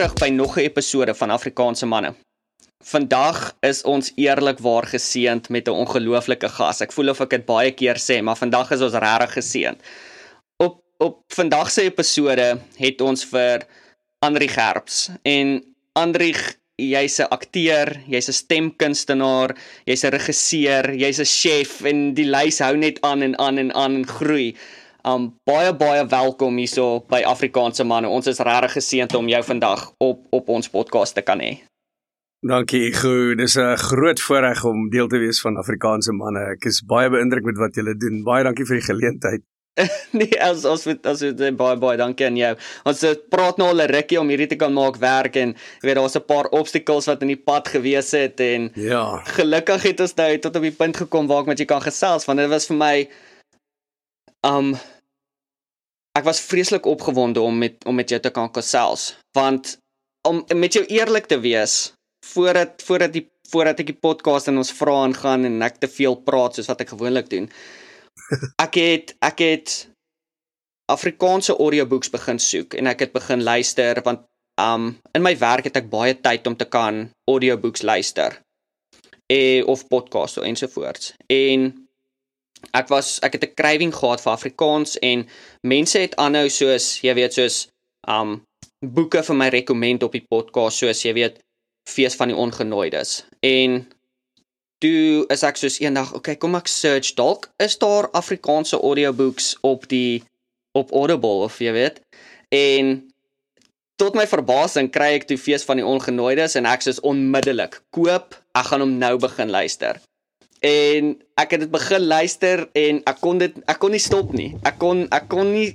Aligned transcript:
terug 0.00 0.16
by 0.16 0.28
nog 0.32 0.56
'n 0.56 0.60
episode 0.60 1.14
van 1.14 1.30
Afrikaanse 1.30 1.86
manne. 1.86 2.14
Vandag 2.84 3.56
is 3.60 3.82
ons 3.82 4.12
eerlikwaar 4.16 4.86
geseënd 4.86 5.48
met 5.48 5.68
'n 5.68 5.76
ongelooflike 5.82 6.48
gas. 6.48 6.80
Ek 6.80 6.92
voel 6.92 7.08
of 7.08 7.20
ek 7.20 7.30
dit 7.30 7.44
baie 7.44 7.70
keer 7.70 7.98
sê, 7.98 8.22
maar 8.22 8.36
vandag 8.36 8.70
is 8.70 8.80
ons 8.80 8.92
regtig 8.92 9.32
geseënd. 9.32 9.78
Op 10.56 10.82
op 10.98 11.16
vandag 11.28 11.70
se 11.70 11.82
episode 11.82 12.58
het 12.76 13.00
ons 13.00 13.24
vir 13.24 13.66
Andri 14.18 14.48
Gerbs 14.48 15.10
en 15.22 15.64
Andri 15.92 16.34
jy's 16.76 17.20
'n 17.20 17.28
akteur, 17.30 18.00
jy's 18.06 18.28
'n 18.28 18.32
stemkunstenaar, 18.32 19.56
jy's 19.84 20.04
'n 20.04 20.10
regisseur, 20.10 20.94
jy's 20.94 21.20
'n 21.20 21.24
chef 21.24 21.84
en 21.84 22.14
die 22.14 22.24
lys 22.26 22.58
hou 22.58 22.76
net 22.76 23.00
aan 23.00 23.22
en 23.22 23.38
aan 23.38 23.58
en 23.58 23.74
aan 23.74 23.94
en 23.94 24.06
groei. 24.06 24.56
Um 25.02 25.30
baie 25.48 25.72
baie 25.72 26.02
welkom 26.06 26.58
hierso 26.60 27.00
by 27.08 27.22
Afrikaanse 27.24 27.84
manne. 27.88 28.08
Ons 28.12 28.28
is 28.28 28.40
regtig 28.44 28.74
geseënd 28.76 29.14
om 29.16 29.28
jou 29.32 29.40
vandag 29.46 29.86
op 30.04 30.26
op 30.36 30.48
ons 30.52 30.68
podcast 30.68 31.16
te 31.16 31.24
kan 31.24 31.40
hê. 31.40 31.54
Dankie, 32.44 32.92
goed. 32.92 33.38
Dis 33.38 33.56
'n 33.56 33.76
groot 33.76 34.20
voorreg 34.20 34.64
om 34.64 34.90
deel 34.90 35.08
te 35.08 35.18
wees 35.18 35.40
van 35.40 35.56
Afrikaanse 35.56 36.12
manne. 36.12 36.52
Ek 36.52 36.64
is 36.64 36.82
baie 36.84 37.08
beïndruk 37.08 37.44
met 37.44 37.56
wat 37.56 37.74
julle 37.74 37.96
doen. 37.96 38.22
Baie 38.24 38.44
dankie 38.44 38.66
vir 38.66 38.76
die 38.76 38.86
geleentheid. 38.86 39.42
nee, 40.12 40.36
as 40.40 40.64
as 40.64 40.84
met 40.84 41.06
as 41.06 41.20
met 41.20 41.56
baie 41.56 41.76
baie 41.76 41.96
dankie 41.96 42.26
aan 42.26 42.36
jou. 42.36 42.54
Ons 42.84 43.04
praat 43.30 43.56
nou 43.56 43.68
al 43.68 43.82
'n 43.82 43.92
rukkie 43.92 44.20
om 44.20 44.28
hierdie 44.28 44.48
te 44.48 44.56
kan 44.56 44.72
maak 44.72 44.96
werk 44.96 45.36
en 45.36 45.54
jy 45.80 45.86
weet 45.88 45.96
daar's 45.96 46.16
'n 46.16 46.26
paar 46.26 46.48
obstacles 46.52 47.06
wat 47.06 47.22
in 47.22 47.28
die 47.28 47.42
pad 47.50 47.68
gewees 47.68 48.10
het 48.12 48.40
en 48.40 48.70
ja. 48.74 49.22
Gelukkig 49.24 49.82
het 49.82 50.00
ons 50.00 50.14
nou 50.14 50.38
tot 50.38 50.56
op 50.56 50.62
die 50.62 50.76
punt 50.76 50.96
gekom 50.96 51.26
waar 51.26 51.40
ek 51.40 51.46
met 51.46 51.58
jou 51.58 51.66
kan 51.66 51.80
gesels 51.80 52.26
want 52.26 52.38
dit 52.38 52.48
was 52.48 52.66
vir 52.66 52.76
my 52.76 53.08
Um 54.46 54.74
ek 56.18 56.24
was 56.26 56.40
vreeslik 56.42 56.86
opgewonde 56.86 57.40
om 57.40 57.58
met 57.58 57.84
om 57.86 57.94
met 57.94 58.08
jou 58.10 58.20
te 58.20 58.32
kan 58.34 58.48
gesels 58.52 59.14
want 59.36 59.76
om 60.28 60.42
met 60.54 60.74
jou 60.74 60.84
eerlik 60.86 61.26
te 61.30 61.38
wees 61.40 61.92
voordat 62.26 62.82
voordat 62.82 63.12
die 63.12 63.28
voordat 63.50 63.80
ek 63.82 63.92
die 63.92 64.00
podcast 64.06 64.50
in 64.50 64.58
ons 64.60 64.72
vra 64.74 64.96
aangaan 65.04 65.46
en 65.48 65.62
ek 65.66 65.80
te 65.82 65.88
veel 65.90 66.16
praat 66.26 66.56
soos 66.56 66.68
wat 66.70 66.82
ek 66.84 66.92
gewoonlik 66.94 67.30
doen. 67.30 67.48
Ek 68.64 68.76
het 68.78 69.14
ek 69.26 69.40
het 69.42 69.72
Afrikaanse 70.92 71.56
audiobooks 71.56 72.10
begin 72.12 72.38
soek 72.42 72.76
en 72.78 72.90
ek 72.90 73.06
het 73.06 73.12
begin 73.14 73.42
luister 73.42 73.98
want 74.06 74.22
um 74.60 74.92
in 75.16 75.24
my 75.24 75.32
werk 75.40 75.66
het 75.66 75.78
ek 75.80 75.90
baie 75.90 76.14
tyd 76.14 76.46
om 76.46 76.56
te 76.58 76.68
kan 76.68 77.08
audiobooks 77.30 77.82
luister. 77.82 78.38
Eh 79.30 79.66
of 79.66 79.86
podcasts 79.88 80.38
ensovoorts. 80.42 81.14
En 81.26 81.89
ek 82.76 82.88
was 82.88 83.18
ek 83.26 83.32
het 83.32 83.44
'n 83.44 83.54
craving 83.54 83.94
gehad 83.94 84.20
vir 84.20 84.32
Afrikaans 84.32 84.98
en 84.98 85.26
mense 85.62 85.98
het 85.98 86.16
aanhou 86.16 86.48
soos 86.48 87.00
jy 87.02 87.14
weet 87.14 87.32
soos 87.34 87.68
um 88.08 88.42
boeke 88.80 89.22
vir 89.22 89.36
my 89.36 89.48
rekomend 89.48 90.02
op 90.02 90.12
die 90.12 90.24
podcast 90.28 90.78
soos 90.78 91.02
jy 91.04 91.12
weet 91.14 91.38
fees 91.88 92.16
van 92.16 92.28
die 92.28 92.36
ongenooides. 92.36 93.24
En 93.40 93.88
toe 94.78 95.26
is 95.28 95.42
ek 95.42 95.56
soos 95.56 95.80
eendag 95.80 96.14
okay 96.14 96.36
kom 96.36 96.54
ek 96.54 96.68
search 96.68 97.14
dalk 97.14 97.50
is 97.58 97.78
daar 97.78 98.10
Afrikaanse 98.10 98.80
audiobooks 98.80 99.56
op 99.60 99.88
die 99.88 100.22
op 100.72 100.92
Audible 100.92 101.44
of 101.46 101.58
jy 101.58 101.72
weet. 101.72 102.00
En 102.48 103.10
tot 103.96 104.14
my 104.14 104.26
verbasing 104.26 104.90
kry 104.90 105.12
ek 105.18 105.26
toe 105.28 105.38
fees 105.38 105.64
van 105.64 105.76
die 105.76 105.86
ongenooides 105.86 106.54
en 106.54 106.66
ek 106.66 106.82
sê 106.82 106.96
onmiddellik 107.02 107.82
koop. 107.90 108.38
Ek 108.54 108.70
gaan 108.70 108.80
hom 108.80 108.96
nou 108.98 109.18
begin 109.18 109.50
luister 109.50 110.00
en 110.60 111.14
ek 111.40 111.54
het 111.54 111.64
dit 111.64 111.72
begin 111.72 112.04
luister 112.04 112.66
en 112.76 113.00
ek 113.08 113.20
kon 113.22 113.40
dit 113.40 113.56
ek 113.66 113.80
kon 113.80 113.94
nie 113.94 114.02
stop 114.02 114.34
nie. 114.36 114.52
Ek 114.68 114.76
kon 114.82 115.06
ek 115.14 115.30
kon 115.32 115.52
nie 115.54 115.70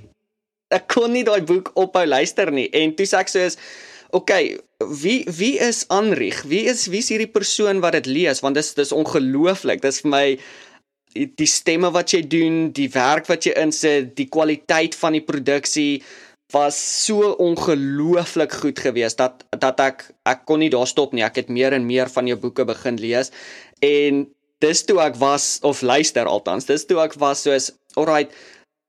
ek 0.74 0.86
kon 0.90 1.12
nie 1.14 1.24
daai 1.26 1.42
boek 1.46 1.72
ophou 1.78 2.06
luister 2.06 2.50
nie. 2.54 2.68
En 2.74 2.94
toe 2.94 3.06
sê 3.06 3.20
ek 3.22 3.32
soos 3.32 3.58
okay, 4.14 4.56
wie 5.02 5.24
wie 5.26 5.56
is 5.62 5.84
Anrich? 5.88 6.44
Wie 6.46 6.66
is 6.70 6.86
wie 6.92 7.02
is 7.02 7.10
hierdie 7.10 7.30
persoon 7.30 7.82
wat 7.82 7.98
dit 7.98 8.06
lees 8.06 8.42
want 8.44 8.58
dis 8.58 8.74
dis 8.78 8.94
ongelooflik. 8.94 9.82
Dis 9.82 10.02
vir 10.04 10.12
my 10.12 10.26
die 11.16 11.48
stemme 11.48 11.90
wat 11.94 12.12
jy 12.12 12.22
doen, 12.28 12.56
die 12.76 12.90
werk 12.92 13.28
wat 13.30 13.46
jy 13.48 13.54
insit, 13.56 14.12
die 14.18 14.28
kwaliteit 14.28 14.94
van 14.98 15.16
die 15.16 15.24
produksie 15.24 16.02
was 16.52 16.76
so 16.78 17.32
ongelooflik 17.42 18.52
goed 18.60 18.78
geweest 18.78 19.18
dat 19.18 19.42
dat 19.50 19.80
ek 19.82 20.04
ek 20.28 20.44
kon 20.46 20.62
nie 20.62 20.70
daar 20.70 20.86
stop 20.86 21.12
nie. 21.12 21.24
Ek 21.26 21.42
het 21.42 21.50
meer 21.50 21.74
en 21.74 21.88
meer 21.88 22.12
van 22.12 22.28
jou 22.30 22.38
boeke 22.38 22.66
begin 22.68 23.00
lees 23.02 23.32
en 23.82 24.26
dis 24.64 24.84
toe 24.88 25.00
ek 25.04 25.16
was 25.20 25.58
of 25.62 25.82
luister 25.82 26.26
althans 26.26 26.68
dis 26.68 26.86
toe 26.86 27.00
ek 27.04 27.16
was 27.20 27.44
soos 27.46 27.70
alright 27.96 28.32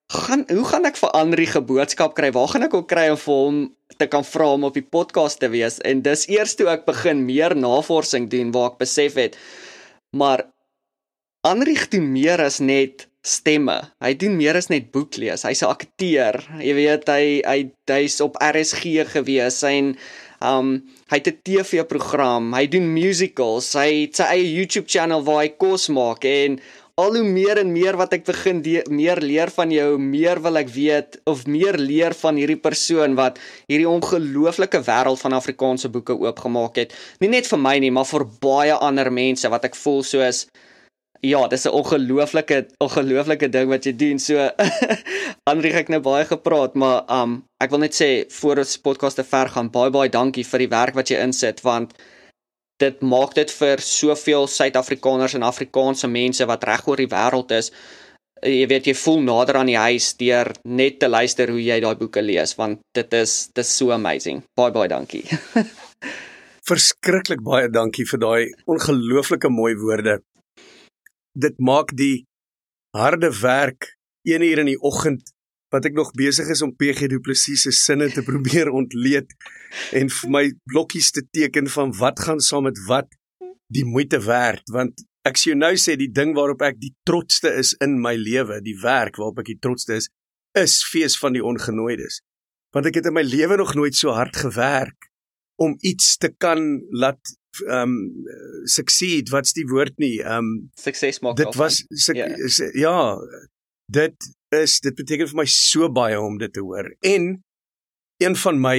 gaan 0.08 0.46
hoe 0.48 0.66
gaan 0.66 0.88
ek 0.88 0.96
vir 0.96 1.12
Andri 1.20 1.46
geboodskap 1.52 2.14
kry? 2.16 2.30
Waar 2.32 2.48
gaan 2.48 2.64
ek 2.64 2.76
hom 2.78 2.86
kry 2.88 3.10
om 3.12 3.18
vir 3.20 3.40
hom 3.42 3.58
te 4.00 4.08
kan 4.08 4.24
vra 4.24 4.54
om 4.56 4.64
op 4.64 4.78
die 4.78 4.86
podcast 4.86 5.42
te 5.42 5.50
wees? 5.52 5.82
En 5.84 6.00
dis 6.00 6.24
eers 6.32 6.56
toe 6.56 6.70
ek 6.72 6.86
begin 6.88 7.26
meer 7.28 7.56
navorsing 7.60 8.30
doen 8.32 8.54
waar 8.56 8.72
ek 8.72 8.80
besef 8.86 9.20
het 9.20 9.36
maar 10.16 10.48
Andri 11.46 11.76
doen 11.92 12.08
meer 12.12 12.42
as 12.44 12.60
net 12.60 13.06
stemme. 13.24 13.76
Hy 14.04 14.14
doen 14.20 14.36
meer 14.40 14.58
as 14.58 14.68
net 14.72 14.90
boek 14.92 15.16
lees. 15.20 15.44
Hy's 15.44 15.64
'n 15.64 15.72
akteur. 15.72 16.40
Jy 16.60 16.74
weet 16.76 17.08
hy 17.08 17.42
hy 17.46 17.60
hy's 17.88 18.20
op 18.22 18.36
RSG 18.40 19.06
gewees 19.14 19.64
en 19.64 19.96
Um 20.42 20.84
hy 21.10 21.18
het 21.18 21.28
'n 21.28 21.40
TV-program, 21.44 22.54
hy 22.54 22.68
doen 22.68 22.94
musicals, 22.94 23.74
hy 23.74 24.06
het 24.06 24.16
sy 24.16 24.24
eie 24.24 24.54
YouTube 24.54 24.88
channel 24.88 25.24
waar 25.24 25.42
hy 25.44 25.50
kos 25.58 25.90
maak 25.90 26.26
en 26.26 26.60
al 26.98 27.14
hoe 27.14 27.24
meer 27.24 27.60
en 27.62 27.72
meer 27.72 27.94
wat 27.98 28.14
ek 28.14 28.24
begin 28.26 28.64
meer 28.90 29.20
leer 29.22 29.52
van 29.54 29.70
jou, 29.72 29.98
meer 29.98 30.40
wil 30.42 30.58
ek 30.58 30.70
weet 30.74 31.20
of 31.30 31.46
meer 31.46 31.78
leer 31.78 32.14
van 32.14 32.36
hierdie 32.36 32.58
persoon 32.58 33.14
wat 33.16 33.38
hierdie 33.68 33.90
ongelooflike 33.90 34.82
wêreld 34.82 35.22
van 35.22 35.34
Afrikaanse 35.34 35.90
boeke 35.90 36.18
oopgemaak 36.18 36.76
het. 36.76 36.94
Nie 37.20 37.30
net 37.30 37.46
vir 37.46 37.60
my 37.60 37.78
nie, 37.78 37.92
maar 37.92 38.06
vir 38.06 38.26
baie 38.42 38.74
ander 38.74 39.12
mense 39.12 39.48
wat 39.50 39.66
ek 39.66 39.76
voel 39.76 40.02
soos 40.04 40.48
Ja, 41.22 41.48
dis 41.48 41.66
'n 41.66 41.74
ongelooflike 41.74 42.68
ongelooflike 42.78 43.50
ding 43.50 43.70
wat 43.70 43.86
jy 43.86 43.96
doen. 43.96 44.20
So 44.20 44.50
Andri 45.52 45.72
het 45.72 45.90
nou 45.90 46.00
baie 46.02 46.26
gepraat, 46.26 46.76
maar 46.76 47.04
um 47.10 47.44
ek 47.64 47.70
wil 47.70 47.80
net 47.80 47.96
sê 47.96 48.26
voor 48.30 48.58
ons 48.58 48.78
podcast 48.78 49.16
te 49.16 49.24
ver 49.24 49.50
gaan, 49.50 49.72
baie 49.72 49.90
baie 49.90 50.10
dankie 50.10 50.46
vir 50.46 50.60
die 50.60 50.70
werk 50.70 50.94
wat 50.94 51.10
jy 51.10 51.18
insit 51.18 51.62
want 51.62 51.94
dit 52.78 53.02
maak 53.02 53.34
dit 53.34 53.52
vir 53.52 53.82
soveel 53.82 54.48
Suid-Afrikaners 54.48 55.34
en 55.34 55.44
Afrikaanse 55.44 56.08
mense 56.08 56.46
wat 56.46 56.64
reg 56.64 56.88
oor 56.88 56.98
die 56.98 57.10
wêreld 57.10 57.52
is. 57.52 57.72
Jy 58.46 58.68
weet 58.70 58.86
jy 58.86 58.94
voel 58.94 59.22
nader 59.26 59.58
aan 59.58 59.72
die 59.72 59.78
huis 59.78 60.12
deur 60.14 60.52
net 60.64 61.00
te 61.00 61.10
luister 61.10 61.50
hoe 61.50 61.62
jy 61.62 61.80
daai 61.82 61.96
boeke 61.98 62.22
lees 62.22 62.54
want 62.58 62.80
dit 62.94 63.14
is 63.14 63.50
dit 63.56 63.66
is 63.66 63.78
so 63.78 63.92
amazing. 63.92 64.44
Baie 64.56 64.72
baie 64.72 64.88
dankie. 64.88 65.26
Verskriklik 66.70 67.42
baie 67.42 67.70
dankie 67.72 68.06
vir 68.06 68.20
daai 68.20 68.54
ongelooflike 68.68 69.50
mooi 69.50 69.74
woorde 69.82 70.20
dit 71.38 71.58
maak 71.60 71.94
die 71.98 72.26
harde 72.98 73.32
werk 73.42 73.94
1 74.28 74.44
uur 74.44 74.64
in 74.64 74.72
die 74.74 74.82
oggend 74.90 75.34
wat 75.74 75.86
ek 75.86 75.98
nog 75.98 76.14
besig 76.18 76.50
is 76.54 76.64
om 76.64 76.74
PG 76.76 77.10
Du 77.12 77.20
Plessis 77.24 77.68
se 77.68 77.74
sinne 77.76 78.10
te 78.14 78.24
probeer 78.30 78.72
ontleed 78.72 79.34
en 79.98 80.12
vir 80.20 80.34
my 80.34 80.46
blokkies 80.72 81.12
te 81.16 81.26
teken 81.32 81.70
van 81.72 81.94
wat 82.00 82.24
gaan 82.26 82.44
saam 82.44 82.70
met 82.70 82.80
wat 82.88 83.12
die 83.74 83.86
moeite 83.86 84.20
werd 84.26 84.64
want 84.74 85.06
ek 85.28 85.40
sê 85.40 85.54
nou 85.56 85.74
sê 85.76 85.98
die 86.00 86.12
ding 86.12 86.32
waarop 86.38 86.64
ek 86.64 86.80
die 86.80 86.94
trotste 87.08 87.52
is 87.60 87.74
in 87.84 88.00
my 88.02 88.16
lewe 88.16 88.62
die 88.64 88.78
werk 88.84 89.20
waarop 89.20 89.44
ek 89.44 89.52
die 89.52 89.62
trotste 89.62 90.00
is 90.00 90.08
is 90.58 90.82
fees 90.84 91.18
van 91.20 91.36
die 91.38 91.44
ongenooides. 91.44 92.22
Want 92.76 92.90
ek 92.90 93.00
het 93.00 93.10
in 93.10 93.16
my 93.16 93.24
lewe 93.26 93.58
nog 93.60 93.76
nooit 93.78 93.96
so 93.96 94.14
hard 94.16 94.36
gewerk 94.38 95.10
om 95.62 95.78
iets 95.86 96.18
te 96.22 96.30
kan 96.30 96.82
laat 96.94 97.34
um 97.68 97.94
succeed 98.66 99.30
wat's 99.34 99.54
die 99.54 99.66
woord 99.70 99.98
nie 99.98 100.20
um 100.24 100.70
sukses 100.80 101.22
maak 101.22 101.38
dit 101.40 101.56
was 101.56 101.84
yeah. 102.14 102.36
Ja. 102.38 102.72
ja 102.74 102.98
dit 103.88 104.32
is 104.56 104.80
dit 104.84 104.96
beteken 104.96 105.30
vir 105.32 105.42
my 105.42 105.48
so 105.52 105.90
baie 105.92 106.20
om 106.20 106.38
dit 106.38 106.54
te 106.54 106.64
hoor 106.64 106.90
en 107.02 107.36
een 108.24 108.36
van 108.36 108.62
my 108.62 108.78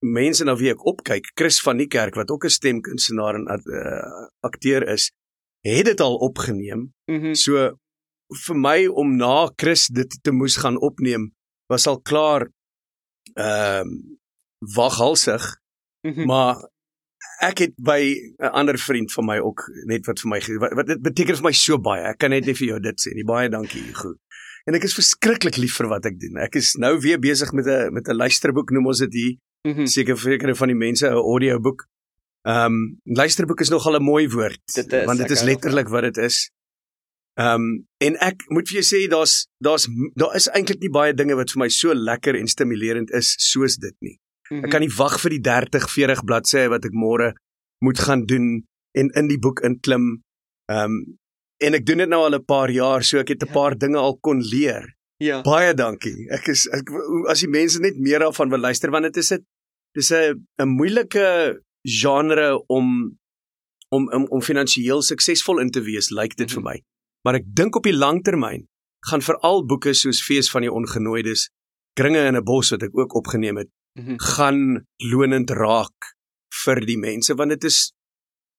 mense 0.00 0.44
na 0.44 0.56
wie 0.56 0.70
ek 0.72 0.84
opkyk 0.88 1.32
Chris 1.36 1.60
van 1.64 1.80
die 1.80 1.88
kerk 1.88 2.16
wat 2.16 2.30
ook 2.30 2.44
'n 2.44 2.56
stemkunstenaar 2.56 3.34
en 3.34 3.46
uh, 3.48 4.28
akteur 4.40 4.88
is 4.88 5.10
het 5.60 5.84
dit 5.84 6.00
al 6.00 6.16
opgeneem 6.16 6.92
mm 7.06 7.20
-hmm. 7.20 7.34
so 7.34 7.76
vir 8.46 8.56
my 8.56 8.86
om 8.86 9.16
na 9.16 9.50
Chris 9.56 9.86
dit 9.86 10.18
te 10.22 10.30
moes 10.30 10.56
gaan 10.56 10.80
opneem 10.80 11.32
was 11.68 11.86
al 11.86 12.00
klaar 12.00 12.48
ehm 13.34 13.86
um, 13.86 14.18
waghalsig 14.74 15.60
mm 16.02 16.12
-hmm. 16.12 16.26
maar 16.26 16.56
ek 17.40 17.58
het 17.58 17.74
by 17.76 18.00
'n 18.38 18.52
ander 18.52 18.78
vriend 18.78 19.12
van 19.12 19.24
my 19.24 19.38
ook 19.38 19.70
net 19.84 20.06
wat 20.06 20.20
vir 20.20 20.28
my 20.28 20.40
wat, 20.58 20.72
wat 20.72 20.86
dit 20.86 21.02
beteken 21.02 21.36
vir 21.36 21.44
my 21.44 21.52
so 21.52 21.78
baie. 21.78 22.02
Ek 22.02 22.18
kan 22.18 22.30
net 22.30 22.46
nie 22.46 22.54
vir 22.54 22.66
jou 22.68 22.80
dit 22.80 23.00
sê 23.00 23.14
nie. 23.14 23.24
Baie 23.24 23.48
dankie, 23.48 23.82
Hugo. 23.82 24.14
En 24.66 24.74
ek 24.74 24.84
is 24.84 24.94
verskriklik 24.94 25.56
lief 25.56 25.76
vir 25.76 25.88
wat 25.88 26.06
ek 26.06 26.18
doen. 26.20 26.36
Ek 26.36 26.56
is 26.56 26.76
nou 26.76 26.98
weer 27.00 27.18
besig 27.18 27.52
met 27.52 27.66
'n 27.66 27.92
met 27.92 28.08
'n 28.08 28.16
luisterboek 28.16 28.70
noem 28.70 28.86
ons 28.86 28.98
dit 28.98 29.12
hier. 29.12 29.36
Mm 29.66 29.74
-hmm. 29.74 29.86
Seker 29.86 30.16
vir 30.16 30.32
sekere 30.32 30.54
van 30.54 30.68
die 30.68 30.76
mense 30.76 31.06
'n 31.06 31.12
audioboek. 31.12 31.86
Ehm 32.48 32.72
um, 32.72 33.00
luisterboek 33.04 33.60
is 33.60 33.68
nogal 33.68 33.96
'n 33.96 34.02
mooi 34.02 34.28
woord 34.28 34.60
dit 34.74 34.92
is, 34.92 35.04
want 35.04 35.18
dit 35.18 35.30
is 35.30 35.42
letterlik 35.42 35.88
wat 35.88 36.02
dit 36.02 36.16
is. 36.16 36.50
Ehm 37.34 37.54
um, 37.54 37.86
en 37.98 38.16
ek 38.20 38.44
moet 38.48 38.68
vir 38.68 38.80
jou 38.80 38.86
sê 38.88 39.08
daar's 39.08 39.46
daar's 39.58 39.88
daar 40.14 40.34
is 40.34 40.48
eintlik 40.48 40.80
nie 40.80 40.90
baie 40.90 41.14
dinge 41.14 41.34
wat 41.34 41.50
vir 41.50 41.58
my 41.58 41.68
so 41.68 41.94
lekker 41.94 42.34
en 42.34 42.48
stimulerend 42.48 43.10
is 43.10 43.34
soos 43.38 43.76
dit 43.76 43.94
nie. 44.00 44.18
-hmm. 44.50 44.64
Ek 44.64 44.70
kan 44.70 44.80
nie 44.80 44.96
wag 44.96 45.20
vir 45.20 45.30
die 45.30 45.40
30, 45.40 45.88
40 45.90 46.24
bladsye 46.24 46.68
wat 46.68 46.84
ek 46.84 46.92
môre 46.92 47.34
moet 47.84 47.98
gaan 47.98 48.26
doen 48.26 48.66
en 48.98 49.10
in 49.14 49.28
die 49.28 49.38
boek 49.38 49.60
inklim. 49.60 50.22
Ehm 50.70 50.84
um, 50.84 51.18
en 51.60 51.74
ek 51.74 51.84
doen 51.86 51.98
dit 51.98 52.08
nou 52.08 52.24
al 52.24 52.34
'n 52.34 52.44
paar 52.44 52.70
jaar, 52.70 53.04
so 53.04 53.18
ek 53.18 53.28
het 53.28 53.42
'n 53.42 53.46
ja. 53.46 53.52
paar 53.52 53.78
dinge 53.78 53.98
al 53.98 54.18
kon 54.18 54.40
leer. 54.40 54.96
Ja. 55.20 55.42
Baie 55.42 55.74
dankie. 55.74 56.26
Ek 56.32 56.48
is 56.48 56.66
ek, 56.72 56.88
as 57.28 57.40
die 57.40 57.48
mense 57.48 57.80
net 57.80 57.98
meer 57.98 58.18
daarvan 58.18 58.48
wil 58.50 58.58
luister 58.60 58.90
want 58.90 59.04
dit 59.04 59.16
is 59.16 59.32
'n 59.32 59.44
dis 59.94 60.10
'n 60.10 60.46
'n 60.58 60.68
moeilike 60.68 61.60
genre 61.84 62.64
om 62.68 63.16
om 63.90 64.08
om, 64.12 64.26
om 64.30 64.42
finansiëel 64.42 65.02
suksesvol 65.02 65.58
in 65.58 65.70
te 65.70 65.82
wees, 65.82 66.10
lyk 66.10 66.36
dit 66.36 66.50
vir 66.50 66.62
mhm. 66.62 66.68
my. 66.68 66.82
Maar 67.24 67.34
ek 67.34 67.46
dink 67.46 67.76
op 67.76 67.84
die 67.84 67.96
lang 67.96 68.22
termyn 68.22 68.66
gaan 69.08 69.22
veral 69.22 69.66
boeke 69.66 69.92
soos 69.92 70.22
Fees 70.22 70.50
van 70.50 70.62
die 70.62 70.72
Ongenooides, 70.72 71.50
Kringe 71.96 72.26
in 72.26 72.36
'n 72.36 72.44
Bos 72.44 72.70
wat 72.70 72.82
ek 72.82 72.96
ook 72.98 73.14
opgeneem 73.14 73.56
het, 73.56 73.68
mm 73.98 74.04
-hmm. 74.04 74.18
gaan 74.18 74.86
lonend 74.96 75.50
raak 75.50 76.14
vir 76.64 76.80
die 76.86 76.98
mense 76.98 77.34
want 77.34 77.50
dit 77.50 77.64
is 77.64 77.92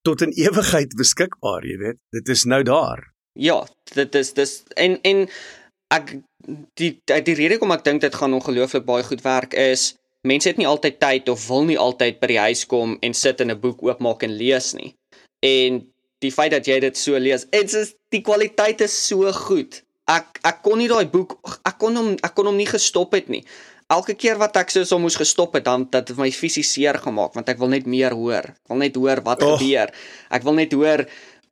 tot 0.02 0.22
in 0.22 0.32
ewigheid 0.34 0.96
beskikbaar, 0.98 1.66
jy 1.66 1.78
weet. 1.78 2.00
Dit 2.10 2.28
is 2.28 2.44
nou 2.44 2.64
daar. 2.64 3.14
Ja, 3.34 3.68
dit 3.94 4.16
is 4.16 4.34
dis 4.34 4.64
en 4.76 5.02
en 5.02 5.30
ek 5.94 6.16
die 6.80 7.02
die 7.06 7.36
rede 7.36 7.54
hoekom 7.54 7.72
ek 7.72 7.84
dink 7.84 8.02
dit 8.02 8.16
gaan 8.16 8.34
ongelooflik 8.34 8.86
baie 8.86 9.04
goed 9.04 9.22
werk 9.22 9.54
is 9.54 9.92
mense 10.28 10.50
het 10.50 10.58
nie 10.58 10.68
altyd 10.68 11.00
tyd 11.02 11.30
of 11.30 11.48
wil 11.48 11.64
nie 11.66 11.78
altyd 11.80 12.20
by 12.22 12.30
die 12.34 12.42
huis 12.42 12.66
kom 12.70 12.98
en 13.02 13.14
sit 13.18 13.42
en 13.42 13.52
'n 13.52 13.60
boek 13.60 13.82
oopmaak 13.84 14.24
en 14.24 14.38
lees 14.38 14.74
nie. 14.74 14.94
En 15.40 15.82
die 16.22 16.32
feit 16.32 16.52
dat 16.52 16.66
jy 16.66 16.80
dit 16.80 16.98
so 16.98 17.18
lees, 17.18 17.46
dit 17.50 17.74
is 17.74 17.96
die 18.10 18.22
kwaliteit 18.22 18.82
is 18.82 19.08
so 19.08 19.32
goed. 19.32 19.82
Ek 20.08 20.40
ek 20.44 20.62
kon 20.62 20.78
nie 20.78 20.88
daai 20.88 21.06
boek 21.06 21.38
ek 21.66 21.78
kon 21.78 21.96
hom 21.96 22.12
ek 22.22 22.36
kon 22.36 22.46
hom 22.46 22.58
nie 22.58 22.70
gestop 22.70 23.14
het 23.14 23.30
nie. 23.30 23.44
Elke 23.92 24.16
keer 24.16 24.38
wat 24.40 24.56
ek 24.56 24.72
so 24.72 25.00
moes 25.00 25.18
gestop 25.20 25.58
het, 25.58 25.66
dan 25.68 25.88
dat 25.92 26.08
het 26.08 26.18
my 26.18 26.30
fisies 26.32 26.72
seer 26.74 27.00
gemaak 27.02 27.36
want 27.36 27.50
ek 27.52 27.60
wil 27.60 27.72
net 27.74 27.86
meer 27.90 28.16
hoor. 28.16 28.54
Ek 28.54 28.72
wil 28.72 28.82
net 28.84 28.96
hoor 28.96 29.22
wat 29.26 29.44
oh. 29.44 29.58
gebeur. 29.60 29.92
Ek 30.32 30.48
wil 30.48 30.58
net 30.62 30.74
hoor 30.74 31.06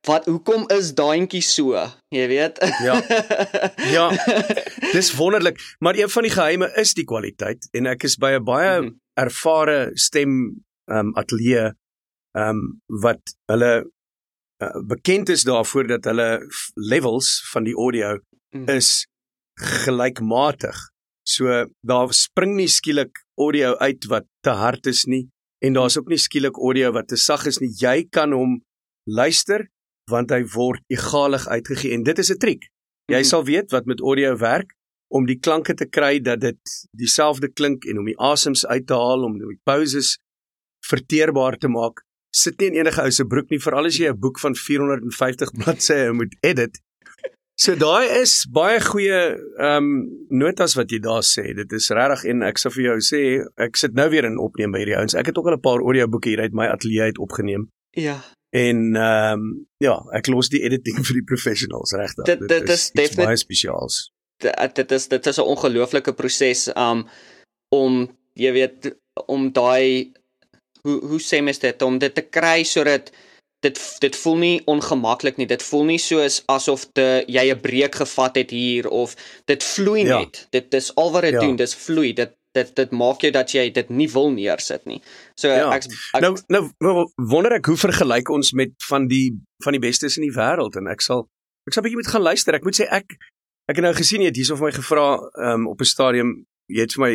wat 0.07 0.29
hoekom 0.31 0.63
is 0.71 0.93
daantjie 0.95 1.41
so? 1.43 1.75
Jy 2.15 2.27
weet? 2.31 2.61
Ja. 2.85 2.99
Ja. 3.95 4.07
Dis 4.93 5.11
wonderlik, 5.17 5.59
maar 5.79 5.97
een 5.97 6.09
van 6.09 6.23
die 6.23 6.31
geheime 6.31 6.69
is 6.79 6.93
die 6.95 7.05
kwaliteit 7.07 7.67
en 7.75 7.89
ek 7.91 8.05
is 8.07 8.15
by 8.15 8.37
'n 8.37 8.43
baie 8.43 8.71
mm 8.79 8.87
-hmm. 8.87 8.99
ervare 9.19 9.91
stem 9.93 10.31
um, 10.87 11.11
ateljee 11.15 11.73
ehm 12.37 12.49
um, 12.49 12.81
wat 12.87 13.35
hulle 13.51 13.91
uh, 14.63 14.79
bekend 14.87 15.29
is 15.29 15.43
daarvoor 15.43 15.87
dat 15.87 16.03
hulle 16.05 16.47
levels 16.75 17.49
van 17.51 17.63
die 17.63 17.75
audio 17.75 18.13
mm 18.15 18.65
-hmm. 18.65 18.75
is 18.75 19.07
gelykmatig. 19.59 20.77
So 21.29 21.65
daar 21.85 22.13
spring 22.15 22.55
nie 22.57 22.69
skielik 22.71 23.21
audio 23.37 23.75
uit 23.77 24.07
wat 24.09 24.25
te 24.45 24.55
hard 24.57 24.87
is 24.89 25.05
nie 25.05 25.27
en 25.61 25.75
daar's 25.75 25.97
ook 25.99 26.09
nie 26.09 26.17
skielik 26.17 26.57
audio 26.57 26.91
wat 26.95 27.09
te 27.11 27.19
sag 27.19 27.45
is 27.49 27.59
nie. 27.61 27.69
Jy 27.77 28.07
kan 28.09 28.33
hom 28.33 28.57
luister 29.05 29.67
want 30.09 30.33
hy 30.33 30.41
word 30.55 30.81
egalig 30.89 31.45
uitgegee 31.47 31.93
en 31.93 32.03
dit 32.03 32.19
is 32.19 32.31
'n 32.31 32.41
triek. 32.41 32.65
Jy 33.11 33.21
mhm. 33.21 33.29
sal 33.29 33.45
weet 33.45 33.71
wat 33.71 33.85
met 33.85 34.01
audio 34.01 34.35
werk 34.37 34.73
om 35.09 35.25
die 35.25 35.39
klanke 35.39 35.73
te 35.73 35.85
kry 35.85 36.19
dat 36.19 36.41
dit 36.41 36.61
dieselfde 36.97 37.49
klink 37.49 37.85
en 37.85 37.99
om 37.99 38.05
die 38.05 38.17
asems 38.17 38.65
uit 38.65 38.87
te 38.87 38.93
haal 38.93 39.25
om 39.25 39.37
die 39.37 39.61
pauses 39.65 40.17
verteerbaar 40.85 41.57
te 41.57 41.67
maak. 41.67 42.05
Sit 42.33 42.59
nie 42.59 42.69
in 42.69 42.81
enige 42.81 43.01
ou 43.01 43.11
se 43.11 43.25
broek 43.25 43.49
nie 43.49 43.61
veral 43.61 43.85
as 43.85 43.97
jy 43.97 44.09
'n 44.09 44.19
boek 44.19 44.39
van 44.39 44.55
450 44.55 45.53
bladsye 45.59 46.13
moet 46.13 46.35
edit. 46.41 46.79
So 47.59 47.75
daai 47.75 48.07
is 48.21 48.45
baie 48.55 48.79
goeie 48.79 49.19
ehm 49.59 49.87
um, 49.87 49.87
notas 50.41 50.77
wat 50.79 50.93
jy 50.93 51.01
daar 51.03 51.25
sê. 51.27 51.49
Dit 51.57 51.73
is 51.75 51.89
regtig 51.91 52.23
en 52.31 52.45
ek 52.47 52.61
sê 52.61 52.71
vir 52.71 52.85
jou 52.85 52.99
sê 53.03 53.21
ek 53.65 53.79
sit 53.81 53.97
nou 53.99 54.07
weer 54.13 54.27
in 54.29 54.39
opneem 54.39 54.71
by 54.71 54.79
hierdie 54.83 54.95
ouens. 54.95 55.15
Ek 55.19 55.27
het 55.27 55.39
ook 55.41 55.49
al 55.51 55.57
'n 55.57 55.65
paar 55.65 55.83
audio 55.83 56.07
boeke 56.07 56.31
hier 56.31 56.39
uit 56.45 56.55
my 56.55 56.69
ateljee 56.71 57.11
uit 57.11 57.19
opgeneem. 57.19 57.67
Ja. 57.99 58.15
En 58.55 58.95
ehm 58.95 59.43
um, 59.43 59.67
ja, 59.83 59.97
ek 60.15 60.31
los 60.31 60.49
die 60.49 60.63
editing 60.63 61.03
vir 61.07 61.19
die 61.19 61.27
professionals 61.33 61.91
regtig. 61.91 62.25
Dit, 62.31 62.39
dit, 62.39 62.49
dit 62.49 62.69
is 62.69 62.91
definitief 62.91 63.25
baie 63.25 63.43
spesiaals. 63.43 63.99
Dit, 64.39 64.75
dit 64.75 64.91
is 64.91 65.07
dit 65.07 65.27
is 65.27 65.37
'n 65.37 65.51
ongelooflike 65.55 66.13
proses 66.13 66.69
um 66.75 67.07
om 67.75 68.07
jy 68.39 68.51
weet 68.55 68.95
om 69.27 69.51
daai 69.51 70.13
hoe 70.87 70.99
hoe 71.11 71.19
sê 71.19 71.43
mens 71.43 71.59
dit 71.59 71.81
om 71.81 71.99
dit 71.99 72.15
te 72.15 72.23
kry 72.23 72.63
sodat 72.63 73.11
dit 73.59 73.79
dit 73.99 74.15
voel 74.15 74.37
nie 74.37 74.61
ongemaklik 74.65 75.37
nie. 75.37 75.47
Dit 75.47 75.63
voel 75.63 75.83
nie 75.83 75.99
soos 75.99 76.41
asof 76.47 76.85
te 76.93 77.23
jy 77.27 77.51
'n 77.51 77.61
breek 77.61 77.95
gevat 77.95 78.35
het 78.35 78.49
hier 78.49 78.87
of 78.87 79.15
dit 79.45 79.63
vloei 79.63 80.03
ja. 80.05 80.19
net. 80.19 80.47
Dit 80.49 80.71
dis 80.71 80.95
al 80.95 81.11
wat 81.11 81.21
dit 81.21 81.33
ja. 81.33 81.39
doen, 81.39 81.55
dis 81.55 81.75
vloei. 81.75 82.13
Dit 82.13 82.35
dit 82.51 82.75
dit 82.75 82.91
maak 82.91 83.21
jou 83.21 83.31
dat 83.31 83.51
jy 83.51 83.69
dit 83.71 83.89
nie 83.89 84.09
wil 84.09 84.31
neersit 84.31 84.85
nie. 84.85 85.01
So 85.35 85.47
ja. 85.47 85.69
ek, 85.75 85.85
ek 86.17 86.21
nou 86.21 86.33
nou 86.79 86.93
wonder 87.15 87.53
ek 87.59 87.65
hoe 87.65 87.77
vergelyk 87.77 88.29
ons 88.29 88.51
met 88.57 88.73
van 88.89 89.07
die 89.07 89.37
van 89.63 89.75
die 89.75 89.83
bestes 89.83 90.17
in 90.17 90.25
die 90.25 90.35
wêreld 90.35 90.75
en 90.79 90.87
ek 90.87 91.01
sal 91.05 91.27
ek 91.67 91.73
sal 91.73 91.83
'n 91.83 91.85
bietjie 91.85 92.01
moet 92.01 92.13
gaan 92.13 92.25
luister. 92.25 92.55
Ek 92.55 92.63
moet 92.63 92.79
sê 92.79 92.87
ek 92.89 93.17
ek 93.69 93.75
het 93.75 93.85
nou 93.85 93.93
gesien 93.93 94.21
jy 94.21 94.31
het 94.31 94.39
hierso 94.39 94.55
vir 94.55 94.71
my 94.71 94.71
gevra 94.73 95.19
um, 95.53 95.67
op 95.67 95.81
'n 95.81 95.85
stadium 95.85 96.45
jy 96.69 96.85
het 96.85 96.93
vir 96.93 97.03
my 97.05 97.13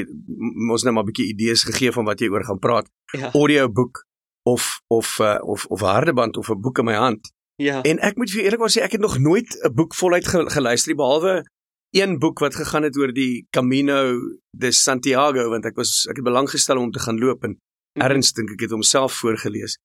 mos 0.71 0.85
net 0.85 0.95
maar 0.95 1.05
'n 1.05 1.11
bietjie 1.11 1.31
idees 1.35 1.65
gegee 1.65 1.93
van 1.93 2.05
wat 2.05 2.21
jy 2.21 2.29
oor 2.29 2.45
gaan 2.45 2.59
praat. 2.59 2.87
Ja. 3.13 3.31
Audioboek 3.35 4.05
of 4.45 4.81
of 4.87 5.19
uh, 5.19 5.39
of 5.43 5.67
of 5.67 5.81
hardeband 5.81 6.37
of 6.37 6.49
'n 6.49 6.61
boek 6.61 6.79
in 6.79 6.85
my 6.85 6.95
hand. 6.95 7.33
Ja. 7.57 7.83
En 7.83 7.99
ek 7.99 8.17
moet 8.17 8.31
vir 8.31 8.43
eerlikwaar 8.45 8.71
sê 8.71 8.83
ek 8.83 8.93
het 8.93 9.01
nog 9.01 9.19
nooit 9.19 9.59
'n 9.63 9.75
boek 9.75 9.95
voluit 9.95 10.27
geluister 10.27 10.89
nie 10.89 11.01
behalwe 11.03 11.45
een 11.91 12.19
boek 12.19 12.39
wat 12.39 12.55
gegaan 12.55 12.83
het 12.83 12.97
oor 12.97 13.13
die 13.13 13.47
Camino 13.51 14.19
de 14.51 14.73
Santiago 14.73 15.49
want 15.49 15.65
ek 15.65 15.77
was 15.77 16.07
ek 16.11 16.17
het 16.17 16.25
belang 16.25 16.51
gestel 16.51 16.79
om 16.79 16.91
te 16.91 16.99
gaan 16.99 17.19
loop 17.19 17.45
en 17.45 17.59
mhm. 17.59 18.07
erns 18.07 18.33
dink 18.33 18.51
ek 18.51 18.61
het 18.61 18.71
homself 18.71 19.13
voorgeles. 19.13 19.79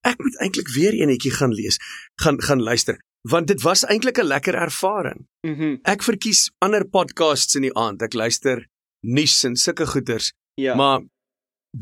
Ek 0.00 0.18
moet 0.18 0.38
eintlik 0.38 0.68
weer 0.68 0.92
eenetjie 0.92 1.30
gaan 1.30 1.52
lees, 1.52 1.78
gaan 2.14 2.42
gaan 2.42 2.62
luister 2.62 2.98
want 3.26 3.46
dit 3.46 3.62
was 3.62 3.84
eintlik 3.84 4.18
'n 4.18 4.26
lekker 4.26 4.54
ervaring. 4.54 5.26
Mm 5.40 5.54
-hmm. 5.54 5.78
Ek 5.82 6.02
verkies 6.02 6.50
ander 6.58 6.88
podcasts 6.88 7.54
in 7.54 7.62
die 7.62 7.74
aand. 7.74 8.02
Ek 8.02 8.12
luister 8.12 8.66
nuus 9.00 9.44
en 9.44 9.56
sulke 9.56 9.86
goeters. 9.86 10.32
Ja. 10.54 10.74
Maar 10.74 11.02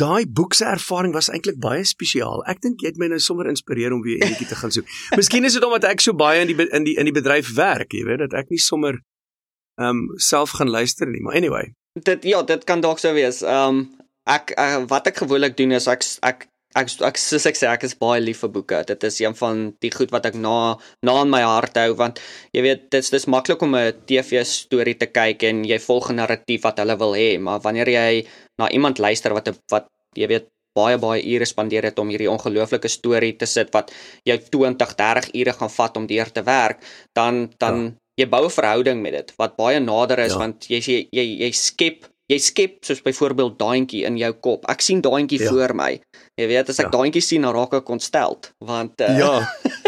daai 0.02 0.26
boek 0.26 0.54
se 0.54 0.66
ervaring 0.66 1.14
was 1.14 1.30
eintlik 1.30 1.58
baie 1.62 1.84
spesiaal. 1.86 2.42
Ek 2.50 2.60
dink 2.64 2.82
jy 2.82 2.92
het 2.92 3.00
my 3.00 3.08
nou 3.12 3.20
sommer 3.22 3.48
inspireer 3.50 3.94
om 3.94 4.02
weer 4.04 4.22
eenetjie 4.22 4.48
te 4.50 4.58
gaan 4.58 4.74
soek. 4.74 4.88
Miskien 5.18 5.46
is 5.46 5.56
dit 5.58 5.66
omdat 5.66 5.86
ek 5.90 6.02
so 6.04 6.16
baie 6.18 6.42
in 6.42 6.50
die 6.50 6.58
in 6.66 6.86
die 6.88 6.96
in 7.00 7.10
die 7.10 7.14
bedryf 7.14 7.52
werk, 7.58 7.94
jy 7.94 8.06
weet, 8.08 8.24
dat 8.26 8.38
ek 8.44 8.50
nie 8.54 8.62
sommer 8.62 8.98
ehm 9.80 9.90
um, 9.90 10.02
self 10.22 10.54
gaan 10.58 10.70
luister 10.70 11.10
nie, 11.10 11.22
maar 11.22 11.38
anyway. 11.38 11.68
Dit 12.06 12.26
ja, 12.26 12.42
dit 12.46 12.64
kan 12.66 12.82
dalk 12.82 13.02
so 13.02 13.14
wees. 13.14 13.42
Ehm 13.42 13.84
um, 13.84 13.86
ek 14.30 14.54
uh, 14.56 14.82
wat 14.88 15.10
ek 15.10 15.22
gewoonlik 15.22 15.56
doen 15.58 15.76
is 15.76 15.88
ek 15.90 16.06
ek 16.24 16.46
ek 16.78 16.90
ek 17.06 17.18
soos 17.20 17.46
ek 17.46 17.58
sê 17.58 17.68
ek 17.70 17.84
is 17.86 17.94
baie 17.98 18.22
lief 18.22 18.42
vir 18.42 18.52
boeke. 18.54 18.80
Dit 18.88 19.04
is 19.06 19.20
een 19.22 19.36
van 19.38 19.64
die 19.84 19.92
goed 19.94 20.14
wat 20.14 20.26
ek 20.30 20.38
na 20.38 20.74
na 21.06 21.16
in 21.22 21.30
my 21.30 21.42
hart 21.46 21.78
hou 21.78 21.94
want 22.00 22.22
jy 22.56 22.64
weet 22.66 22.88
dit's 22.94 23.12
dis 23.14 23.28
maklik 23.30 23.62
om 23.62 23.76
'n 23.78 23.94
TV 24.08 24.42
storie 24.48 24.98
te 24.98 25.06
kyk 25.06 25.44
en 25.50 25.64
jy 25.64 25.78
volg 25.78 26.10
'n 26.10 26.18
narratief 26.22 26.62
wat 26.66 26.78
hulle 26.82 26.96
wil 26.98 27.14
hê, 27.14 27.38
maar 27.38 27.60
wanneer 27.60 27.88
jy 27.88 28.26
na 28.58 28.70
iemand 28.70 28.98
luister 28.98 29.34
wat 29.34 29.54
wat 29.70 29.86
jy 30.18 30.28
weet 30.28 30.48
baie 30.74 30.98
baie 30.98 31.22
ure 31.22 31.46
spandeer 31.46 31.84
het 31.86 31.98
om 31.98 32.08
hierdie 32.10 32.30
ongelooflike 32.30 32.88
storie 32.90 33.36
te 33.38 33.46
sit 33.46 33.70
wat 33.72 33.92
jou 34.26 34.38
20 34.38 34.94
30 34.98 35.30
ure 35.34 35.52
gaan 35.52 35.70
vat 35.70 35.96
om 35.96 36.06
deur 36.06 36.32
te 36.32 36.42
werk, 36.42 36.82
dan 37.14 37.46
dan 37.58 37.84
ja 37.84 38.00
jy 38.20 38.26
bou 38.30 38.44
'n 38.46 38.56
verhouding 38.56 39.02
met 39.02 39.12
dit 39.12 39.32
wat 39.38 39.56
baie 39.56 39.80
nader 39.80 40.18
is 40.18 40.34
ja. 40.34 40.38
want 40.38 40.66
jy 40.70 40.78
jy 40.78 41.08
jy, 41.10 41.26
jy 41.44 41.50
skep 41.52 42.06
jy 42.30 42.38
skep 42.40 42.78
soos 42.86 43.02
byvoorbeeld 43.04 43.58
daantjie 43.58 44.04
in 44.08 44.16
jou 44.16 44.32
kop. 44.32 44.64
Ek 44.72 44.80
sien 44.80 45.02
daantjie 45.04 45.42
ja. 45.42 45.50
voor 45.50 45.74
my. 45.76 46.00
Jy 46.40 46.46
weet 46.48 46.70
as 46.72 46.80
ek 46.80 46.88
ja. 46.88 46.94
daantjie 46.94 47.20
sien 47.20 47.44
dan 47.44 47.52
raak 47.52 47.74
ek 47.74 47.90
ontsteld 47.90 48.54
want 48.64 49.00
uh, 49.00 49.18
Ja. 49.18 49.34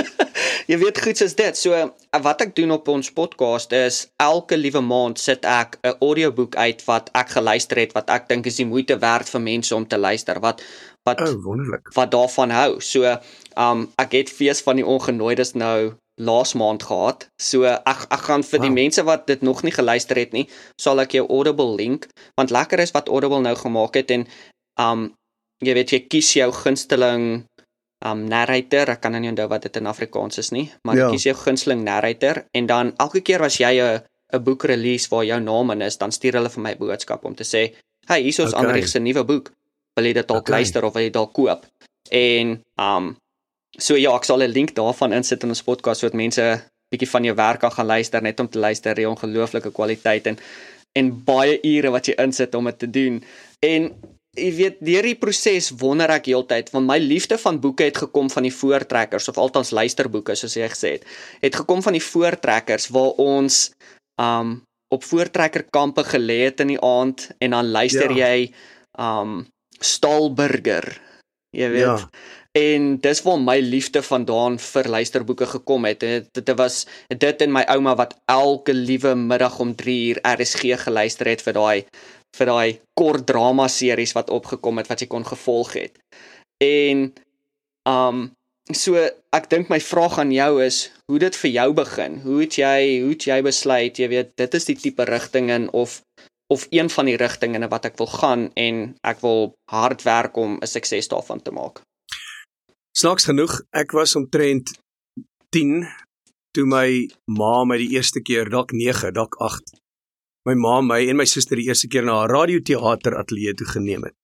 jy 0.67 0.79
weet 0.81 0.99
goed 1.03 1.21
soos 1.21 1.35
dit. 1.39 1.59
So 1.59 1.75
uh, 1.77 1.89
wat 2.23 2.43
ek 2.47 2.55
doen 2.59 2.75
op 2.75 2.89
ons 2.91 3.11
podcast 3.15 3.75
is 3.77 4.07
elke 4.23 4.59
liewe 4.59 4.83
maand 4.83 5.21
sit 5.23 5.47
ek 5.47 5.79
'n 5.83 5.97
audioboek 6.03 6.57
uit 6.57 6.83
wat 6.87 7.11
ek 7.15 7.37
geluister 7.39 7.79
het 7.79 7.95
wat 7.95 8.11
ek 8.11 8.29
dink 8.29 8.47
is 8.47 8.59
die 8.59 8.67
moeite 8.67 8.99
werd 8.99 9.29
vir 9.29 9.41
mense 9.41 9.75
om 9.75 9.87
te 9.87 9.99
luister. 9.99 10.41
Wat 10.41 10.63
wat 11.07 11.21
oh, 11.23 11.39
wonderlik. 11.45 11.93
Wat 11.95 12.11
daarvan 12.11 12.51
hou. 12.51 12.81
So 12.81 13.17
um 13.57 13.89
ek 13.99 14.13
het 14.13 14.31
fees 14.31 14.61
van 14.63 14.77
die 14.77 14.87
ongenooides 14.87 15.55
nou 15.55 15.95
laas 16.17 16.55
maand 16.55 16.83
gehad. 16.83 17.29
So 17.39 17.65
ek 17.65 18.07
ek 18.11 18.23
gaan 18.27 18.43
vir 18.43 18.59
wow. 18.59 18.67
die 18.67 18.75
mense 18.75 19.03
wat 19.05 19.27
dit 19.27 19.43
nog 19.43 19.63
nie 19.63 19.73
geluister 19.73 20.17
het 20.17 20.33
nie, 20.33 20.49
sal 20.81 21.01
ek 21.01 21.13
jou 21.13 21.27
Audible 21.29 21.77
link 21.77 22.09
want 22.35 22.51
lekker 22.51 22.81
is 22.81 22.91
wat 22.91 23.09
Audible 23.09 23.41
nou 23.41 23.55
gemaak 23.55 23.95
het 23.95 24.11
en 24.11 24.27
um 24.81 25.13
jy 25.65 25.73
weet 25.75 25.93
jy 25.93 26.01
kies 26.09 26.35
jou 26.37 26.51
gunsteling 26.53 27.47
um 28.05 28.27
narrator, 28.29 28.91
ek 28.93 29.01
kan 29.01 29.13
nou 29.13 29.21
nie 29.21 29.31
onthou 29.31 29.49
wat 29.49 29.63
dit 29.63 29.77
in 29.81 29.87
Afrikaans 29.87 30.39
is 30.39 30.53
nie, 30.53 30.67
maar 30.85 30.97
ja. 30.97 31.09
kies 31.11 31.25
jou 31.25 31.35
gunsteling 31.35 31.85
narrator 31.85 32.45
en 32.53 32.67
dan 32.67 32.93
elke 33.01 33.23
keer 33.25 33.43
as 33.43 33.57
jy 33.57 33.73
'n 33.81 34.03
'n 34.33 34.43
boek 34.43 34.65
release 34.65 35.09
waar 35.09 35.25
jou 35.25 35.41
naam 35.41 35.71
in 35.71 35.83
is, 35.83 35.97
dan 35.97 36.13
stuur 36.13 36.35
hulle 36.35 36.51
vir 36.51 36.63
my 36.63 36.75
boodskap 36.77 37.25
om 37.25 37.35
te 37.35 37.45
sê, 37.45 37.73
"Hey, 38.07 38.21
hier 38.21 38.35
is 38.35 38.41
ons 38.41 38.53
okay. 38.53 38.65
Andrieg 38.65 38.89
se 38.89 38.99
nuwe 38.99 39.25
boek. 39.25 39.53
Wil 39.97 40.07
jy 40.07 40.13
dit 40.13 40.29
dalk 40.29 40.41
okay. 40.41 40.57
luister 40.57 40.85
of 40.85 40.95
wil 40.95 41.03
jy 41.03 41.11
dalk 41.11 41.33
koop?" 41.33 41.67
En 42.11 42.63
um 42.79 43.17
So 43.79 43.97
ja, 43.97 44.15
ek 44.17 44.25
sal 44.25 44.43
'n 44.43 44.53
link 44.53 44.75
daarvan 44.75 45.13
insit 45.13 45.43
in 45.43 45.53
ons 45.53 45.63
podcast 45.63 46.01
sodat 46.01 46.17
mense 46.17 46.43
bietjie 46.91 47.11
van 47.11 47.25
jou 47.25 47.35
werk 47.35 47.61
kan 47.61 47.71
gaan 47.71 47.87
luister 47.87 48.23
net 48.23 48.41
om 48.41 48.49
te 48.49 48.59
luister 48.59 48.95
die 48.95 49.09
ongelooflike 49.09 49.73
kwaliteit 49.73 50.27
en 50.27 50.39
en 50.97 51.11
baie 51.25 51.59
ure 51.63 51.91
wat 51.91 52.07
jy 52.09 52.15
insit 52.23 52.55
om 52.55 52.65
dit 52.65 52.79
te 52.79 52.91
doen. 52.91 53.25
En 53.61 53.91
jy 54.37 54.51
weet 54.57 54.79
deur 54.85 55.07
die 55.07 55.17
proses 55.19 55.71
wonder 55.81 56.13
ek 56.15 56.29
heeltyd 56.31 56.71
want 56.75 56.89
my 56.89 56.99
liefde 57.01 57.39
van 57.41 57.61
boeke 57.63 57.89
het 57.89 58.01
gekom 58.05 58.29
van 58.33 58.47
die 58.47 58.55
voortrekkers 58.55 59.29
of 59.33 59.41
althans 59.41 59.73
luisterboeke 59.75 60.37
soos 60.39 60.57
jy 60.59 60.69
gesê 60.73 60.97
het. 60.99 61.07
Het 61.43 61.59
gekom 61.63 61.83
van 61.85 61.97
die 61.97 62.05
voortrekkers 62.05 62.91
waar 62.95 63.17
ons 63.23 63.71
um 64.21 64.61
op 64.95 65.03
voortrekkerkampe 65.03 66.05
gelê 66.07 66.45
het 66.47 66.63
in 66.63 66.77
die 66.77 66.83
aand 66.83 67.31
en 67.43 67.57
dan 67.57 67.73
luister 67.75 68.13
ja. 68.15 68.29
jy 68.29 68.51
um 69.03 69.45
Stalburger. 69.83 70.87
Jy 71.57 71.69
weet. 71.73 71.83
Ja. 71.83 71.97
En 72.57 72.95
dis 73.05 73.21
waar 73.27 73.41
my 73.41 73.59
liefde 73.61 74.01
vandaan 74.03 74.57
vir 74.63 74.89
luisterboeke 74.89 75.47
gekom 75.51 75.85
het. 75.85 76.01
Dit, 76.01 76.29
dit 76.33 76.53
was 76.57 76.87
dit 77.09 77.43
en 77.45 77.53
my 77.53 77.67
ouma 77.75 77.93
wat 77.99 78.15
elke 78.33 78.73
liewe 78.73 79.13
middag 79.19 79.59
om 79.61 79.75
3 79.77 79.97
uur 80.09 80.21
RSG 80.25 80.79
geluister 80.87 81.29
het 81.29 81.45
vir 81.45 81.59
daai 81.59 81.85
vir 82.39 82.51
daai 82.51 82.79
kort 82.99 83.27
drama 83.27 83.69
series 83.69 84.15
wat 84.17 84.31
opgekom 84.31 84.79
het 84.81 84.91
wat 84.91 85.03
jy 85.03 85.09
kon 85.11 85.27
gevolg 85.27 85.77
het. 85.79 85.99
En 86.63 87.13
um 87.89 88.27
so 88.75 88.99
ek 89.37 89.51
dink 89.51 89.69
my 89.71 89.79
vraag 89.79 90.19
aan 90.19 90.33
jou 90.35 90.63
is 90.65 90.89
hoe 91.07 91.21
dit 91.23 91.37
vir 91.43 91.51
jou 91.51 91.69
begin. 91.73 92.21
Hoe 92.25 92.41
het 92.43 92.59
jy 92.59 92.79
hoe 93.03 93.13
het 93.15 93.27
jy 93.29 93.43
besluit 93.47 93.99
jy 93.99 94.09
weet 94.11 94.33
dit 94.41 94.55
is 94.59 94.69
die 94.71 94.79
tipe 94.81 95.07
rigting 95.07 95.51
in 95.55 95.69
of 95.71 96.01
of 96.49 96.67
een 96.71 96.91
van 96.91 97.07
die 97.11 97.17
rigtinge 97.19 97.69
wat 97.69 97.87
ek 97.89 97.99
wil 97.99 98.11
gaan 98.11 98.49
en 98.55 98.83
ek 99.03 99.23
wil 99.23 99.55
hard 99.71 100.03
werk 100.07 100.37
om 100.37 100.59
'n 100.63 100.67
sukses 100.67 101.09
daarvan 101.09 101.43
te 101.43 101.51
maak. 101.51 101.83
Snaaks 102.97 103.25
genoeg, 103.25 103.61
ek 103.73 103.93
was 103.93 104.17
omtrent 104.17 104.71
10 105.51 105.87
toe 106.53 106.65
my 106.65 107.09
ma 107.27 107.65
my 107.65 107.77
die 107.77 107.93
eerste 107.97 108.23
keer 108.23 108.49
dalk 108.49 108.73
9, 108.73 109.13
dalk 109.13 109.37
8 109.41 109.75
my 110.47 110.55
ma 110.55 110.81
my 110.81 111.01
en 111.11 111.19
my 111.19 111.27
suster 111.27 111.59
die 111.59 111.67
eerste 111.67 111.89
keer 111.91 112.05
na 112.07 112.21
haar 112.21 112.31
radioteater 112.31 113.17
ateljee 113.19 113.55
toe 113.59 113.67
geneem 113.67 114.07
het. 114.07 114.15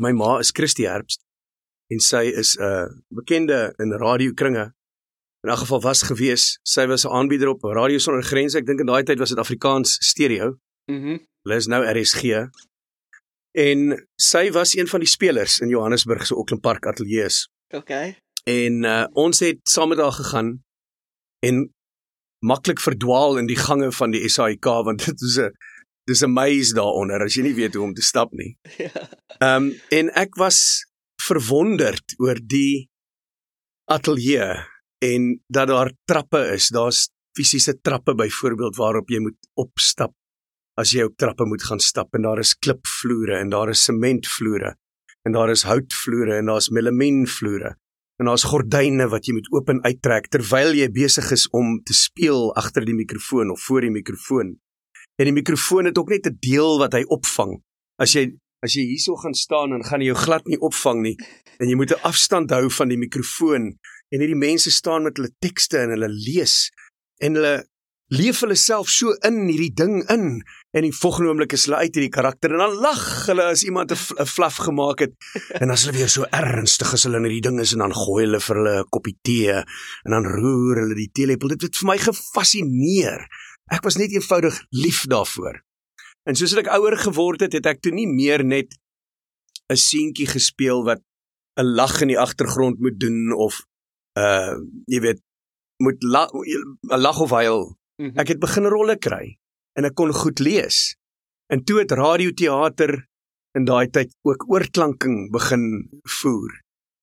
My 0.00 0.12
ma 0.16 0.38
is 0.40 0.52
Christie 0.56 0.88
Herbst 0.88 1.20
en 1.92 2.00
sy 2.00 2.24
is 2.42 2.56
'n 2.56 2.62
uh, 2.62 2.86
bekende 3.08 3.74
in 3.78 3.92
radiokringe. 3.92 4.72
In 5.44 5.50
'n 5.50 5.56
geval 5.56 5.80
was 5.80 6.02
gewees, 6.02 6.58
sy 6.62 6.86
was 6.86 7.04
'n 7.04 7.12
aanbieder 7.12 7.48
op 7.48 7.62
Radio 7.62 7.98
Sonder 7.98 8.24
Grense. 8.24 8.58
Ek 8.58 8.66
dink 8.66 8.80
in 8.80 8.86
daai 8.86 9.02
tyd 9.02 9.18
was 9.18 9.28
dit 9.28 9.38
Afrikaans 9.38 9.96
stereo. 10.00 10.56
Mhm. 10.86 11.08
Mm 11.08 11.28
Hulle 11.42 11.56
is 11.56 11.66
nou 11.66 11.80
RSG. 11.84 12.50
En 13.56 14.08
sy 14.20 14.50
was 14.52 14.76
een 14.76 14.88
van 14.88 15.00
die 15.00 15.08
spelers 15.08 15.58
in 15.58 15.68
Johannesburg 15.68 16.26
se 16.26 16.34
Auckland 16.34 16.62
Park 16.62 16.86
ateljee. 16.86 17.28
OK. 17.68 17.90
En 18.44 18.84
uh, 18.84 19.06
ons 19.12 19.40
het 19.40 19.58
saam 19.62 19.88
met 19.88 19.98
haar 19.98 20.12
gegaan 20.12 20.64
en 21.38 21.74
maklik 22.40 22.80
verdwaal 22.80 23.38
in 23.38 23.46
die 23.46 23.58
gange 23.58 23.90
van 23.92 24.14
die 24.14 24.28
SAIK 24.28 24.64
want 24.86 25.04
dit 25.06 25.22
is 25.28 25.38
'n 25.38 25.52
dis 26.06 26.22
'n 26.22 26.32
maze 26.32 26.74
daaronder 26.74 27.22
as 27.22 27.34
jy 27.36 27.42
nie 27.42 27.54
weet 27.54 27.74
hoe 27.74 27.84
om 27.84 27.94
te 27.94 28.02
stap 28.02 28.32
nie. 28.32 28.56
Ja. 28.78 29.08
Ehm 29.40 29.56
um, 29.56 29.72
en 29.90 30.10
ek 30.14 30.36
was 30.36 30.86
verwonderd 31.22 32.16
oor 32.18 32.38
die 32.40 32.88
ateljee 33.88 34.56
en 35.00 35.40
dat 35.48 35.68
daar 35.68 35.92
trappe 36.04 36.40
is. 36.54 36.68
Daar's 36.68 37.08
fisiese 37.36 37.80
trappe 37.80 38.14
byvoorbeeld 38.14 38.76
waarop 38.76 39.10
jy 39.10 39.20
moet 39.20 39.38
opstap 39.54 40.14
as 40.80 40.92
jy 40.92 41.04
op 41.04 41.16
trappe 41.16 41.44
moet 41.46 41.62
gaan 41.62 41.80
stap 41.80 42.14
en 42.14 42.22
daar 42.22 42.40
is 42.40 42.54
klipvloere 42.58 43.38
en 43.38 43.50
daar 43.52 43.70
is 43.70 43.84
sementvloere 43.84 44.74
en 45.28 45.32
daar 45.36 45.50
is 45.50 45.66
houtvloere 45.68 46.38
en 46.40 46.50
daar's 46.50 46.70
melamienvloere 46.70 47.74
en 48.20 48.28
daar's 48.28 48.44
gordyne 48.44 49.06
wat 49.08 49.24
jy 49.26 49.32
moet 49.38 49.48
oop 49.54 49.70
en 49.72 49.80
uittrek 49.86 50.28
terwyl 50.28 50.74
jy 50.76 50.90
besig 50.92 51.30
is 51.32 51.46
om 51.56 51.78
te 51.80 51.96
speel 51.96 52.50
agter 52.60 52.84
die 52.84 52.96
mikrofoon 52.96 53.50
of 53.54 53.64
voor 53.64 53.86
die 53.86 53.94
mikrofoon. 53.94 54.58
En 55.16 55.28
die 55.28 55.36
mikrofoon 55.36 55.88
het 55.88 55.98
ook 55.98 56.12
net 56.12 56.28
'n 56.28 56.36
deel 56.40 56.78
wat 56.78 56.92
hy 56.92 57.02
opvang. 57.08 57.56
As 57.98 58.12
jy 58.12 58.36
as 58.60 58.76
jy 58.76 58.84
hierso 58.84 59.16
gaan 59.16 59.34
staan 59.34 59.72
dan 59.72 59.84
gaan 59.84 60.00
hy 60.00 60.10
jou 60.10 60.18
glad 60.20 60.46
nie 60.46 60.60
opvang 60.60 61.00
nie 61.02 61.16
en 61.60 61.68
jy 61.68 61.76
moet 61.76 61.92
'n 61.92 62.04
afstand 62.04 62.50
hou 62.50 62.68
van 62.68 62.88
die 62.88 63.00
mikrofoon 63.00 63.72
en 64.12 64.20
hierdie 64.20 64.36
mense 64.36 64.70
staan 64.70 65.02
met 65.02 65.16
hulle 65.16 65.32
tekste 65.40 65.78
en 65.78 65.90
hulle 65.94 66.08
lees 66.08 66.70
en 67.24 67.34
hulle 67.34 67.64
leef 68.10 68.40
hulle 68.42 68.56
self 68.58 68.90
so 68.90 69.12
in 69.26 69.44
hierdie 69.46 69.72
ding 69.74 70.02
in. 70.10 70.42
En 70.74 70.84
die 70.86 70.94
volgende 70.94 71.30
oomblik 71.30 71.54
is 71.54 71.66
hulle 71.66 71.80
uit 71.82 71.94
hierdie 71.94 72.12
karakter 72.14 72.52
en 72.54 72.62
dan 72.62 72.76
lag 72.82 73.02
hulle 73.28 73.46
as 73.52 73.62
iemand 73.66 73.92
'n 73.92 74.26
flaf 74.26 74.56
gemaak 74.66 75.00
het. 75.06 75.14
En 75.60 75.70
as 75.70 75.84
hulle 75.84 75.98
weer 75.98 76.08
so 76.08 76.26
ernstig 76.30 76.92
is 76.92 77.04
hulle 77.04 77.16
in 77.16 77.24
hierdie 77.28 77.46
ding 77.48 77.60
is 77.60 77.72
en 77.72 77.78
dan 77.78 77.94
gooi 77.94 78.24
hulle 78.24 78.40
vir 78.40 78.56
hulle 78.56 78.76
'n 78.80 78.90
koppie 78.90 79.18
tee 79.22 79.54
en 80.04 80.10
dan 80.10 80.26
roer 80.26 80.82
hulle 80.82 80.94
die 80.94 81.10
teelepel. 81.12 81.48
Dit 81.48 81.62
het 81.62 81.76
vir 81.76 81.86
my 81.86 81.98
gefassineer. 81.98 83.26
Ek 83.70 83.84
was 83.84 83.96
net 83.96 84.10
eenvoudig 84.10 84.62
lief 84.70 85.06
daarvoor. 85.06 85.62
En 86.26 86.34
soos 86.34 86.54
ek 86.56 86.66
ouer 86.66 86.96
geword 86.98 87.40
het 87.40 87.52
het 87.52 87.66
ek 87.66 87.80
toe 87.80 87.92
nie 87.92 88.06
meer 88.06 88.44
net 88.44 88.74
'n 89.70 89.76
seentjie 89.76 90.26
gespeel 90.26 90.84
wat 90.84 91.00
'n 91.58 91.74
lag 91.74 92.00
in 92.00 92.08
die 92.08 92.18
agtergrond 92.18 92.80
moet 92.80 92.98
doen 92.98 93.32
of 93.32 93.62
uh 94.18 94.58
jy 94.86 95.00
weet 95.00 95.20
moet 95.78 96.02
'n 96.02 96.98
lag 96.98 97.20
of 97.20 97.30
huil 97.30 97.79
Mhm. 98.00 98.18
Ek 98.18 98.32
het 98.32 98.40
begin 98.40 98.66
rolle 98.72 98.96
kry 98.96 99.36
en 99.76 99.84
ek 99.84 99.94
kon 99.94 100.12
goed 100.16 100.40
lees. 100.40 100.96
En 101.52 101.64
toe 101.64 101.80
het 101.82 101.92
radioteater 101.92 102.96
in 103.58 103.66
daai 103.68 103.90
tyd 103.90 104.14
ook 104.24 104.46
oorklanking 104.48 105.30
begin 105.34 105.64
voer. 106.20 106.52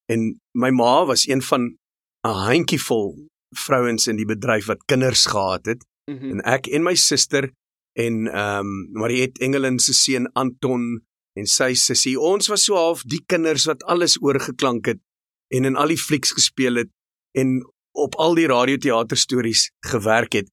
En 0.10 0.40
my 0.56 0.72
ma 0.72 1.06
was 1.06 1.28
een 1.28 1.42
van 1.42 1.78
'n 2.26 2.36
handjievol 2.48 3.28
vrouens 3.56 4.08
in 4.08 4.18
die 4.18 4.26
bedryf 4.26 4.66
wat 4.66 4.86
kinders 4.86 5.26
gehad 5.26 5.66
het 5.66 5.86
mm 6.10 6.18
-hmm. 6.18 6.32
en 6.32 6.40
ek 6.42 6.68
en 6.68 6.84
my 6.84 6.96
suster 6.96 7.52
en 7.94 8.28
ehm 8.28 8.60
um, 8.60 8.90
Mariet 8.92 9.40
Engelin 9.40 9.80
se 9.80 9.94
seun 9.94 10.32
Anton 10.34 11.02
en 11.34 11.46
sy 11.46 11.74
sussie 11.74 12.20
ons 12.20 12.48
was 12.48 12.64
so 12.64 12.76
half 12.76 13.02
die 13.04 13.24
kinders 13.26 13.66
wat 13.66 13.84
alles 13.84 14.22
oorgeklank 14.22 14.86
het 14.86 15.00
en 15.48 15.66
in 15.66 15.76
al 15.76 15.88
die 15.88 15.98
flieks 15.98 16.32
gespeel 16.32 16.76
het 16.76 16.92
en 17.32 17.62
op 17.98 18.16
al 18.22 18.36
die 18.38 18.48
radioteater 18.48 19.18
stories 19.18 19.72
gewerk 19.86 20.38
het. 20.38 20.52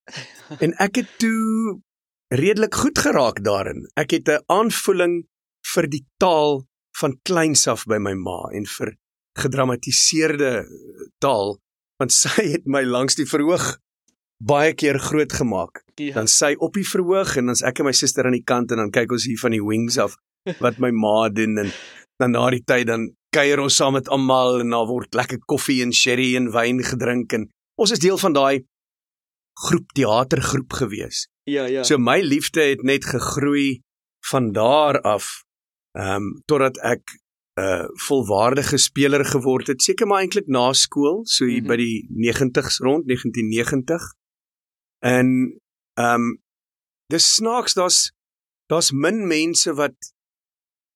En 0.64 0.72
ek 0.82 1.02
het 1.02 1.10
toe 1.20 1.80
redelik 2.32 2.74
goed 2.74 2.98
geraak 2.98 3.42
daarin. 3.44 3.84
Ek 3.94 4.16
het 4.16 4.28
'n 4.28 4.42
aanvoeling 4.46 5.26
vir 5.74 5.88
die 5.88 6.04
taal 6.16 6.64
van 7.00 7.18
kleins 7.22 7.66
af 7.68 7.84
by 7.84 7.98
my 7.98 8.14
ma 8.14 8.50
en 8.52 8.66
vir 8.66 8.96
gedramatiseerde 9.38 10.66
taal 11.18 11.58
want 11.98 12.12
sy 12.22 12.52
het 12.54 12.66
my 12.66 12.82
langs 12.82 13.14
die 13.14 13.26
verhoog 13.26 13.78
baie 14.44 14.74
keer 14.74 14.98
groot 14.98 15.32
gemaak. 15.32 15.84
Ja. 15.96 16.14
Dan 16.14 16.28
sy 16.28 16.54
op 16.58 16.74
die 16.74 16.86
verhoog 16.86 17.36
en 17.36 17.46
dan's 17.46 17.62
ek 17.62 17.80
en 17.80 17.88
my 17.88 17.92
suster 17.92 18.26
aan 18.26 18.36
die 18.36 18.44
kant 18.44 18.72
en 18.74 18.82
dan 18.82 18.90
kyk 18.90 19.12
ons 19.12 19.24
hier 19.24 19.38
van 19.40 19.54
die 19.54 19.62
wings 19.62 19.98
af 19.98 20.16
wat 20.64 20.80
my 20.82 20.90
ma 20.90 21.28
doen 21.28 21.58
en 21.58 21.70
dan 22.18 22.34
na 22.34 22.48
die 22.50 22.62
tyd 22.66 22.86
dan 22.90 23.08
kuier 23.34 23.60
ons 23.62 23.76
saam 23.76 23.96
met 23.98 24.08
almal 24.14 24.60
en 24.62 24.70
daar 24.74 24.86
word 24.90 25.16
lekker 25.18 25.40
koffie 25.50 25.80
en 25.84 25.92
sherry 25.92 26.34
en 26.38 26.52
wyn 26.54 26.82
gedrink 26.86 27.34
en 27.36 27.48
ons 27.80 27.90
is 27.94 28.02
deel 28.02 28.18
van 28.20 28.36
daai 28.36 28.64
groep 29.66 29.92
teatergroep 29.94 30.72
gewees. 30.80 31.26
Ja, 31.50 31.66
ja. 31.70 31.82
So 31.84 31.98
my 31.98 32.20
liefde 32.22 32.62
het 32.72 32.82
net 32.82 33.04
gegroei 33.06 33.80
van 34.30 34.52
daar 34.52 35.00
af 35.00 35.42
ehm 35.98 36.22
um, 36.22 36.42
totdat 36.50 36.78
ek 36.82 37.02
'n 37.54 37.62
uh, 37.62 37.86
volwaardige 38.06 38.78
speler 38.78 39.24
geword 39.24 39.66
het, 39.66 39.82
seker 39.82 40.06
maar 40.06 40.20
eintlik 40.20 40.46
na 40.46 40.72
skool, 40.72 41.20
so 41.24 41.44
hier 41.44 41.62
mm 41.62 41.68
-hmm. 41.68 41.68
by 41.68 41.76
die 41.76 41.98
90s 42.10 42.76
rond 42.82 43.06
1990. 43.06 44.02
En 44.98 45.28
ehm 45.94 46.14
um, 46.14 46.42
dis 47.06 47.34
snaaks, 47.34 47.74
daar's 47.74 48.12
daar's 48.66 48.90
min 48.90 49.26
mense 49.26 49.74
wat 49.74 50.13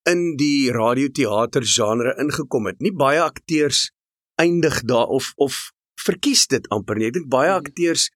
in 0.03 0.37
die 0.37 0.71
radioteater 0.73 1.67
genre 1.67 2.15
ingekom 2.19 2.67
het. 2.67 2.81
Nie 2.81 2.93
baie 2.93 3.21
akteurs 3.23 3.91
eindig 4.39 4.83
daar 4.87 5.07
of 5.07 5.33
of 5.37 5.71
verkies 6.01 6.47
dit 6.47 6.69
amper 6.69 6.97
nie. 6.97 7.09
Ek 7.11 7.19
dink 7.19 7.31
baie 7.33 7.51
mhm. 7.51 7.65
akteurs 7.65 8.09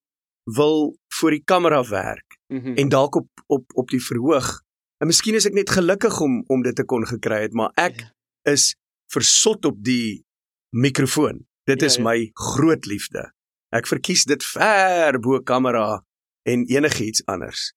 wil 0.44 0.96
voor 1.18 1.30
die 1.30 1.44
kamera 1.44 1.82
werk 1.88 2.38
mm 2.48 2.60
-hmm. 2.60 2.76
en 2.76 2.88
dalk 2.88 3.14
op 3.14 3.28
op 3.46 3.64
op 3.74 3.88
die 3.88 4.04
verhoog. 4.04 4.62
En 4.98 5.06
miskien 5.06 5.34
is 5.34 5.46
ek 5.46 5.54
net 5.54 5.70
gelukkig 5.70 6.20
om 6.20 6.44
om 6.46 6.62
dit 6.62 6.76
te 6.76 6.84
kon 6.84 7.06
gekry 7.06 7.42
het, 7.42 7.52
maar 7.52 7.70
ek 7.74 8.00
ja. 8.00 8.12
is 8.52 8.74
versot 9.12 9.64
op 9.64 9.84
die 9.84 10.24
mikrofoon. 10.70 11.46
Dit 11.64 11.80
ja, 11.80 11.86
is 11.86 11.96
ja. 11.96 12.02
my 12.02 12.30
groot 12.32 12.86
liefde. 12.86 13.32
Ek 13.68 13.86
verkies 13.86 14.24
dit 14.24 14.44
ver 14.44 15.18
bo 15.20 15.40
kamera 15.40 16.04
en 16.42 16.66
enigiets 16.66 17.24
anders. 17.26 17.72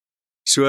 So 0.48 0.66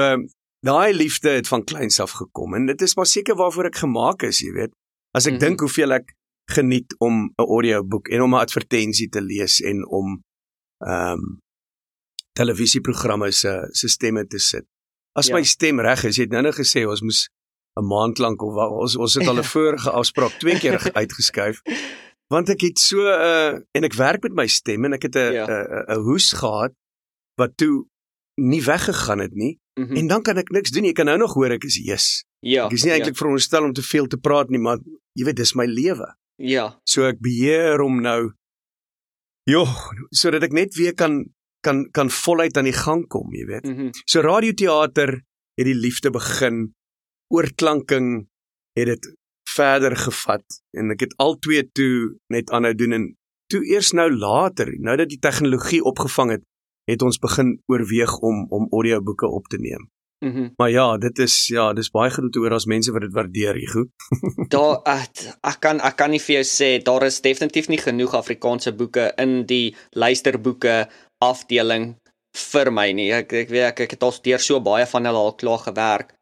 Daai 0.65 0.93
liefde 0.93 1.29
het 1.29 1.47
van 1.47 1.63
kleins 1.63 1.99
af 1.99 2.11
gekom 2.11 2.55
en 2.55 2.65
dit 2.65 2.81
is 2.81 2.95
maar 2.95 3.05
seker 3.05 3.35
waarvoor 3.35 3.69
ek 3.69 3.81
gemaak 3.83 4.23
is, 4.25 4.39
jy 4.41 4.51
weet. 4.51 4.73
As 5.13 5.25
ek 5.25 5.33
mm 5.33 5.37
-hmm. 5.37 5.47
dink 5.47 5.59
hoeveel 5.59 5.91
ek 5.91 6.15
geniet 6.51 6.95
om 6.97 7.25
'n 7.25 7.33
audioboek 7.35 8.07
en 8.07 8.21
om 8.21 8.33
'n 8.33 8.39
advertensie 8.39 9.09
te 9.09 9.21
lees 9.21 9.59
en 9.61 9.87
om 9.87 10.23
ehm 10.85 11.11
um, 11.11 11.39
televisieprogramme 12.33 13.31
se 13.31 13.67
se 13.71 13.87
stemme 13.87 14.27
te 14.27 14.39
sit. 14.39 14.65
As 15.11 15.27
ja. 15.27 15.35
my 15.35 15.43
stem 15.43 15.79
reg 15.79 16.03
is, 16.03 16.15
jy 16.15 16.23
het 16.23 16.31
nou-nou 16.31 16.53
gesê 16.53 16.85
ons 16.85 17.01
moes 17.01 17.29
'n 17.79 17.85
maand 17.85 18.17
lank 18.17 18.41
of 18.41 18.53
ons 18.55 18.95
ons 18.95 19.13
het 19.13 19.27
al 19.27 19.39
'n 19.41 19.43
vorige 19.43 19.91
afspraak 19.91 20.39
twee 20.39 20.59
keer 20.59 20.91
uitgeskuif. 20.93 21.61
Want 22.27 22.49
ek 22.49 22.61
het 22.61 22.79
so 22.79 22.97
'n 22.97 23.05
uh, 23.05 23.47
eh, 23.47 23.61
en 23.71 23.83
ek 23.83 23.93
werk 23.93 24.23
met 24.23 24.33
my 24.33 24.47
stem 24.47 24.85
en 24.85 24.93
ek 24.93 25.03
het 25.03 25.15
'n 25.15 25.19
'n 25.19 25.33
ja. 25.33 25.45
'n 25.95 26.01
hoes 26.01 26.33
gehad 26.33 26.73
wat 27.35 27.57
toe 27.57 27.85
nie 28.35 28.63
weggegaan 28.63 29.19
het 29.19 29.33
nie 29.33 29.59
Mm 29.77 29.83
-hmm. 29.83 29.95
En 29.95 30.07
dan 30.07 30.21
kan 30.21 30.37
ek 30.37 30.49
niks 30.49 30.71
doen. 30.71 30.83
Jy 30.83 30.91
kan 30.91 31.05
nou 31.05 31.17
nog 31.17 31.33
hoor 31.33 31.51
ek 31.51 31.63
is 31.63 31.77
yes. 31.77 32.25
Ja. 32.39 32.65
Ek 32.65 32.71
is 32.71 32.83
nie 32.83 32.91
eintlik 32.91 33.13
ja. 33.13 33.19
veronderstel 33.19 33.63
om 33.63 33.73
te 33.73 33.81
veel 33.81 34.07
te 34.07 34.17
praat 34.17 34.49
nie, 34.49 34.59
maar 34.59 34.79
jy 35.13 35.25
weet 35.25 35.35
dis 35.35 35.53
my 35.53 35.65
lewe. 35.65 36.15
Ja. 36.35 36.79
So 36.83 37.05
ek 37.05 37.19
beheer 37.19 37.79
hom 37.79 38.01
nou. 38.01 38.33
Jo, 39.43 39.65
sodat 40.09 40.43
ek 40.43 40.51
net 40.51 40.75
weer 40.75 40.93
kan 40.93 41.25
kan 41.61 41.89
kan 41.91 42.09
voluit 42.09 42.57
aan 42.57 42.69
die 42.69 42.75
gang 42.75 43.07
kom, 43.07 43.33
jy 43.33 43.45
weet. 43.45 43.65
Mm 43.65 43.75
-hmm. 43.75 43.89
So 44.05 44.21
radioteater 44.21 45.21
het 45.57 45.65
die 45.65 45.75
liefde 45.75 46.09
begin. 46.09 46.73
Oorklanking 47.27 48.27
het 48.73 48.85
dit 48.85 49.15
verder 49.49 49.95
gevat 49.95 50.61
en 50.77 50.91
ek 50.91 50.99
het 50.99 51.13
al 51.17 51.37
twee 51.39 51.63
toe 51.71 52.17
net 52.27 52.51
aanhou 52.51 52.73
doen 52.75 52.93
en 52.93 53.17
toe 53.51 53.63
eers 53.65 53.91
nou 53.91 54.09
later, 54.11 54.71
nou 54.79 54.97
dat 54.97 55.09
die 55.09 55.19
tegnologie 55.19 55.83
opgevang 55.83 56.31
het, 56.35 56.43
het 56.87 57.03
ons 57.03 57.19
begin 57.19 57.57
oorweeg 57.67 58.17
om 58.23 58.45
om 58.49 58.67
audioboeke 58.71 59.27
op 59.27 59.47
te 59.51 59.59
neem. 59.61 59.89
Mm 60.25 60.53
maar 60.57 60.69
ja, 60.69 60.97
dit 60.97 61.19
is 61.19 61.47
ja, 61.47 61.73
dis 61.73 61.91
baie 61.93 62.09
goed 62.11 62.23
om 62.23 62.31
te 62.31 62.39
hoor 62.39 62.55
as 62.57 62.65
mense 62.65 62.91
wat 62.91 63.03
dit 63.05 63.13
waardeer, 63.13 63.59
Hugo. 63.61 63.83
daar 64.55 64.79
ek, 64.89 65.21
ek 65.45 65.59
kan 65.61 65.81
ek 65.85 65.97
kan 65.99 66.09
nie 66.09 66.21
vir 66.23 66.39
jou 66.39 66.47
sê 66.49 66.69
daar 66.81 67.05
is 67.05 67.21
definitief 67.21 67.69
nie 67.69 67.77
genoeg 67.77 68.15
Afrikaanse 68.17 68.73
boeke 68.73 69.11
in 69.21 69.43
die 69.45 69.75
luisterboeke 69.93 70.87
afdeling 71.21 71.91
vir 72.37 72.71
my 72.71 72.89
nie. 72.97 73.11
Ek 73.13 73.33
ek 73.43 73.53
weet 73.53 73.69
ek, 73.71 73.85
ek 73.85 73.97
het 73.97 74.07
al 74.07 74.17
deur 74.25 74.41
so 74.41 74.59
baie 74.63 74.89
van 74.89 75.05
hulle 75.05 75.23
al 75.27 75.37
klaar 75.37 75.61
gewerk. 75.67 76.15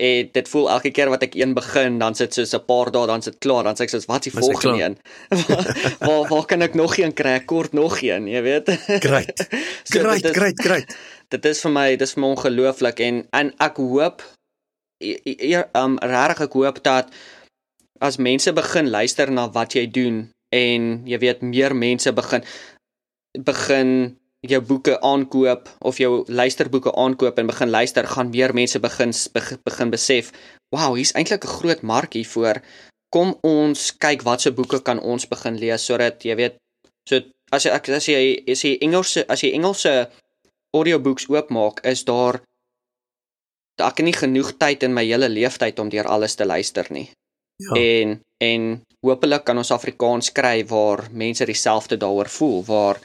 En 0.00 0.28
dit 0.32 0.48
voel 0.48 0.70
elke 0.72 0.90
keer 0.96 1.10
wat 1.12 1.24
ek 1.26 1.34
een 1.36 1.52
begin, 1.54 1.98
dan 2.00 2.14
sit 2.16 2.32
so 2.34 2.44
'n 2.56 2.64
paar 2.64 2.88
dae 2.90 3.06
dan 3.06 3.22
sit 3.22 3.38
klaar, 3.38 3.64
dan 3.64 3.76
sê 3.76 3.84
ek 3.84 3.92
soos 3.92 4.08
wat 4.08 4.26
is 4.26 4.32
die 4.32 4.40
volgende 4.40 4.82
een? 4.82 4.96
waar 6.08 6.28
waar 6.28 6.46
kan 6.48 6.62
ek 6.62 6.74
nog 6.74 6.96
een 6.96 7.12
kry? 7.12 7.40
Kort 7.44 7.72
nog 7.72 8.00
een, 8.02 8.26
jy 8.26 8.42
weet. 8.42 8.70
Great. 9.04 9.46
so, 9.90 10.00
great, 10.00 10.24
is, 10.24 10.30
great, 10.30 10.60
great. 10.60 10.96
Dit 11.28 11.44
is 11.44 11.60
vir 11.60 11.70
my, 11.70 11.88
dit 11.96 12.08
is 12.08 12.16
vir 12.16 12.22
my 12.22 12.28
ongelooflik 12.32 13.00
en 13.00 13.26
en 13.30 13.52
ek 13.58 13.76
hoop 13.76 14.24
eer 15.00 15.68
um 15.76 15.98
regtig 15.98 16.46
ek 16.46 16.56
hoop 16.56 16.82
dat 16.84 17.12
as 18.00 18.16
mense 18.16 18.52
begin 18.52 18.90
luister 18.90 19.30
na 19.32 19.48
wat 19.52 19.76
jy 19.76 19.86
doen 19.86 20.30
en 20.54 20.90
jy 21.08 21.18
weet 21.18 21.42
meer 21.42 21.76
mense 21.76 22.12
begin 22.12 22.44
begin 23.38 24.19
jou 24.48 24.60
boeke 24.64 24.96
aankoop 25.04 25.68
of 25.84 25.98
jou 26.00 26.24
luisterboeke 26.28 26.92
aankoop 26.96 27.38
en 27.38 27.50
begin 27.50 27.70
luister, 27.70 28.06
gaan 28.06 28.30
meer 28.32 28.54
mense 28.56 28.80
begin 28.80 29.12
begin 29.64 29.90
besef, 29.92 30.32
wow, 30.72 30.94
hier's 30.96 31.12
eintlik 31.12 31.44
'n 31.44 31.56
groot 31.60 31.82
mark 31.82 32.12
hiervoor. 32.14 32.62
Kom 33.10 33.36
ons 33.42 33.96
kyk 33.98 34.22
watse 34.22 34.52
boeke 34.52 34.82
kan 34.82 35.00
ons 35.00 35.28
begin 35.28 35.58
lees 35.58 35.84
sodat 35.84 36.24
jy 36.24 36.36
weet, 36.36 36.56
so 37.08 37.20
as 37.52 37.64
jy 37.64 37.70
as 37.70 38.06
jy 38.06 38.44
as 38.48 38.62
jy 38.64 38.78
Engelse 38.80 39.24
as 39.28 39.42
jy 39.42 39.52
Engelse 39.52 40.08
audiobooks 40.72 41.28
oopmaak, 41.28 41.84
is 41.84 42.04
daar 42.04 42.40
daar 43.76 43.94
kan 43.94 44.04
nie 44.04 44.16
genoeg 44.16 44.52
tyd 44.58 44.82
in 44.82 44.94
my 44.94 45.04
hele 45.04 45.28
lewenstyd 45.28 45.78
om 45.78 45.88
deur 45.88 46.06
alles 46.06 46.34
te 46.34 46.44
luister 46.44 46.86
nie. 46.90 47.10
Ja. 47.56 47.76
En 47.76 48.20
en 48.38 48.82
hopelik 49.04 49.44
kan 49.44 49.58
ons 49.58 49.70
Afrikaans 49.70 50.32
kry 50.32 50.64
waar 50.64 51.08
mense 51.12 51.44
dieselfde 51.44 51.96
daaroor 51.96 52.28
voel, 52.28 52.64
waar 52.64 53.00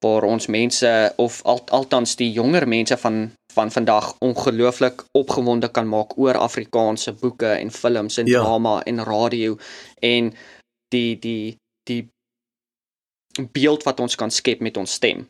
waar 0.00 0.24
ons 0.24 0.46
mense 0.46 1.12
of 1.16 1.42
al, 1.42 1.60
althans 1.68 2.16
die 2.16 2.30
jonger 2.32 2.68
mense 2.68 2.96
van 2.96 3.30
van 3.52 3.70
vandag 3.70 4.12
ongelooflik 4.22 5.02
opgewonde 5.18 5.68
kan 5.68 5.88
maak 5.88 6.14
oor 6.18 6.38
Afrikaanse 6.38 7.12
boeke 7.12 7.50
en 7.50 7.70
films 7.70 8.16
en 8.16 8.26
ja. 8.26 8.40
drama 8.40 8.82
en 8.82 9.04
radio 9.04 9.56
en 10.00 10.32
die 10.94 11.18
die 11.18 11.56
die 11.88 12.06
beeld 13.52 13.82
wat 13.82 14.00
ons 14.00 14.14
kan 14.14 14.30
skep 14.30 14.60
met 14.60 14.76
ons 14.76 14.92
stem. 14.92 15.26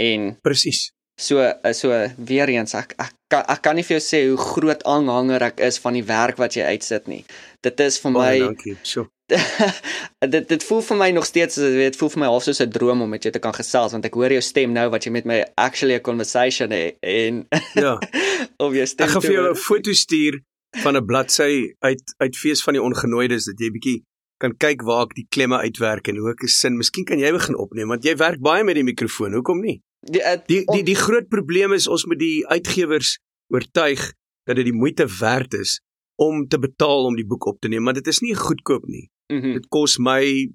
En 0.00 0.36
presies. 0.40 0.90
So 1.20 1.44
so 1.76 1.92
weer 2.16 2.48
eens 2.48 2.74
ek 2.74 2.94
ek 2.98 3.14
kan 3.28 3.44
ek 3.52 3.62
kan 3.62 3.76
nie 3.76 3.84
vir 3.84 3.98
jou 3.98 4.04
sê 4.04 4.20
hoe 4.26 4.40
groot 4.40 4.84
aanhanger 4.88 5.42
ek 5.50 5.60
is 5.68 5.78
van 5.84 5.98
die 5.98 6.06
werk 6.08 6.40
wat 6.40 6.56
jy 6.56 6.64
uitsit 6.72 7.08
nie. 7.12 7.24
Dit 7.62 7.80
is 7.84 7.98
vir 8.00 8.14
my 8.16 8.34
oh, 8.40 8.46
Dankie. 8.48 8.76
Sjoe. 8.82 9.06
dit 10.34 10.48
dit 10.48 10.64
voel 10.66 10.82
vir 10.82 10.98
my 11.02 11.10
nog 11.14 11.26
steeds 11.28 11.58
as 11.60 11.76
dit 11.76 11.98
voel 12.00 12.12
vir 12.14 12.22
my 12.22 12.30
half 12.32 12.46
soos 12.46 12.60
'n 12.64 12.72
droom 12.74 13.02
om 13.04 13.10
met 13.10 13.22
jou 13.22 13.32
te 13.32 13.42
kan 13.42 13.54
gesels 13.54 13.92
want 13.92 14.06
ek 14.08 14.16
hoor 14.18 14.32
jou 14.32 14.42
stem 14.42 14.72
nou 14.74 14.88
wat 14.90 15.06
jy 15.06 15.12
met 15.12 15.28
my 15.28 15.38
actually 15.56 15.94
'n 15.94 16.02
conversation 16.02 16.72
het 16.74 16.96
en 17.00 17.46
ja 17.74 17.98
of 18.64 18.74
jy 18.74 18.86
stem 18.86 19.06
ek 19.06 19.14
gaan 19.14 19.26
vir 19.28 19.36
jou 19.36 19.50
'n 19.50 19.62
foto 19.68 19.92
stuur 19.92 20.40
van 20.82 20.96
'n 20.96 21.06
bladsy 21.06 21.74
uit 21.78 22.04
uit 22.18 22.36
fees 22.36 22.62
van 22.62 22.74
die 22.74 22.82
ongenooides 22.82 23.44
dat 23.44 23.60
jy 23.60 23.70
bietjie 23.70 23.98
kan 24.40 24.56
kyk 24.56 24.82
waar 24.82 25.04
ek 25.06 25.14
die 25.14 25.28
klemme 25.28 25.58
uitwerk 25.60 26.08
en 26.08 26.16
hoe 26.16 26.32
ek 26.32 26.42
'n 26.42 26.48
sin 26.48 26.76
miskien 26.76 27.04
kan 27.04 27.18
jy 27.18 27.30
begin 27.32 27.56
opneem 27.56 27.88
want 27.88 28.04
jy 28.04 28.16
werk 28.16 28.40
baie 28.40 28.64
met 28.64 28.74
die 28.74 28.88
mikrofoon 28.88 29.36
hoekom 29.38 29.60
nie 29.60 29.78
die 30.08 30.22
uh, 30.22 30.38
die, 30.46 30.64
die 30.64 30.82
die 30.82 30.96
groot 30.96 31.28
probleem 31.28 31.72
is 31.76 31.88
ons 31.88 32.06
moet 32.08 32.18
die 32.18 32.46
uitgewers 32.48 33.18
oortuig 33.52 34.12
dat 34.48 34.56
dit 34.56 34.70
die 34.70 34.76
moeite 34.76 35.06
werd 35.20 35.54
is 35.54 35.80
om 36.20 36.46
te 36.48 36.58
betaal 36.60 37.08
om 37.08 37.16
die 37.16 37.26
boek 37.26 37.46
op 37.46 37.60
te 37.60 37.68
neem, 37.68 37.82
maar 37.82 37.96
dit 37.96 38.06
is 38.06 38.20
nie 38.20 38.34
goedkoop 38.36 38.84
nie. 38.86 39.08
Mm 39.32 39.40
-hmm. 39.40 39.52
Dit 39.52 39.68
kos 39.68 39.98
my 39.98 40.52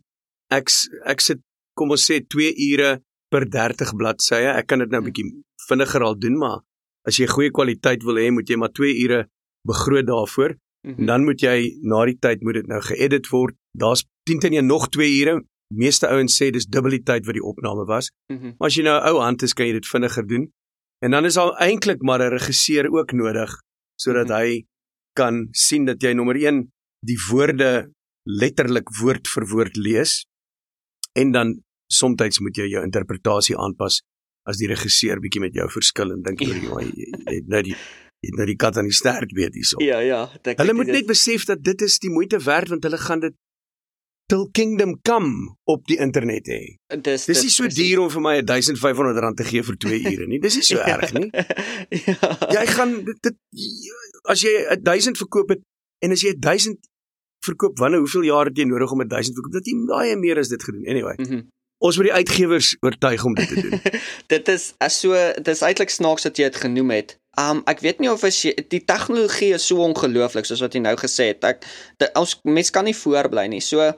ek 0.54 0.70
ek 1.06 1.22
sit 1.22 1.42
kom 1.74 1.92
ons 1.92 2.06
sê 2.12 2.22
2 2.22 2.54
ure 2.72 3.02
per 3.30 3.50
30 3.50 3.96
bladsye. 3.96 4.54
Ek 4.54 4.68
kan 4.68 4.80
dit 4.80 4.90
nou 4.90 5.02
'n 5.02 5.06
bietjie 5.06 5.44
vinniger 5.68 6.04
al 6.04 6.20
doen, 6.20 6.38
maar 6.38 6.60
as 7.08 7.18
jy 7.18 7.28
goeie 7.28 7.52
kwaliteit 7.52 8.04
wil 8.04 8.16
hê, 8.16 8.32
moet 8.32 8.50
jy 8.50 8.58
maar 8.58 8.72
2 8.72 8.94
ure 9.04 9.28
begroot 9.68 10.08
daarvoor. 10.08 10.56
Mm 10.86 10.94
-hmm. 10.94 11.06
Dan 11.06 11.24
moet 11.24 11.42
jy 11.42 11.78
na 11.82 12.06
die 12.06 12.18
tyd 12.20 12.42
moet 12.42 12.54
dit 12.54 12.68
nou 12.68 12.82
geëdit 12.82 13.28
word. 13.30 13.56
Daar's 13.72 14.06
10 14.24 14.40
teen 14.40 14.54
1 14.54 14.66
nog 14.66 14.90
2 14.90 15.20
ure. 15.22 15.44
Meeste 15.74 16.08
ouens 16.08 16.36
sê 16.42 16.52
dis 16.52 16.68
dubbel 16.68 16.92
die 16.98 17.04
tyd 17.04 17.26
wat 17.26 17.34
die 17.34 17.44
opname 17.44 17.86
was. 17.86 18.12
Mm 18.32 18.38
-hmm. 18.38 18.56
Maar 18.58 18.68
as 18.68 18.76
jy 18.76 18.84
nou 18.84 18.98
'n 19.00 19.08
ou 19.10 19.22
hand 19.22 19.42
is, 19.42 19.54
kan 19.54 19.66
jy 19.66 19.74
dit 19.74 19.88
vinniger 19.88 20.28
doen. 20.28 20.52
En 21.00 21.12
dan 21.12 21.26
is 21.26 21.38
al 21.38 21.58
eintlik 21.58 22.02
maar 22.02 22.22
'n 22.22 22.32
regisseur 22.32 22.92
ook 22.92 23.12
nodig 23.12 23.52
sodat 23.96 24.28
mm 24.28 24.34
-hmm. 24.34 24.42
hy 24.42 24.66
kan 25.14 25.48
sien 25.52 25.86
dat 25.86 26.02
jy 26.02 26.14
nommer 26.14 26.36
1 26.36 26.72
die 27.00 27.18
woorde 27.30 27.92
letterlik 28.24 28.90
woord 29.02 29.28
vir 29.28 29.46
woord 29.48 29.76
lees 29.76 30.26
en 31.14 31.32
dan 31.32 31.54
soms 31.88 32.40
moet 32.40 32.58
jy 32.58 32.68
jou 32.74 32.84
interpretasie 32.84 33.58
aanpas 33.58 34.02
as 34.50 34.58
die 34.58 34.68
regisseur 34.68 35.22
bietjie 35.22 35.42
met 35.42 35.54
jou 35.54 35.68
verskil 35.70 36.12
en 36.12 36.24
dink 36.26 36.42
oor 36.42 36.58
jy 37.00 37.12
het 37.30 37.48
nou 37.48 37.62
die 37.70 37.78
het 38.26 38.38
nou 38.40 38.48
die 38.50 38.58
kat 38.58 38.78
aan 38.78 38.88
die 38.90 38.96
stert 38.96 39.34
weet 39.38 39.54
hierso. 39.54 39.78
Ja 39.84 40.00
ja, 40.02 40.24
ek 40.42 40.58
Hulle 40.58 40.74
moet 40.74 40.90
net 40.90 41.06
besef 41.06 41.46
dat 41.46 41.62
dit 41.62 41.82
is 41.86 42.00
die 42.02 42.10
moeite 42.10 42.40
werd 42.42 42.72
want 42.74 42.84
hulle 42.88 42.98
gaan 42.98 43.22
dit 43.22 43.36
till 44.26 44.50
kingdom 44.52 44.96
come 45.02 45.56
op 45.64 45.86
die 45.86 45.98
internet 46.02 46.48
hê. 46.50 46.62
Dis 47.02 47.28
dis 47.30 47.44
nie 47.46 47.54
so 47.54 47.70
duur 47.70 48.02
om 48.06 48.10
vir 48.10 48.24
my 48.26 48.36
1500 48.42 49.22
rand 49.22 49.38
te 49.38 49.46
gee 49.46 49.62
vir 49.66 49.78
2 49.86 50.00
ure 50.12 50.28
nie. 50.32 50.40
Dis 50.42 50.58
nie 50.60 50.66
so 50.66 50.82
erg 50.96 51.14
nie. 51.14 51.30
ja. 52.08 52.32
Jy 52.58 52.66
gaan 52.74 52.96
dit, 53.06 53.20
dit 53.30 53.38
as 54.32 54.42
jy 54.46 54.54
1000 54.82 55.22
verkoop 55.22 55.54
het 55.54 55.62
en 56.06 56.16
as 56.16 56.26
jy 56.26 56.34
1000 56.42 56.80
verkoop 57.46 57.78
wanneer 57.78 58.02
hoeveel 58.02 58.26
jaar 58.32 58.50
het 58.50 58.58
jy 58.58 58.66
nodig 58.70 58.92
om 58.92 59.04
'n 59.04 59.12
1000 59.12 59.38
verkoop? 59.38 59.54
Dat 59.54 59.70
jy 59.70 59.76
baie 59.90 60.16
meer 60.18 60.42
as 60.42 60.50
dit 60.50 60.64
gedoen. 60.64 60.88
Anyway. 60.88 61.14
Mm 61.18 61.30
-hmm. 61.30 61.44
Ons 61.86 61.98
moet 61.98 62.08
die 62.08 62.14
uitgewers 62.14 62.78
oortuig 62.80 63.24
om 63.24 63.34
dit 63.36 63.48
te 63.48 63.62
doen. 63.62 63.82
dit 64.34 64.48
is 64.48 64.74
as 64.78 65.00
so 65.00 65.14
dit 65.36 65.54
is 65.54 65.62
eintlik 65.62 65.90
snaaks 65.90 66.24
dat 66.24 66.38
jy 66.38 66.50
dit 66.50 66.56
genoem 66.66 66.90
het. 66.96 67.18
Um 67.38 67.62
ek 67.68 67.84
weet 67.84 68.00
nie 68.00 68.10
of 68.12 68.24
as 68.24 68.42
jy 68.42 68.56
die 68.72 68.82
tegnologie 68.86 69.54
is 69.54 69.68
so 69.68 69.84
ongelooflik 69.84 70.48
soos 70.48 70.64
wat 70.64 70.74
jy 70.74 70.82
nou 70.82 70.96
gesê 70.96 71.30
het. 71.36 71.44
Ek 71.44 71.62
die, 72.02 72.10
ons 72.16 72.40
mens 72.44 72.72
kan 72.72 72.88
nie 72.88 72.96
voorbly 72.96 73.48
nie. 73.52 73.62
So 73.62 73.94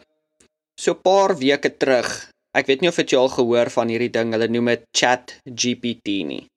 so 0.79 0.93
'n 0.93 1.01
paar 1.01 1.37
weke 1.37 1.77
terug. 1.77 2.29
Ek 2.53 2.67
weet 2.67 2.81
nie 2.81 2.89
of 2.89 2.97
jy 2.97 3.17
al 3.17 3.29
gehoor 3.29 3.69
van 3.69 3.89
hierdie 3.89 4.11
ding. 4.11 4.31
Hulle 4.31 4.47
noem 4.47 4.65
dit 4.65 4.83
Chat 4.91 5.41
GPT 5.45 6.23
nie. 6.25 6.47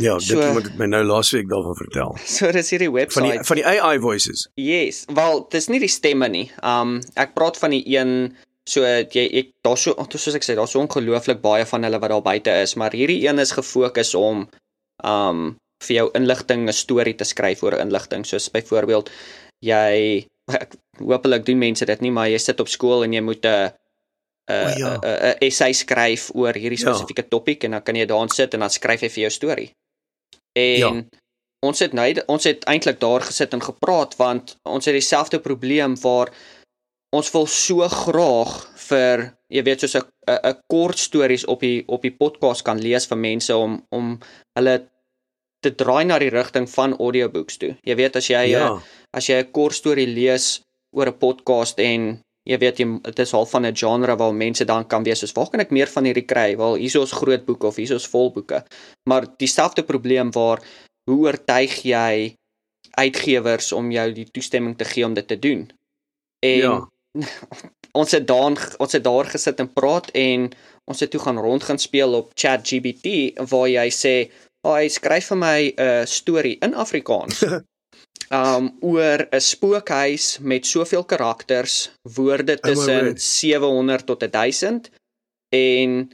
Ja, 0.00 0.14
dit 0.16 0.28
so, 0.28 0.52
moet 0.52 0.70
my 0.78 0.86
nou 0.88 1.02
laasweek 1.04 1.48
daarvan 1.50 1.76
vertel. 1.76 2.14
So 2.36 2.50
dis 2.52 2.70
hierdie 2.72 2.90
webwerf 2.92 3.18
van 3.18 3.28
die 3.28 3.40
van 3.48 3.60
die 3.60 3.66
AI 3.66 3.98
voices. 4.00 4.46
Yes, 4.54 5.04
wel, 5.12 5.44
dis 5.52 5.68
nie 5.68 5.80
die 5.82 5.92
stemme 5.92 6.28
nie. 6.28 6.46
Um 6.62 7.00
ek 7.20 7.34
praat 7.36 7.58
van 7.60 7.74
die 7.76 7.82
een 7.86 8.36
so 8.68 8.84
jy 8.84 9.26
ek 9.42 9.52
daar 9.66 9.78
so 9.80 9.96
soos 10.14 10.36
ek 10.38 10.46
sê, 10.46 10.54
daar's 10.54 10.76
so 10.76 10.82
ongelooflik 10.82 11.40
baie 11.42 11.66
van 11.66 11.84
hulle 11.86 12.00
wat 12.00 12.12
daar 12.14 12.24
buite 12.24 12.54
is, 12.62 12.76
maar 12.76 12.94
hierdie 12.96 13.22
een 13.26 13.42
is 13.42 13.56
gefokus 13.56 14.14
om 14.18 14.46
um 15.04 15.56
vir 15.80 15.96
jou 15.96 16.08
inligting 16.14 16.68
'n 16.68 16.76
storie 16.76 17.16
te 17.16 17.24
skryf 17.24 17.62
oor 17.64 17.78
inligting, 17.80 18.24
soos 18.26 18.50
byvoorbeeld 18.52 19.10
jy 19.64 20.26
ek 20.50 20.76
hoopelik 21.00 21.46
doen 21.46 21.58
mense 21.58 21.86
dit 21.86 22.00
nie, 22.00 22.12
maar 22.14 22.28
jy 22.28 22.38
sit 22.38 22.60
op 22.60 22.68
skool 22.68 23.04
en 23.04 23.12
jy 23.12 23.22
moet 23.24 23.44
'n 23.44 23.72
'n 24.50 24.78
ja. 24.78 24.98
'n 24.98 25.36
essay 25.46 25.72
skryf 25.72 26.30
oor 26.34 26.54
hierdie 26.54 26.80
ja. 26.80 26.86
spesifieke 26.86 27.22
ja. 27.22 27.28
topik 27.28 27.64
en 27.64 27.70
dan 27.70 27.82
kan 27.82 27.96
jy 27.96 28.06
daarin 28.06 28.28
sit 28.28 28.54
en 28.54 28.60
dan 28.60 28.70
skryf 28.70 29.00
jy 29.00 29.10
vir 29.10 29.22
jou 29.22 29.30
storie. 29.30 29.70
En 30.58 30.94
ja. 30.94 31.04
ons 31.66 31.78
het 31.78 31.92
nou 31.92 32.08
ons 32.26 32.44
het 32.44 32.64
eintlik 32.64 33.00
daar 33.00 33.20
gesit 33.20 33.52
en 33.52 33.62
gepraat 33.62 34.16
want 34.16 34.56
ons 34.62 34.84
het 34.84 34.94
dieselfde 34.94 35.40
probleem 35.40 35.96
waar 36.00 36.32
ons 37.16 37.30
wil 37.34 37.46
so 37.46 37.88
graag 37.88 38.54
vir 38.88 39.30
jy 39.50 39.62
weet 39.66 39.80
soos 39.80 39.96
'n 39.96 40.06
'n 40.30 40.56
kort 40.66 40.98
stories 40.98 41.44
op 41.44 41.60
die 41.60 41.82
op 41.86 42.02
die 42.02 42.16
podcast 42.22 42.62
kan 42.62 42.78
lees 42.78 43.06
vir 43.06 43.18
mense 43.18 43.56
om 43.56 43.86
om 43.90 44.18
hulle 44.58 44.88
te 45.60 45.74
draai 45.74 46.04
na 46.04 46.18
die 46.18 46.32
rigting 46.32 46.66
van 46.70 46.96
audiobooks 46.96 47.56
toe. 47.56 47.76
Jy 47.84 47.94
weet 47.96 48.16
as 48.16 48.28
jy 48.30 48.44
ja. 48.50 48.66
a, 48.66 48.82
as 49.12 49.26
jy 49.28 49.40
'n 49.42 49.50
kort 49.52 49.74
storie 49.74 50.06
lees 50.06 50.62
oor 50.96 51.06
'n 51.08 51.18
podcast 51.18 51.78
en 51.78 52.20
jy 52.48 52.58
weet 52.58 52.78
jy 52.78 52.86
dit 53.02 53.18
is 53.18 53.32
half 53.32 53.50
van 53.50 53.66
'n 53.66 53.76
genre 53.76 54.16
waar 54.16 54.34
mense 54.34 54.64
dan 54.64 54.86
kan 54.86 55.02
wees 55.04 55.18
soos 55.18 55.32
waar 55.32 55.50
kan 55.50 55.60
ek 55.60 55.70
meer 55.70 55.86
van 55.86 56.04
hierdie 56.04 56.26
kry? 56.26 56.56
Wel 56.56 56.74
hier 56.74 56.86
is 56.86 56.96
ons 56.96 57.12
groot 57.12 57.44
boeke 57.44 57.66
of 57.66 57.76
hier 57.76 57.84
is 57.84 57.92
ons 57.92 58.08
vol 58.08 58.30
boeke. 58.32 58.64
Maar 59.08 59.26
dieselfde 59.36 59.82
probleem 59.82 60.30
waar 60.32 60.62
hoe 61.10 61.18
oortuig 61.26 61.82
jy 61.82 62.34
uitgewers 62.98 63.72
om 63.72 63.90
jou 63.90 64.12
die 64.12 64.26
toestemming 64.30 64.76
te 64.76 64.84
gee 64.84 65.04
om 65.04 65.14
dit 65.14 65.26
te 65.28 65.38
doen? 65.38 65.70
En 66.42 66.58
Ja. 66.58 66.88
ons 68.00 68.10
het 68.10 68.26
daar 68.26 68.74
ons 68.78 68.92
het 68.92 69.04
daar 69.04 69.24
gesit 69.26 69.58
en 69.60 69.72
praat 69.72 70.10
en 70.14 70.50
ons 70.90 71.00
het 71.00 71.10
toe 71.10 71.20
gaan 71.20 71.38
rond 71.38 71.62
gaan 71.62 71.78
speel 71.78 72.14
op 72.14 72.30
ChatGPT 72.34 73.34
waar 73.50 73.68
jy 73.68 73.88
sê, 73.90 74.30
"Ag, 74.62 74.90
skryf 74.90 75.26
vir 75.26 75.36
my 75.36 75.74
'n 75.76 76.06
storie 76.06 76.56
in 76.60 76.74
Afrikaans." 76.74 77.44
um 78.30 78.76
oor 78.80 79.26
'n 79.30 79.40
spookhuis 79.40 80.38
met 80.40 80.66
soveel 80.66 81.04
karakters, 81.04 81.90
woorde 82.02 82.52
Oh 82.52 82.60
tussen 82.60 83.04
word. 83.04 83.22
700 83.22 84.06
tot 84.06 84.32
1000 84.32 84.90
en 85.48 86.10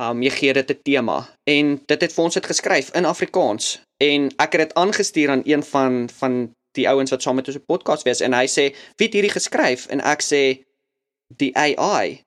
um 0.00 0.22
jy 0.22 0.30
gee 0.30 0.52
dit 0.52 0.70
'n 0.70 0.82
tema. 0.82 1.28
En 1.44 1.82
dit 1.86 2.00
het 2.00 2.12
vir 2.12 2.24
ons 2.24 2.34
dit 2.34 2.46
geskryf 2.46 2.90
in 2.94 3.04
Afrikaans 3.04 3.80
en 3.96 4.30
ek 4.36 4.52
het 4.52 4.60
dit 4.60 4.74
aangestuur 4.74 5.30
aan 5.30 5.42
een 5.44 5.62
van 5.62 6.08
van 6.10 6.54
die 6.72 6.88
ouens 6.88 7.10
wat 7.10 7.22
saam 7.22 7.34
met 7.34 7.46
ons 7.46 7.56
op 7.56 7.66
podcast 7.66 8.04
was 8.04 8.20
en 8.20 8.32
hy 8.32 8.46
sê 8.46 8.74
wie 8.96 9.06
het 9.06 9.14
hierdie 9.14 9.36
geskryf? 9.38 9.86
En 9.86 10.00
ek 10.00 10.22
sê 10.22 10.64
die 11.36 11.56
AI 11.56 12.24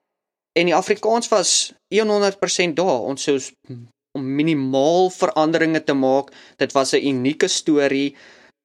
en 0.54 0.66
die 0.66 0.76
Afrikaans 0.76 1.28
was 1.28 1.74
100% 1.90 2.74
daar. 2.74 3.02
Ons 3.02 3.24
sou 3.24 3.40
om 4.16 4.36
minimaal 4.36 5.10
veranderinge 5.10 5.84
te 5.84 5.94
maak 5.94 6.32
dit 6.58 6.72
was 6.72 6.94
'n 6.94 7.08
unieke 7.08 7.48
storie 7.48 8.16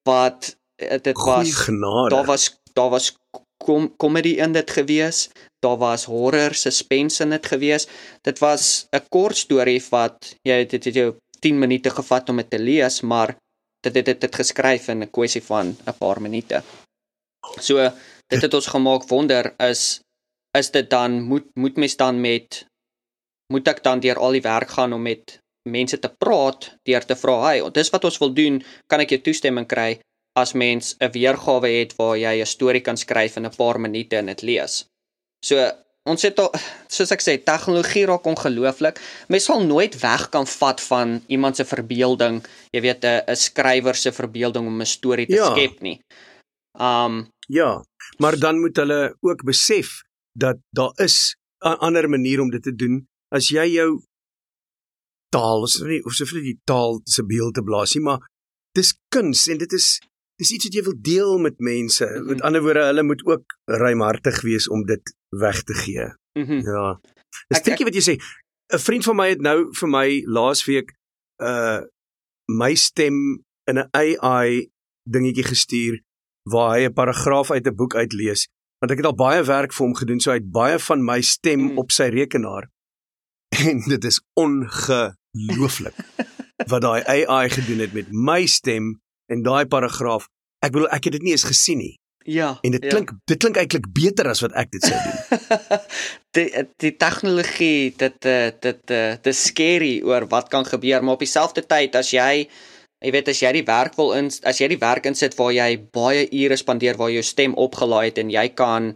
wat 0.02 0.56
dit 1.02 1.16
Goeie 1.16 1.36
was 1.36 1.54
genade. 1.54 2.08
daar 2.14 2.24
was 2.24 2.44
daar 2.72 2.90
was 2.90 3.14
kom 3.60 3.90
comedy 3.96 4.40
in 4.40 4.52
dit 4.52 4.70
gewees. 4.70 5.28
Daar 5.60 5.76
was 5.76 6.04
horror 6.04 6.54
suspense 6.54 7.22
in 7.22 7.30
dit 7.30 7.46
gewees. 7.46 7.88
Dit 8.22 8.38
was 8.38 8.86
'n 8.92 9.04
kort 9.08 9.36
storie 9.36 9.82
wat 9.90 10.34
jy 10.42 10.64
dit 10.64 10.84
het 10.84 10.94
jou 10.94 11.14
10 11.40 11.58
minute 11.58 11.90
gevat 11.90 12.28
om 12.28 12.40
dit 12.40 12.50
te 12.50 12.60
lees 12.60 13.00
maar 13.00 13.34
dit 13.84 13.96
het 13.96 14.20
dit 14.20 14.34
geskryf 14.42 14.88
in 14.92 15.02
'n 15.02 15.10
kwessie 15.10 15.42
van 15.42 15.76
'n 15.86 15.98
paar 15.98 16.20
minute 16.20 16.62
so 17.60 17.76
dit 18.28 18.42
het 18.42 18.54
ons 18.54 18.66
gemaak 18.66 19.08
wonder 19.08 19.54
is 19.58 20.00
is 20.58 20.70
dit 20.70 20.90
dan 20.90 21.22
moet 21.22 21.46
moet 21.54 21.76
mens 21.76 21.96
dan 21.96 22.20
met 22.20 22.66
moet 23.52 23.68
ek 23.68 23.82
dan 23.82 24.00
deur 24.00 24.18
al 24.18 24.32
die 24.32 24.48
werk 24.52 24.70
gaan 24.70 24.92
om 24.92 25.02
met 25.02 25.40
mense 25.68 25.98
te 25.98 26.12
praat 26.18 26.76
deur 26.82 27.04
te 27.04 27.16
vra 27.16 27.36
hey 27.46 27.70
dis 27.70 27.90
wat 27.90 28.04
ons 28.04 28.18
wil 28.18 28.32
doen 28.34 28.62
kan 28.86 29.00
ek 29.00 29.10
jou 29.10 29.20
toestemming 29.20 29.66
kry 29.66 30.00
as 30.38 30.52
mens 30.52 30.96
'n 31.00 31.10
weergawe 31.12 31.68
het 31.68 31.96
waar 31.96 32.16
jy 32.18 32.40
'n 32.40 32.46
storie 32.46 32.80
kan 32.80 32.96
skryf 32.96 33.36
in 33.36 33.46
'n 33.46 33.56
paar 33.56 33.80
minute 33.80 34.16
en 34.16 34.26
dit 34.26 34.42
lees. 34.42 34.84
So 35.44 35.70
ons 36.06 36.22
het 36.22 36.38
al 36.38 36.52
soos 36.88 37.10
ek 37.10 37.20
sê 37.22 37.42
tegnologie 37.44 38.06
raak 38.06 38.24
ongelooflik. 38.24 39.00
Mens 39.28 39.44
sal 39.44 39.64
nooit 39.64 40.00
weg 40.00 40.28
kan 40.28 40.46
vat 40.46 40.80
van 40.80 41.22
iemand 41.26 41.56
se 41.56 41.64
verbeelding, 41.64 42.44
jy 42.72 42.80
weet 42.80 43.04
'n 43.04 43.22
'n 43.28 43.36
skrywer 43.36 43.94
se 43.94 44.12
verbeelding 44.12 44.66
om 44.66 44.80
'n 44.80 44.86
storie 44.86 45.26
te 45.26 45.34
Ja. 45.34 45.54
skep 45.54 45.80
nie. 45.80 46.00
Um 46.78 47.28
Ja, 47.48 47.84
maar 48.18 48.38
dan 48.38 48.60
moet 48.60 48.76
hulle 48.76 49.16
ook 49.20 49.44
besef 49.44 50.02
dat 50.38 50.56
daar 50.70 50.92
is 50.96 51.34
'n 51.64 51.78
ander 51.78 52.08
manier 52.08 52.40
om 52.40 52.50
dit 52.50 52.62
te 52.62 52.74
doen 52.74 53.06
as 53.28 53.48
jy 53.48 53.66
jou 53.72 54.02
taal, 55.28 55.60
ons 55.60 55.80
nie 55.80 56.04
of 56.04 56.12
soveel 56.12 56.42
die 56.42 56.58
taal 56.64 57.00
se 57.04 57.24
beeld 57.26 57.54
te 57.54 57.62
blaas 57.62 57.94
nie, 57.94 58.02
maar 58.04 58.18
dis 58.72 58.94
kuns 59.08 59.46
en 59.48 59.58
dit 59.58 59.72
is 59.72 59.98
dis 60.40 60.50
iets 60.56 60.64
wat 60.68 60.74
jy 60.78 60.82
wil 60.86 60.96
deel 61.04 61.38
met 61.38 61.58
mense. 61.58 62.06
Mhm. 62.06 62.26
Met 62.32 62.42
ander 62.46 62.62
woorde, 62.64 62.84
hulle 62.90 63.02
moet 63.04 63.22
ook 63.26 63.44
ruimhartig 63.68 64.40
wees 64.46 64.68
om 64.68 64.84
dit 64.88 65.14
weg 65.28 65.62
te 65.62 65.74
gee. 65.74 66.06
mhm. 66.38 66.60
Ja. 66.64 67.00
Dis 67.48 67.58
Ek- 67.58 67.64
tricky 67.64 67.84
wat 67.84 67.94
jy 67.94 68.04
sê. 68.08 68.14
'n 68.74 68.78
Vriend 68.78 69.04
van 69.04 69.16
my 69.16 69.28
het 69.28 69.40
nou 69.40 69.68
vir 69.74 69.88
my 69.88 70.08
laasweek 70.26 70.92
uh 71.42 71.80
my 72.50 72.74
stem 72.74 73.16
in 73.70 73.78
'n 73.78 73.88
AI 73.92 74.70
dingetjie 75.08 75.44
gestuur 75.44 76.00
waar 76.50 76.76
hy 76.78 76.84
'n 76.86 76.92
paragraaf 76.92 77.50
uit 77.50 77.66
'n 77.66 77.74
boek 77.76 77.94
uitlees. 77.94 78.48
Want 78.80 78.90
ek 78.92 78.96
het 78.98 79.06
al 79.06 79.14
baie 79.14 79.42
werk 79.44 79.72
vir 79.72 79.86
hom 79.86 79.94
gedoen, 79.96 80.20
so 80.20 80.30
hy 80.30 80.36
het 80.38 80.50
baie 80.50 80.78
van 80.78 81.04
my 81.04 81.20
stem 81.20 81.60
Mm. 81.60 81.78
op 81.78 81.90
sy 81.90 82.08
rekenaar. 82.08 82.70
En 83.50 83.80
dit 83.88 84.04
is 84.04 84.20
ongelooflik 84.34 85.94
wat 86.70 86.82
daai 86.82 87.02
AI 87.26 87.48
gedoen 87.50 87.78
het 87.78 87.92
met 87.92 88.06
my 88.12 88.46
stem 88.46 89.00
en 89.32 89.42
daai 89.46 89.66
paragraaf. 89.70 90.28
Ek 90.64 90.74
bedoel 90.74 90.90
ek 90.96 91.08
het 91.08 91.18
dit 91.18 91.22
nie 91.26 91.34
eens 91.36 91.48
gesien 91.48 91.78
nie. 91.78 91.94
Ja. 92.28 92.58
En 92.62 92.74
dit 92.74 92.84
ja. 92.84 92.90
klink 92.92 93.12
dit 93.24 93.38
klink 93.40 93.56
eintlik 93.56 93.86
beter 93.96 94.28
as 94.28 94.42
wat 94.44 94.52
ek 94.60 94.72
dit 94.74 94.84
sou 94.84 94.96
doen. 94.96 95.78
die 96.36 96.48
die 96.84 96.92
tegnologie 97.00 97.94
dit 97.96 98.28
eh, 98.28 98.50
dit 98.60 98.92
eh, 98.92 99.14
dit 99.16 99.30
is 99.32 99.44
scary 99.48 99.94
oor 100.04 100.28
wat 100.28 100.50
kan 100.52 100.66
gebeur 100.68 101.02
maar 101.02 101.16
op 101.16 101.24
dieselfde 101.24 101.64
tyd 101.64 101.96
as 101.96 102.12
jy 102.12 102.44
jy 103.00 103.12
weet 103.14 103.30
as 103.32 103.40
jy 103.40 103.54
die 103.56 103.64
werk 103.64 103.96
wil 103.96 104.12
in 104.18 104.28
as 104.44 104.60
jy 104.60 104.68
die 104.74 104.80
werk 104.82 105.08
insit 105.08 105.36
waar 105.38 105.54
jy 105.56 105.70
baie 105.96 106.26
ure 106.28 106.58
spandeer 106.60 107.00
waar 107.00 107.12
jou 107.14 107.24
stem 107.24 107.56
opgelaai 107.56 108.10
het 108.10 108.20
en 108.20 108.30
jy 108.30 108.48
kan 108.52 108.92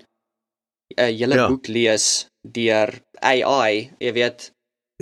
'n 0.98 1.16
hele 1.16 1.40
Ja. 1.40 1.48
boek 1.48 1.68
lees 1.68 2.26
deur 2.44 2.92
AI 3.22 3.90
jy 3.98 4.12
weet 4.12 4.50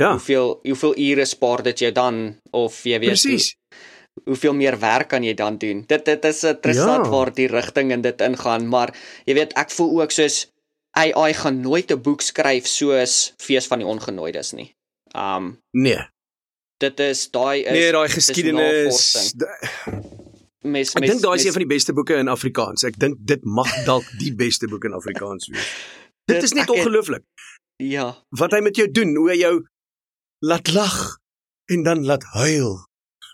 Ja, 0.01 0.13
hoeveel 0.17 0.61
hoeveel 0.65 0.95
ure 0.97 1.25
spaar 1.25 1.63
dit 1.63 1.79
jou 1.79 1.93
dan 1.93 2.39
of 2.51 2.85
jy 2.85 2.99
weet 2.99 3.13
presies. 3.13 3.53
Hoe, 4.15 4.23
hoeveel 4.25 4.55
meer 4.55 4.79
werk 4.81 5.09
kan 5.09 5.23
jy 5.25 5.35
dan 5.35 5.59
doen 5.59 5.85
dit 5.87 6.05
dit 6.05 6.25
is 6.25 6.43
interessant 6.45 7.05
Ja. 7.07 7.11
waar 7.11 7.33
die 7.35 7.47
rigting 7.49 7.91
in 7.93 8.01
dit 8.03 8.21
ingaan 8.21 8.69
maar 8.69 8.95
jy 9.27 9.35
weet 9.35 9.53
ek 9.57 9.71
voel 9.71 10.01
ook 10.03 10.11
soos 10.11 10.47
AI 10.97 11.33
gaan 11.35 11.61
nooit 11.61 11.91
'n 11.93 12.01
boek 12.03 12.21
skryf 12.21 12.67
soos 12.67 13.33
Fees 13.39 13.67
van 13.67 13.79
die 13.79 13.87
Ongenooides 13.89 14.53
nie. 14.53 14.75
Um 15.17 15.59
Nee. 15.73 15.99
dit 16.79 17.01
is 17.01 17.31
daai 17.31 17.63
is 17.65 17.71
Nee, 17.73 17.93
daai 17.93 18.09
geskiedenis. 18.09 19.33
da- 19.37 19.59
mes 20.63 20.95
Ek 20.95 21.07
dink 21.07 21.21
daai 21.23 21.37
is 21.39 21.45
een 21.45 21.53
van 21.53 21.63
die 21.65 21.75
beste 21.75 21.93
boeke 21.93 22.15
in 22.15 22.29
Afrikaans. 22.29 22.85
Ek 22.85 22.99
dink 22.99 23.17
dit 23.21 23.45
mag 23.45 23.85
dalk 23.85 24.05
die 24.19 24.35
beste 24.35 24.69
boek 24.69 24.85
in 24.85 24.93
Afrikaans 24.93 25.49
wees. 25.49 25.67
Dit 26.27 26.37
Dit- 26.37 26.43
is 26.45 26.53
net 26.53 26.71
ongelooflik 26.71 27.23
ja, 27.77 28.15
wat 28.31 28.51
hy 28.53 28.61
met 28.61 28.77
jou 28.77 28.91
doen, 28.91 29.17
hoe 29.17 29.31
hy 29.31 29.37
jou 29.39 29.67
laat 30.39 30.69
lag 30.73 31.17
en 31.67 31.83
dan 31.83 32.05
laat 32.05 32.23
huil. 32.23 32.87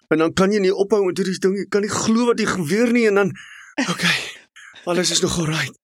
En 0.08 0.18
dan 0.18 0.32
kan 0.32 0.52
jy 0.52 0.60
nie 0.64 0.72
ophou 0.74 1.04
met 1.04 1.18
hierdie 1.20 1.38
ding, 1.38 1.56
jy 1.56 1.66
kan 1.68 1.82
nie 1.84 1.92
glo 1.92 2.26
wat 2.30 2.38
hier 2.40 2.48
gebeur 2.48 2.92
nie 2.92 3.06
en 3.10 3.14
dan 3.14 3.32
okay, 3.90 4.16
alles 4.88 5.10
is 5.10 5.20
nog 5.20 5.38
alright. 5.38 5.74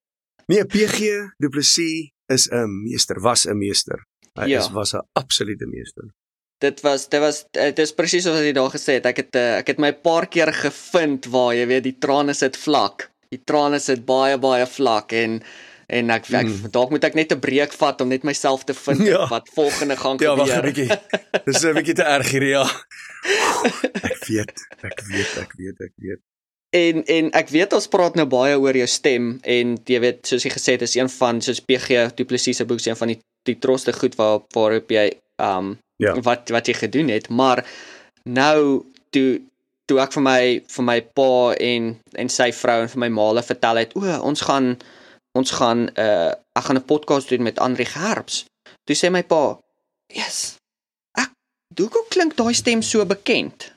Nee, 0.48 0.64
PG 0.64 1.34
Du 1.40 1.48
Plessis 1.48 2.10
is 2.32 2.48
'n 2.50 2.68
meester, 2.84 3.20
was 3.20 3.44
'n 3.46 3.58
meester. 3.58 4.04
Hy 4.38 4.48
Ja. 4.48 4.60
is 4.60 4.70
was 4.72 4.94
'n 4.94 5.02
absolute 5.12 5.66
meester. 5.66 6.10
dit 6.60 6.80
was 6.80 7.08
dit 7.08 7.20
was 7.20 7.44
dit 7.52 7.78
is 7.78 7.92
presies 7.92 8.24
wat 8.24 8.40
jy 8.40 8.52
daar 8.52 8.70
gesê 8.70 8.92
het. 8.96 9.06
Ek 9.06 9.16
het 9.16 9.34
eh, 9.36 9.58
ek 9.58 9.66
het 9.66 9.78
my 9.78 9.92
paar 9.92 10.26
keer 10.26 10.52
gevind 10.52 11.26
waar 11.26 11.54
jy 11.54 11.66
weet 11.66 11.82
die 11.84 11.98
trane 11.98 12.32
sit 12.34 12.56
vlak. 12.56 13.10
Die 13.28 13.42
trane 13.44 13.78
sit 13.78 14.04
baie 14.06 14.38
baie 14.38 14.66
vlak 14.66 15.12
en 15.12 15.42
en 15.86 16.10
ek, 16.10 16.30
ek 16.30 16.46
Mm. 16.46 16.70
dalk 16.70 16.90
moet 16.90 17.04
ek 17.04 17.14
net 17.14 17.32
'n 17.32 17.40
breek 17.40 17.72
vat 17.72 18.00
om 18.00 18.08
net 18.08 18.22
myself 18.24 18.64
te 18.64 18.74
vind 18.74 19.06
Ja. 19.06 19.28
wat 19.28 19.48
volgende 19.54 19.96
gaan 19.96 20.16
Ja, 20.20 20.36
wag 20.36 20.48
'n 20.48 20.50
gebeur. 20.50 20.72
bietjie. 20.72 20.98
Dis 21.44 21.62
'n 21.64 21.74
bietjie 21.74 21.94
te 21.94 22.02
erg 22.04 22.30
hier, 22.30 22.42
ja. 22.42 22.64
Ek 24.04 24.24
weet, 24.28 24.52
ek 24.84 25.00
weet, 25.08 25.32
ek 25.40 25.52
weet, 25.56 25.80
ek 25.80 25.92
weet. 25.96 26.20
En 26.74 27.04
en 27.04 27.30
ek 27.38 27.48
weet 27.54 27.72
ons 27.72 27.86
praat 27.88 28.16
nou 28.18 28.26
baie 28.26 28.56
oor 28.58 28.74
jou 28.76 28.86
stem 28.90 29.38
en 29.46 29.76
jy 29.86 30.00
weet 30.02 30.26
soos 30.26 30.42
jy 30.44 30.50
gesê 30.50 30.72
het 30.74 30.82
is 30.82 30.96
een 30.96 31.08
van 31.08 31.40
soos 31.40 31.60
PG 31.60 32.10
Du 32.18 32.24
Plessis 32.24 32.56
se 32.56 32.64
boek 32.66 32.78
is 32.82 32.86
een 32.90 32.96
van 32.98 33.08
die 33.08 33.20
die 33.46 33.58
troste 33.62 33.92
goed 33.92 34.16
waar 34.18 34.40
waarop 34.54 34.90
jy 34.90 35.12
um 35.38 35.78
Ja. 36.02 36.14
wat 36.20 36.48
wat 36.50 36.66
jy 36.66 36.74
gedoen 36.74 37.08
het 37.08 37.28
maar 37.30 37.64
nou 38.26 38.82
toe 39.12 39.40
toe 39.86 40.00
ek 40.00 40.12
vir 40.12 40.22
my 40.22 40.62
vir 40.66 40.84
my 40.84 41.00
pa 41.14 41.52
en 41.60 42.00
en 42.18 42.28
sy 42.28 42.50
vrou 42.52 42.80
en 42.82 42.88
vir 42.88 42.98
my 42.98 43.08
maale 43.08 43.42
vertel 43.42 43.76
het 43.76 43.94
o 43.96 44.00
ons 44.22 44.40
gaan 44.40 44.76
ons 45.38 45.50
gaan 45.58 45.88
uh 45.98 46.32
ek 46.54 46.64
gaan 46.66 46.78
'n 46.78 46.90
podcast 46.90 47.28
doen 47.28 47.42
met 47.42 47.58
Andri 47.58 47.84
Gerbs 47.84 48.44
toe 48.86 48.96
sê 48.96 49.10
my 49.10 49.22
pa 49.22 49.58
yes 50.08 50.56
ek 51.18 51.30
hoekom 51.78 52.06
klink 52.08 52.36
daai 52.36 52.54
stem 52.54 52.82
so 52.82 53.04
bekend 53.06 53.74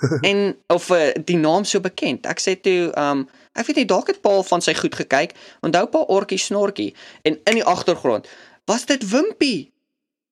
en 0.20 0.56
of 0.66 0.90
uh, 0.90 1.12
die 1.24 1.36
naam 1.36 1.64
so 1.64 1.80
bekend. 1.80 2.26
Ek 2.26 2.40
sê 2.40 2.56
toe, 2.60 2.90
um 2.98 3.26
ek 3.58 3.66
weet 3.66 3.82
nie 3.82 3.88
dalk 3.90 4.08
het 4.12 4.22
Paul 4.24 4.44
van 4.46 4.62
sy 4.64 4.74
goed 4.78 4.94
gekyk. 4.96 5.34
Onthou 5.66 5.84
pa 5.92 6.04
Orkie 6.14 6.38
Snorkie 6.40 6.94
en 7.26 7.36
in 7.50 7.60
die 7.60 7.66
agtergrond 7.66 8.28
was 8.70 8.86
dit 8.88 9.04
Wimpy. 9.10 9.70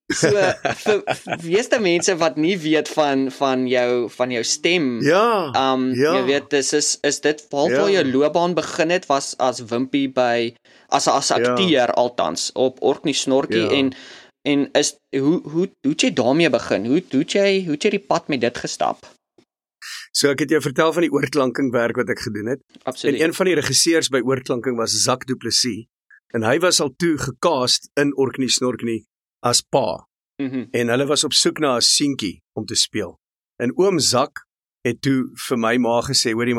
So 0.08 0.30
vir 0.84 1.02
meeste 1.44 1.76
mense 1.84 2.14
wat 2.16 2.36
nie 2.40 2.54
weet 2.56 2.88
van 2.88 3.26
van 3.30 3.66
jou 3.68 4.08
van 4.14 4.30
jou 4.32 4.42
stem. 4.44 4.86
Ja. 5.04 5.50
Um 5.52 5.90
ja. 5.92 6.14
jy 6.16 6.22
weet 6.30 6.46
dis 6.54 6.72
is 6.72 6.94
is 7.04 7.20
dit 7.20 7.42
waar 7.52 7.68
Ja. 7.70 7.88
jou 7.98 8.04
loopbaan 8.12 8.54
begin 8.56 8.90
het 8.90 9.06
was 9.06 9.34
as 9.38 9.60
Wimpy 9.68 10.06
by 10.12 10.54
as 10.88 11.08
as 11.08 11.30
akteur 11.30 11.68
ja. 11.68 11.84
althans 11.92 12.50
op 12.54 12.80
Orkney 12.82 13.12
Snorkie 13.12 13.66
Ja. 13.66 13.70
en 13.70 13.92
en 14.48 14.68
is 14.72 14.96
hoe 15.12 15.42
hoe 15.44 15.68
hoe 15.82 15.92
het 15.92 16.00
jy 16.00 16.12
daarmee 16.12 16.50
begin? 16.50 16.86
Hoe 16.86 17.02
hoe 17.10 17.20
het 17.20 17.32
jy 17.32 17.64
hoe 17.64 17.74
het 17.76 17.82
jy 17.84 17.90
die 17.90 18.06
pad 18.06 18.28
met 18.28 18.40
dit 18.40 18.58
gestap? 18.58 19.04
So 20.16 20.30
ek 20.32 20.40
het 20.40 20.50
jou 20.50 20.60
vertel 20.62 20.92
van 20.92 21.04
die 21.04 21.12
oorklanking 21.12 21.68
werk 21.72 21.96
wat 22.00 22.08
ek 22.08 22.20
gedoen 22.24 22.46
het. 22.54 22.60
Absoluut. 22.88 23.14
En 23.14 23.28
een 23.28 23.34
van 23.34 23.46
die 23.46 23.54
regisseurs 23.54 24.08
by 24.08 24.20
oorklanking 24.24 24.76
was 24.80 24.96
Zak 25.04 25.26
Du 25.28 25.36
Plessis 25.36 25.84
en 26.32 26.42
hy 26.48 26.58
was 26.64 26.80
al 26.80 26.94
toe 26.96 27.18
gecast 27.18 27.90
in 28.00 28.16
Orkney 28.16 28.48
Snorkney 28.48 29.04
as 29.42 29.60
pa 29.62 30.04
Mhm. 30.40 30.68
en 30.70 30.88
hulle 30.88 31.06
was 31.06 31.24
op 31.24 31.32
soek 31.32 31.58
na 31.58 31.76
'n 31.76 31.80
seentjie 31.82 32.40
om 32.54 32.64
te 32.64 32.74
speel. 32.74 33.18
En 33.62 33.72
oom 33.78 33.98
Zak 33.98 34.46
het 34.86 35.00
toe 35.02 35.30
vir 35.48 35.58
my 35.58 35.76
ma 35.78 36.00
gesê, 36.02 36.32
hoorie 36.32 36.54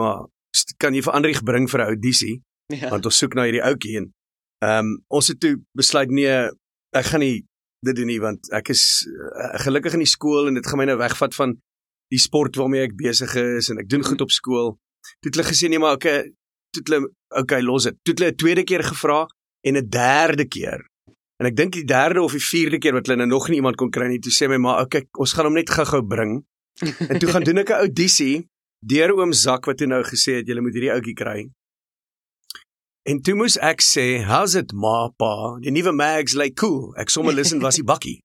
st- 0.55 0.73
kan 0.77 0.93
jy 0.93 1.01
vir 1.01 1.13
Andrieg 1.13 1.43
bring 1.43 1.69
vir 1.69 1.79
'n 1.79 1.87
audisie? 1.87 2.41
Ja. 2.71 2.89
want 2.89 3.05
ons 3.05 3.17
soek 3.17 3.33
na 3.33 3.43
hierdie 3.43 3.63
ouetjie 3.63 3.97
en 3.97 4.13
ehm 4.61 4.85
um, 4.85 5.03
ons 5.07 5.27
het 5.27 5.39
toe 5.39 5.55
besluit 5.73 6.09
nee, 6.11 6.49
ek 6.93 7.05
gaan 7.05 7.19
nie 7.19 7.43
dit 7.81 7.95
doen 7.95 8.05
nie 8.05 8.19
want 8.19 8.51
ek 8.51 8.69
is 8.69 9.07
uh, 9.09 9.57
gelukkig 9.63 9.93
in 9.93 9.99
die 9.99 10.07
skool 10.07 10.47
en 10.47 10.53
dit 10.53 10.67
gaan 10.67 10.77
my 10.77 10.85
nou 10.85 10.97
wegvat 10.97 11.33
van 11.35 11.55
die 12.11 12.19
sport 12.19 12.55
waarmee 12.55 12.83
ek 12.83 12.95
besig 12.95 13.33
is 13.35 13.69
en 13.69 13.77
ek 13.79 13.89
doen 13.89 14.03
goed 14.03 14.21
op 14.21 14.29
skool. 14.31 14.77
Toe 15.21 15.29
het 15.31 15.35
hulle 15.35 15.47
gesê 15.47 15.67
nee 15.69 15.79
maar 15.79 15.93
okay, 15.95 16.21
toe 16.71 16.81
het 16.83 16.87
hulle 16.87 17.09
okay, 17.41 17.61
los 17.61 17.83
dit. 17.83 17.95
Toe 18.03 18.13
het 18.13 18.19
hulle 18.19 18.31
'n 18.31 18.35
tweede 18.35 18.63
keer 18.63 18.83
gevra 18.83 19.25
en 19.65 19.75
'n 19.77 19.89
derde 19.89 20.45
keer. 20.47 20.85
En 21.39 21.47
ek 21.47 21.55
dink 21.55 21.73
die 21.77 21.85
derde 21.87 22.21
of 22.21 22.35
die 22.35 22.43
vierde 22.43 22.81
keer 22.83 22.97
wat 22.97 23.07
hulle 23.07 23.21
nou 23.21 23.29
nog 23.31 23.47
nie 23.47 23.61
iemand 23.61 23.79
kon 23.79 23.91
kry 23.95 24.09
nie, 24.11 24.19
toe 24.19 24.33
sê 24.35 24.49
my 24.51 24.57
maar 24.59 24.83
okay, 24.83 25.05
ons 25.23 25.33
gaan 25.33 25.47
hom 25.47 25.55
net 25.55 25.71
gou-gou 25.71 26.01
bring. 26.03 26.41
En 26.83 27.19
toe 27.19 27.29
gaan 27.31 27.45
doen 27.47 27.63
ek 27.63 27.71
'n 27.71 27.85
audisie 27.85 28.35
deur 28.83 29.15
oom 29.15 29.33
Zak 29.33 29.65
wat 29.65 29.79
toe 29.79 29.87
nou 29.87 30.03
gesê 30.03 30.39
het 30.39 30.47
jy 30.47 30.59
moet 30.59 30.75
hierdie 30.75 30.91
ouetjie 30.91 31.15
kry. 31.15 31.39
En 33.07 33.21
toe 33.23 33.35
moes 33.35 33.55
ek 33.57 33.81
sê, 33.81 34.23
"How's 34.27 34.55
it, 34.55 34.73
ma, 34.73 35.09
pa? 35.17 35.57
Die 35.63 35.71
nuwe 35.71 35.91
mags 35.91 36.35
lyk 36.35 36.55
cool." 36.59 36.93
Ek 36.97 37.09
sommer 37.09 37.33
listen 37.33 37.59
was 37.61 37.75
die 37.75 37.83
bakkie. 37.83 38.19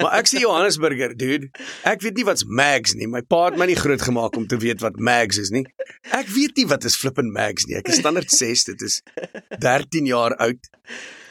Maar 0.00 0.16
ek 0.20 0.30
sê 0.30 0.40
Johannesburger, 0.40 1.12
dude. 1.18 1.50
Ek 1.88 2.00
weet 2.04 2.16
nie 2.16 2.26
wat's 2.28 2.46
mags 2.48 2.94
nie. 2.96 3.08
My 3.10 3.22
pa 3.26 3.46
het 3.48 3.58
my 3.60 3.68
nie 3.70 3.78
groot 3.78 4.02
gemaak 4.02 4.36
om 4.38 4.46
te 4.48 4.58
weet 4.60 4.80
wat 4.84 5.00
mags 5.00 5.40
is 5.42 5.52
nie. 5.54 5.66
Ek 6.16 6.30
weet 6.32 6.56
nie 6.60 6.66
wat 6.70 6.86
is 6.88 6.96
flippin 6.98 7.32
mags 7.34 7.68
nie. 7.68 7.76
Ek 7.80 7.90
is 7.92 8.00
standaard 8.00 8.32
6, 8.32 8.64
dit 8.72 8.86
is 8.86 9.00
13 9.60 10.08
jaar 10.08 10.36
oud. 10.40 10.70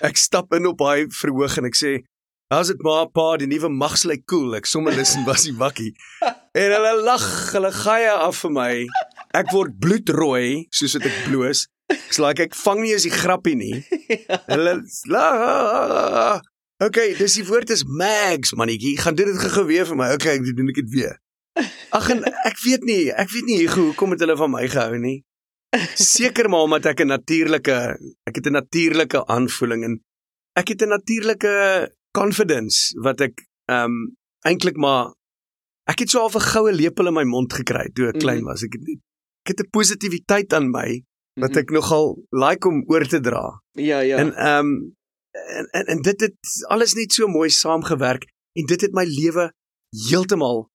Ek 0.06 0.20
stap 0.20 0.54
in 0.56 0.70
op 0.70 0.80
daai 0.82 1.10
verhoog 1.22 1.58
en 1.60 1.70
ek 1.70 1.78
sê, 1.80 2.00
"How's 2.54 2.70
it, 2.70 2.84
ma, 2.84 3.06
pa? 3.06 3.38
Die 3.38 3.48
nuwe 3.48 3.70
mags 3.70 4.06
lyk 4.06 4.26
cool." 4.28 4.56
Ek 4.56 4.66
sommer 4.66 4.94
listen 4.94 5.26
was 5.26 5.44
die 5.44 5.54
bakkie. 5.54 5.94
En 6.54 6.72
hulle 6.72 6.94
lag, 7.04 7.26
hulle 7.54 7.72
gaie 7.72 8.12
af 8.12 8.38
vir 8.44 8.52
my. 8.52 8.88
Ek 9.34 9.52
word 9.52 9.80
bloedrooi 9.80 10.68
soos 10.72 10.96
wat 10.98 11.06
ek 11.06 11.26
bloos. 11.28 11.68
Ek's 11.90 12.20
like 12.22 12.40
ek 12.40 12.56
vang 12.56 12.82
nie 12.82 12.94
eens 12.94 13.06
die 13.06 13.14
grappie 13.14 13.56
nie. 13.58 13.84
Hulle 14.48 14.82
la. 15.10 16.42
Okay, 16.80 17.14
dis 17.18 17.34
die 17.36 17.46
woord 17.48 17.70
is 17.70 17.84
mags, 17.84 18.54
mannetjie. 18.56 18.98
Gaan 19.00 19.16
doen 19.16 19.26
dit 19.34 19.42
gou 19.52 19.66
weer 19.68 19.86
vir 19.86 19.98
my. 20.00 20.14
Okay, 20.16 20.38
ek 20.40 20.46
doen 20.56 20.70
ek 20.72 20.76
dit 20.80 20.90
weer. 20.94 21.18
Ag 21.92 22.10
en 22.14 22.24
ek 22.50 22.60
weet 22.64 22.86
nie, 22.88 23.10
ek 23.12 23.30
weet 23.34 23.46
nie 23.50 23.68
hoe 23.68 23.90
hoekom 23.90 24.12
het 24.16 24.20
hulle 24.24 24.38
van 24.40 24.52
my 24.54 24.68
gehou 24.72 24.98
nie. 24.98 25.18
Seker 26.00 26.48
maar 26.50 26.64
omdat 26.66 26.86
ek 26.86 27.02
'n 27.04 27.12
natuurlike 27.12 27.76
ek 28.26 28.36
het 28.40 28.48
'n 28.48 28.56
natuurlike 28.58 29.26
aanvoeling 29.28 29.84
en 29.84 30.00
ek 30.56 30.68
het 30.74 30.82
'n 30.82 30.90
natuurlike 30.96 31.92
confidence 32.16 32.96
wat 33.04 33.22
ek 33.22 33.36
ehm 33.70 33.86
um, 33.86 34.16
eintlik 34.48 34.78
maar 34.78 35.12
ek 35.92 36.00
het 36.00 36.10
so 36.10 36.20
half 36.20 36.36
'n 36.36 36.48
goue 36.54 36.72
lepel 36.74 37.08
in 37.08 37.14
my 37.14 37.24
mond 37.24 37.54
gekry 37.54 37.90
toe 37.94 38.08
ek 38.08 38.20
klein 38.20 38.42
Mhm. 38.42 38.46
was. 38.48 38.64
Ek 38.64 38.74
het 38.74 38.82
ek 39.46 39.48
het 39.52 39.60
'n 39.60 39.70
positiwiteit 39.70 40.54
aan 40.54 40.72
my 40.72 41.04
wat 41.36 41.52
Mhm. 41.52 41.60
ek 41.60 41.70
nogal 41.72 42.18
like 42.32 42.68
om 42.68 42.84
oor 42.88 43.06
te 43.06 43.20
dra. 43.20 43.62
Ja, 43.74 44.00
ja. 44.00 44.18
En 44.18 44.34
ehm 44.34 44.66
um, 44.66 44.96
en, 45.32 45.70
en 45.72 45.86
en 45.96 46.02
dit 46.02 46.22
het 46.22 46.54
alles 46.68 46.96
net 46.98 47.14
so 47.14 47.28
mooi 47.28 47.50
saamgewerk 47.50 48.26
en 48.60 48.66
dit 48.66 48.82
het 48.82 48.94
my 48.94 49.06
lewe 49.06 49.50
heeltemal 50.10 50.68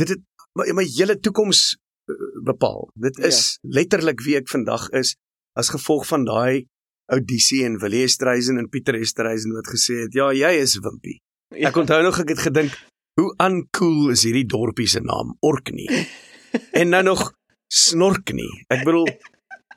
dit 0.00 0.08
het 0.14 0.22
my, 0.58 0.66
my 0.74 0.86
hele 0.96 1.18
toekoms 1.20 1.76
uh, 2.10 2.16
bepaal. 2.46 2.88
Dit 2.94 3.18
is 3.18 3.58
ja. 3.60 3.70
letterlik 3.80 4.22
wie 4.26 4.36
ek 4.40 4.50
vandag 4.50 4.88
is 4.96 5.14
as 5.58 5.72
gevolg 5.72 6.06
van 6.08 6.24
daai 6.28 6.66
audisie 7.10 7.64
en 7.66 7.80
Willie 7.82 8.04
Estreisen 8.06 8.58
en 8.58 8.68
Pieter 8.70 8.94
Estreisen 8.98 9.54
wat 9.56 9.66
gesê 9.66 10.04
het, 10.04 10.14
"Ja, 10.14 10.30
jy 10.32 10.52
is 10.62 10.78
Wimpie." 10.78 11.18
ja. 11.50 11.68
Ek 11.68 11.76
onthou 11.76 12.02
nog 12.02 12.20
ek 12.20 12.28
het 12.28 12.38
gedink, 12.46 12.72
hoe 13.20 13.34
uncool 13.42 14.10
is 14.10 14.22
hierdie 14.22 14.46
dorpie 14.46 14.86
se 14.86 15.00
naam, 15.00 15.36
Orkney. 15.40 16.06
en 16.80 16.88
nou 16.88 17.02
nog 17.02 17.32
Snorkney. 17.66 18.64
Ek 18.68 18.84
bedoel, 18.84 19.06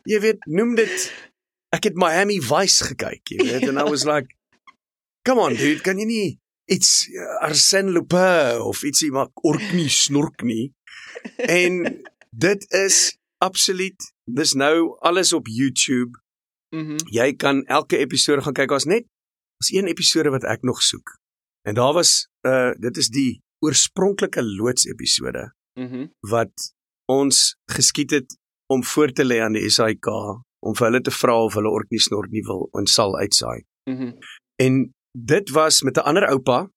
jy 0.09 0.19
weet, 0.19 0.45
noem 0.45 0.75
dit 0.75 1.09
ek 1.73 1.87
het 1.89 1.95
Miami 1.97 2.37
Vice 2.43 2.85
gekyk, 2.91 3.33
jy 3.33 3.45
weet, 3.47 3.67
en 3.69 3.79
I 3.81 3.85
was 3.89 4.05
like, 4.05 4.29
"Come 5.27 5.41
on, 5.41 5.55
dude, 5.57 5.81
kan 5.81 5.97
jy 5.99 6.05
nie 6.05 6.39
iets 6.69 7.07
uh, 7.09 7.45
Arsène 7.47 7.91
Lupin 7.91 8.61
of 8.61 8.83
ietsie 8.85 9.11
maak 9.11 9.31
Orkney 9.45 9.89
Snorkney?" 9.89 10.71
En 11.37 12.03
dit 12.31 12.65
is 12.73 13.17
absoluut 13.43 14.13
dis 14.25 14.53
nou 14.53 14.97
alles 15.01 15.33
op 15.33 15.47
YouTube. 15.47 16.19
Mhm. 16.75 16.97
Jy 17.11 17.33
kan 17.35 17.63
elke 17.65 17.97
episode 17.97 18.41
gaan 18.41 18.53
kyk. 18.53 18.69
Daar's 18.69 18.85
net 18.89 19.05
as 19.61 19.69
een 19.71 19.87
episode 19.87 20.29
wat 20.33 20.43
ek 20.43 20.61
nog 20.63 20.81
soek. 20.81 21.17
En 21.67 21.75
daar 21.75 21.93
was 21.93 22.27
uh 22.47 22.71
dit 22.79 22.97
is 22.97 23.07
die 23.09 23.41
oorspronklike 23.65 24.43
loods 24.43 24.85
episode 24.85 25.53
Mhm. 25.79 26.07
wat 26.29 26.73
ons 27.09 27.55
geskiet 27.71 28.11
het 28.11 28.37
om 28.67 28.83
voor 28.83 29.11
te 29.11 29.23
lê 29.25 29.39
aan 29.41 29.53
die 29.53 29.69
SAIK 29.69 30.05
om 30.63 30.75
vir 30.75 30.87
hulle 30.87 31.01
te 31.01 31.11
vra 31.11 31.35
of 31.45 31.53
hulle 31.57 31.69
Orkney 31.69 31.99
snort 31.99 32.31
nie 32.31 32.43
wil 32.47 32.69
en 32.79 32.87
sal 32.87 33.17
uitsaai. 33.19 33.63
Mhm. 33.89 34.11
En 34.61 34.93
dit 35.11 35.49
was 35.49 35.81
met 35.83 35.97
'n 35.97 36.05
ander 36.09 36.27
oupa. 36.29 36.69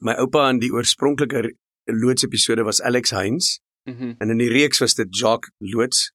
My 0.00 0.12
oupa 0.18 0.48
in 0.50 0.58
die 0.58 0.72
oorspronklike 0.72 1.54
loods 1.84 2.22
episode 2.24 2.62
was 2.64 2.80
Alex 2.80 3.10
Heinz 3.10 3.58
Mhm. 3.86 4.14
en 4.18 4.30
in 4.30 4.38
die 4.38 4.48
reeks 4.48 4.78
was 4.80 4.94
dit 4.94 5.08
Jacques 5.16 5.50
Loods. 5.58 6.12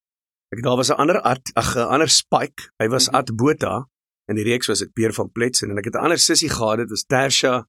Ek 0.52 0.64
daar 0.64 0.76
was 0.76 0.90
'n 0.90 0.98
ander 0.98 1.22
at, 1.22 1.42
ag 1.56 1.76
'n 1.76 1.88
ander 1.94 2.10
Spike. 2.10 2.72
Hy 2.80 2.88
was 2.88 3.08
Mhm. 3.08 3.16
At 3.16 3.36
Botha. 3.36 3.88
In 4.28 4.36
die 4.36 4.44
reeks 4.44 4.68
was 4.68 4.80
dit 4.80 4.94
Peer 4.94 5.14
van 5.14 5.32
Pletsen 5.32 5.70
en 5.70 5.78
ek 5.78 5.86
het 5.86 5.94
'n 5.96 6.04
ander 6.04 6.18
sussie 6.20 6.50
gehad, 6.50 6.78
dit 6.78 6.90
was 6.90 7.04
Tersha 7.06 7.68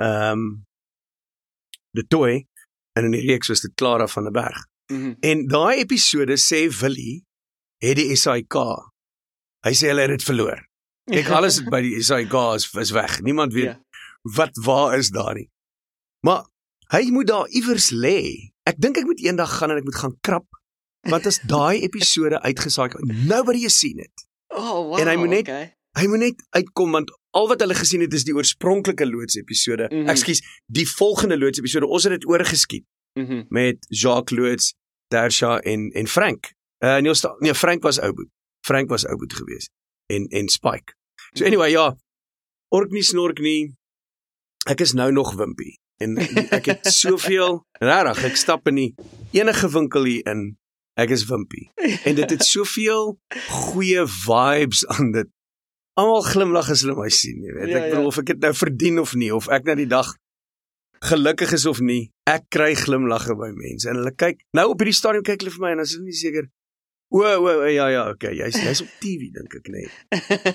ehm 0.00 0.32
um, 0.38 0.64
De 1.94 2.06
Toy 2.06 2.46
en 2.96 3.04
in 3.04 3.10
die 3.10 3.26
reeks 3.26 3.48
was 3.48 3.60
dit 3.60 3.74
Clara 3.74 4.06
van 4.06 4.22
der 4.22 4.32
Berg. 4.32 4.66
Mhm. 4.92 5.14
En 5.20 5.46
daai 5.46 5.78
episode 5.80 6.36
sê 6.38 6.68
Willie 6.80 7.24
het 7.82 7.96
die 7.98 8.14
SAIK. 8.16 8.54
Hy 9.66 9.72
sê 9.78 9.90
hulle 9.92 10.06
het 10.06 10.14
dit 10.16 10.24
verloor. 10.26 10.60
Ek 11.10 11.28
alles 11.36 11.58
het 11.60 11.68
by 11.72 11.80
die 11.84 11.98
SAIK 12.02 12.34
is, 12.56 12.68
is 12.78 12.92
weg. 12.94 13.20
Niemand 13.26 13.52
weet 13.56 13.72
Ja. 13.74 13.78
wat 14.38 14.54
waar 14.64 14.96
is 14.98 15.10
daar 15.10 15.34
nie. 15.34 15.48
Maar 16.22 16.44
hy 16.94 17.08
moet 17.10 17.26
daar 17.26 17.48
iewers 17.50 17.90
lê. 17.90 18.52
Ek 18.68 18.78
dink 18.78 18.96
ek 19.00 19.06
moet 19.08 19.22
eendag 19.24 19.50
gaan 19.58 19.72
en 19.74 19.80
ek 19.82 19.88
moet 19.88 19.98
gaan 19.98 20.16
krap 20.22 20.46
want 21.10 21.26
as 21.26 21.40
daai 21.50 21.82
episode 21.82 22.38
uitgesaai 22.46 22.92
nobody 23.26 23.64
has 23.66 23.74
seen 23.74 23.98
it. 23.98 24.12
Oh, 24.54 24.86
wow. 24.92 24.98
En 25.02 25.08
hy 25.10 25.16
moet 25.18 25.32
net- 25.34 25.48
okay. 25.50 25.72
Hy 25.98 26.06
moet 26.08 26.22
net 26.22 26.38
uitkom 26.56 26.92
want 26.94 27.10
al 27.36 27.48
wat 27.50 27.60
hulle 27.60 27.74
gesien 27.74 28.00
het 28.00 28.14
is 28.14 28.22
die 28.24 28.32
oorspronklike 28.36 29.04
loods 29.10 29.34
episode. 29.36 29.88
Mhm. 29.90 30.08
Ekskuus, 30.08 30.40
die 30.70 30.86
volgende 30.88 31.36
loods 31.38 31.58
episode. 31.58 31.86
Ons 31.90 32.04
het 32.06 32.12
dit 32.20 32.24
oorgeskiet 32.30 32.86
Mhm. 33.18 33.42
met 33.50 33.76
Jacques 33.90 34.38
Loods, 34.38 34.74
Tersha 35.10 35.58
en 35.58 35.90
en 35.92 36.06
Frank. 36.08 36.52
Uh 36.82 36.96
nee, 36.98 37.12
ons 37.12 37.18
sta- 37.22 37.36
nee, 37.40 37.54
Frank 37.54 37.82
was 37.86 38.00
Ouboet. 38.02 38.28
Frank 38.66 38.90
was 38.90 39.04
Ouboet 39.06 39.32
geweest 39.38 39.70
en 40.10 40.26
en 40.30 40.48
Spike. 40.48 40.94
So 41.34 41.44
anyway, 41.46 41.70
ja. 41.70 41.96
Orkney 42.74 43.02
snorknie. 43.02 43.74
Ek 44.70 44.80
is 44.80 44.92
nou 44.94 45.10
nog 45.12 45.34
wimpie 45.38 45.78
en 46.02 46.16
ek 46.18 46.66
het 46.66 46.86
soveel 47.02 47.60
regtig, 47.78 48.24
ek 48.30 48.36
stap 48.36 48.66
in 48.70 48.74
die 48.80 48.88
enige 49.38 49.68
winkel 49.70 50.04
hier 50.08 50.26
in. 50.30 50.56
Ek 50.98 51.10
is 51.14 51.22
wimpie. 51.30 51.70
En 52.04 52.14
dit 52.18 52.30
het 52.34 52.42
soveel 52.44 53.14
goeie 53.48 54.02
vibes 54.06 54.82
aan 54.92 55.12
dit. 55.14 55.30
Almal 55.96 56.22
glimlag 56.26 56.68
as 56.72 56.82
hulle 56.84 56.96
my 56.98 57.08
sien, 57.12 57.38
jy 57.44 57.52
weet. 57.54 57.68
Ja, 57.70 57.78
Ek 57.78 57.90
bedoel 57.92 58.06
ja. 58.06 58.10
of 58.10 58.18
ek 58.20 58.28
dit 58.32 58.42
nou 58.44 58.52
verdien 58.58 58.98
of 59.00 59.14
nie 59.14 59.30
of 59.34 59.48
ek 59.52 59.64
nou 59.70 59.76
die 59.78 59.88
dag 59.88 60.10
gelukkig 61.02 61.52
is 61.56 61.66
of 61.66 61.80
nie, 61.82 62.10
ek 62.30 62.44
kry 62.54 62.74
glimlagge 62.78 63.34
by 63.38 63.48
mense 63.56 63.88
en 63.90 63.98
hulle 63.98 64.12
kyk 64.14 64.42
nou 64.54 64.68
op 64.72 64.82
hierdie 64.82 64.94
stadium 64.94 65.24
kyk 65.26 65.42
hulle 65.42 65.54
vir 65.56 65.64
my 65.64 65.70
en 65.74 65.80
dan 65.82 65.88
is 65.88 65.94
hulle 65.96 66.06
nie 66.06 66.18
seker 66.18 66.46
o 67.12 67.20
o 67.22 67.52
o, 67.62 67.68
ja 67.68 67.88
ja 67.92 68.02
okay 68.10 68.34
jy's 68.38 68.56
jy's 68.62 68.80
op 68.84 68.88
TV 69.02 69.28
dink 69.34 69.54
ek 69.60 69.68
nee. 69.68 69.88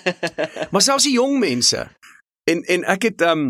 Maar 0.71 0.81
selfs 0.81 1.05
die 1.07 1.13
jong 1.17 1.37
mense. 1.39 1.83
En 2.49 2.63
en 2.75 2.83
ek 2.95 3.03
het 3.11 3.21
um 3.21 3.43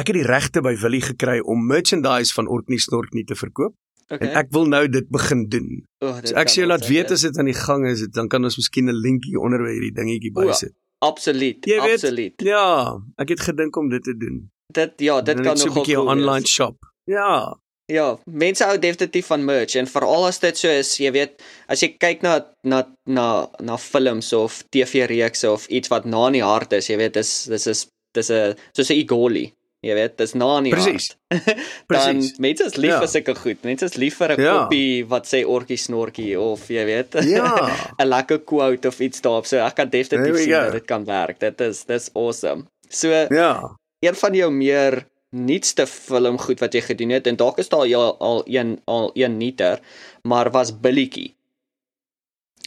ek 0.00 0.10
het 0.10 0.16
die 0.16 0.26
regte 0.26 0.62
by 0.64 0.74
Willie 0.80 1.02
gekry 1.04 1.38
om 1.40 1.66
merchandise 1.66 2.34
van 2.34 2.48
Orkney 2.48 2.78
Snorkney 2.78 3.24
te 3.24 3.36
verkoop. 3.36 3.74
Okay. 4.10 4.26
en 4.26 4.36
ek 4.40 4.48
wil 4.50 4.64
nou 4.66 4.82
dit 4.90 5.06
begin 5.14 5.44
doen. 5.48 5.68
Oh, 6.02 6.16
dit 6.18 6.32
so 6.32 6.38
ek 6.42 6.50
sê 6.50 6.64
laat 6.66 6.82
weet 6.90 7.12
as 7.14 7.22
dit 7.22 7.36
aan 7.38 7.46
die 7.46 7.54
gang 7.54 7.84
is 7.86 8.02
dan 8.10 8.26
kan 8.32 8.42
ons 8.42 8.56
miskien 8.58 8.90
'n 8.90 8.96
linkie 9.06 9.38
onder 9.38 9.62
by 9.62 9.70
hierdie 9.70 9.94
dingetjie 9.94 10.32
O, 10.34 10.40
bysit. 10.42 10.74
Absoluut. 10.98 11.62
Jy 11.64 11.78
weet- 11.80 12.02
absoluut. 12.02 12.34
ja 12.42 12.98
ek 13.22 13.28
het 13.28 13.40
gedink 13.40 13.76
om 13.76 13.88
dit 13.88 14.02
te 14.02 14.16
doen. 14.16 14.50
Dit 14.74 14.98
ja, 14.98 15.20
dit 15.22 15.40
kan 15.40 15.56
so 15.56 15.70
'n 15.70 15.74
bietjie 15.74 15.94
'n 15.96 16.08
online 16.10 16.46
shop. 16.46 16.76
Ja 17.06 17.54
Ja, 17.90 18.18
mense 18.30 18.64
hou 18.64 18.76
definitief 18.78 19.26
van 19.32 19.44
merch 19.44 19.74
en 19.80 19.86
veral 19.90 20.26
as 20.28 20.38
dit 20.38 20.56
so 20.60 20.68
is, 20.70 20.92
jy 21.02 21.10
weet, 21.14 21.40
as 21.68 21.80
jy 21.82 21.88
kyk 21.98 22.22
na 22.22 22.36
na 22.64 22.84
na 23.06 23.24
na 23.60 23.76
films 23.76 24.32
of 24.36 24.60
TV-reekse 24.70 25.50
of 25.50 25.66
iets 25.68 25.90
wat 25.90 26.04
na 26.06 26.26
in 26.30 26.38
die 26.38 26.44
hart 26.46 26.72
is, 26.78 26.86
jy 26.90 26.96
weet, 27.00 27.14
dis 27.18 27.32
dis 27.50 27.66
is 27.66 27.86
dis 28.14 28.30
'n 28.30 28.54
soos 28.76 28.90
'n 28.90 29.00
Igoli. 29.02 29.52
Jy 29.82 29.94
weet, 29.96 30.16
dis 30.18 30.34
na 30.34 30.58
in 30.58 30.64
die 30.64 30.72
Presies. 30.74 31.16
hart. 31.32 31.46
Dan 31.88 32.18
Presies. 32.20 32.38
mense 32.38 32.64
is 32.66 32.76
lief 32.76 32.90
Ja. 32.92 32.98
vir 33.00 33.08
sulke 33.08 33.34
goed. 33.34 33.62
Mense 33.64 33.84
is 33.84 33.96
lief 33.96 34.16
vir 34.18 34.36
'n 34.36 34.40
Ja. 34.42 34.52
koppie 34.58 35.04
wat 35.08 35.24
sê 35.26 35.42
orkie 35.44 35.78
snorkie 35.78 36.38
of 36.38 36.68
jy 36.68 36.84
weet, 36.84 37.14
Ja. 37.24 37.74
'n 37.98 38.06
lekker 38.08 38.38
quote 38.44 38.86
of 38.88 39.00
iets 39.00 39.20
daarop. 39.20 39.46
So 39.46 39.56
ek 39.58 39.74
kan 39.76 39.88
definitief 39.88 40.36
sien 40.36 40.50
dat 40.50 40.72
dit 40.72 40.86
kan 40.86 41.04
werk. 41.04 41.40
Dit 41.40 41.60
is 41.60 41.84
dis 41.84 42.10
awesome. 42.14 42.64
So 42.90 43.08
ja 43.08 43.70
een 44.02 44.14
van 44.14 44.34
jou 44.34 44.50
meer 44.50 45.06
nuutste 45.36 45.86
film 45.86 46.38
goed 46.42 46.60
wat 46.60 46.74
jy 46.74 46.82
gedoen 46.84 47.14
het 47.14 47.26
en 47.30 47.38
dalk 47.38 47.58
is 47.62 47.70
daar 47.70 47.86
al 47.86 48.16
al 48.18 48.42
een 48.46 48.78
al 48.84 49.10
een 49.14 49.36
nuuter, 49.38 49.80
maar 50.22 50.50
was 50.50 50.72
Billietjie. 50.80 51.34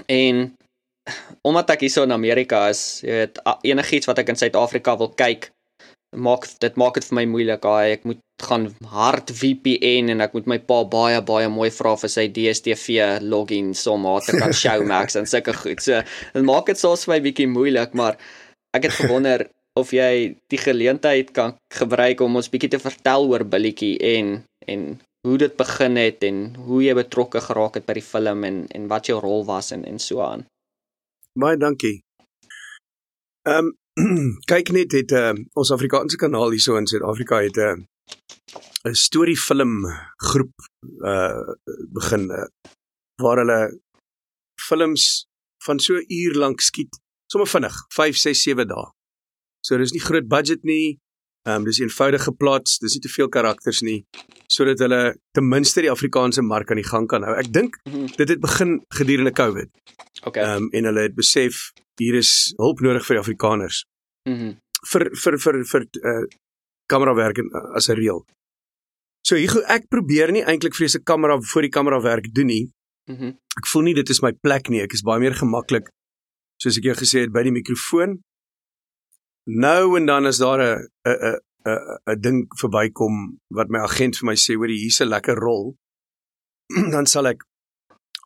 En 0.07 0.55
omdat 1.41 1.75
ek 1.75 1.83
hier 1.83 1.91
so 1.91 2.07
in 2.07 2.15
Amerika 2.15 2.67
is, 2.71 3.01
jy 3.03 3.17
weet, 3.23 3.41
enigiets 3.67 4.07
wat 4.07 4.21
ek 4.23 4.31
in 4.31 4.39
Suid-Afrika 4.39 4.95
wil 4.97 5.11
kyk, 5.19 5.49
maak 6.15 6.47
dit 6.63 6.77
maak 6.79 6.95
dit 6.97 7.07
vir 7.09 7.17
my 7.19 7.25
moeilik. 7.29 7.65
Ai, 7.67 7.97
ek 7.97 8.05
moet 8.07 8.21
gaan 8.43 8.69
hard 8.93 9.31
VPN 9.33 10.13
en 10.13 10.23
ek 10.25 10.35
moet 10.37 10.47
my 10.49 10.59
pa 10.63 10.81
baie 10.89 11.19
baie 11.25 11.49
mooi 11.51 11.69
vra 11.73 11.95
vir 11.99 12.11
sy 12.11 12.27
DStv 12.33 13.19
login 13.23 13.73
om 13.91 14.07
haar 14.09 14.25
te 14.25 14.37
kan 14.39 14.55
Showmax 14.61 15.19
en 15.19 15.29
sulke 15.29 15.55
goed. 15.57 15.83
So 15.83 15.99
dit 16.33 16.47
maak 16.47 16.71
dit 16.71 16.79
soms 16.79 17.05
vir 17.05 17.15
my 17.15 17.19
bietjie 17.27 17.49
moeilik, 17.51 17.93
maar 17.97 18.17
ek 18.77 18.87
het 18.87 18.97
gewonder 19.01 19.47
of 19.79 19.91
jy 19.95 20.35
die 20.53 20.59
geleentheid 20.61 21.31
kan 21.33 21.55
gebruik 21.73 22.21
om 22.21 22.37
ons 22.39 22.49
bietjie 22.53 22.71
te 22.75 22.81
vertel 22.81 23.27
oor 23.29 23.45
Billietjie 23.45 23.97
en 23.97 24.43
en 24.67 24.83
hoe 25.27 25.37
dit 25.37 25.55
begin 25.57 25.95
het 25.99 26.23
en 26.27 26.55
hoe 26.67 26.81
jy 26.83 26.93
betrokke 26.95 27.41
geraak 27.41 27.79
het 27.79 27.87
by 27.87 27.97
die 27.99 28.05
film 28.05 28.43
en 28.47 28.65
en 28.75 28.89
wat 28.91 29.09
jou 29.09 29.19
rol 29.23 29.45
was 29.47 29.71
en 29.75 29.85
en 29.85 29.99
so 29.99 30.21
aan. 30.21 30.45
Baie 31.39 31.57
dankie. 31.57 32.01
Ehm 33.49 33.71
um, 33.71 33.73
kyk 34.51 34.71
net 34.73 34.93
het 34.97 35.11
uh, 35.13 35.33
ons 35.53 35.71
Afrikaanse 35.71 36.17
kanaal 36.17 36.55
hierso 36.55 36.77
in 36.77 36.87
Suid-Afrika 36.89 37.41
het 37.45 37.57
'n 37.57 37.83
uh, 37.83 38.89
'n 38.89 38.95
storiefilm 39.05 39.85
groep 40.29 40.53
uh 41.11 41.53
begin 41.97 42.29
uh, 42.31 42.47
waar 43.21 43.37
hulle 43.37 43.79
films 44.61 45.25
van 45.65 45.79
so 45.79 45.93
uur 46.07 46.33
lank 46.35 46.61
skiet, 46.61 46.99
sommer 47.31 47.47
vinnig, 47.47 47.75
5, 47.89 48.17
6, 48.17 48.41
7 48.41 48.67
dae. 48.67 48.91
So 49.63 49.77
dis 49.77 49.93
nie 49.95 50.03
groot 50.03 50.27
budget 50.27 50.63
nie. 50.63 50.99
Ehm 51.47 51.61
um, 51.61 51.65
dis 51.67 51.79
eenvoudige 51.79 52.31
plots, 52.39 52.77
dis 52.79 52.93
nie 52.95 53.01
te 53.03 53.11
veel 53.11 53.29
karakters 53.29 53.81
nie 53.83 54.05
sodat 54.53 54.81
hulle 54.83 55.01
ten 55.33 55.47
minste 55.49 55.81
die 55.81 55.91
Afrikaanse 55.91 56.43
mark 56.45 56.71
aan 56.71 56.79
die 56.81 56.87
gang 56.87 57.07
kan 57.09 57.25
hou. 57.25 57.33
Ek 57.39 57.49
dink 57.53 57.79
mhm. 57.87 58.11
dit 58.19 58.29
het 58.29 58.41
begin 58.43 58.77
gedurende 58.93 59.33
Covid. 59.35 59.71
Okay. 60.23 60.43
Ehm 60.43 60.67
um, 60.67 60.69
en 60.71 60.89
hulle 60.89 61.07
het 61.07 61.15
besef 61.15 61.71
hier 62.01 62.17
is 62.19 62.53
hulp 62.59 62.83
nodig 62.85 63.05
vir 63.07 63.17
die 63.17 63.23
Afrikaners. 63.23 63.85
Mhm. 64.29 64.51
Mm 64.51 64.59
vir 64.83 65.05
vir 65.15 65.37
vir 65.39 65.57
vir 65.63 65.83
uh 66.03 66.23
kamerawerk 66.91 67.37
as 67.79 67.87
'n 67.89 67.95
reël. 67.95 68.25
So 69.23 69.35
hier 69.39 69.63
ek 69.71 69.87
probeer 69.87 70.31
nie 70.31 70.43
eintlik 70.43 70.75
vir 70.75 70.87
'n 70.87 71.03
kamera 71.03 71.39
voor 71.39 71.61
die 71.61 71.71
kamera 71.71 72.01
werk 72.01 72.27
doen 72.33 72.47
nie. 72.47 72.65
Mhm. 73.07 73.23
Mm 73.23 73.37
ek 73.59 73.67
voel 73.67 73.83
nie 73.83 73.93
dit 73.93 74.09
is 74.09 74.21
my 74.21 74.31
plek 74.31 74.69
nie. 74.69 74.81
Ek 74.81 74.93
is 74.93 75.01
baie 75.01 75.19
meer 75.19 75.33
gemaklik 75.33 75.87
soos 76.61 76.77
ek 76.77 76.83
jou 76.83 76.95
gesê 76.95 77.21
het 77.21 77.31
by 77.31 77.43
die 77.43 77.51
mikrofoon. 77.51 78.19
Nou 79.43 79.97
en 79.97 80.05
dan 80.05 80.25
is 80.25 80.37
daar 80.37 80.59
'n 80.59 80.89
'n 81.03 81.39
'n 81.63 81.99
'n 82.11 82.19
ding 82.19 82.47
verbykom 82.59 83.39
wat 83.47 83.69
my 83.69 83.79
agent 83.79 84.17
vir 84.17 84.25
my 84.25 84.35
sê 84.35 84.55
hoor 84.55 84.67
hier's 84.67 85.01
'n 85.01 85.07
lekker 85.07 85.35
rol. 85.35 85.75
dan 86.95 87.05
sal 87.05 87.27
ek 87.27 87.45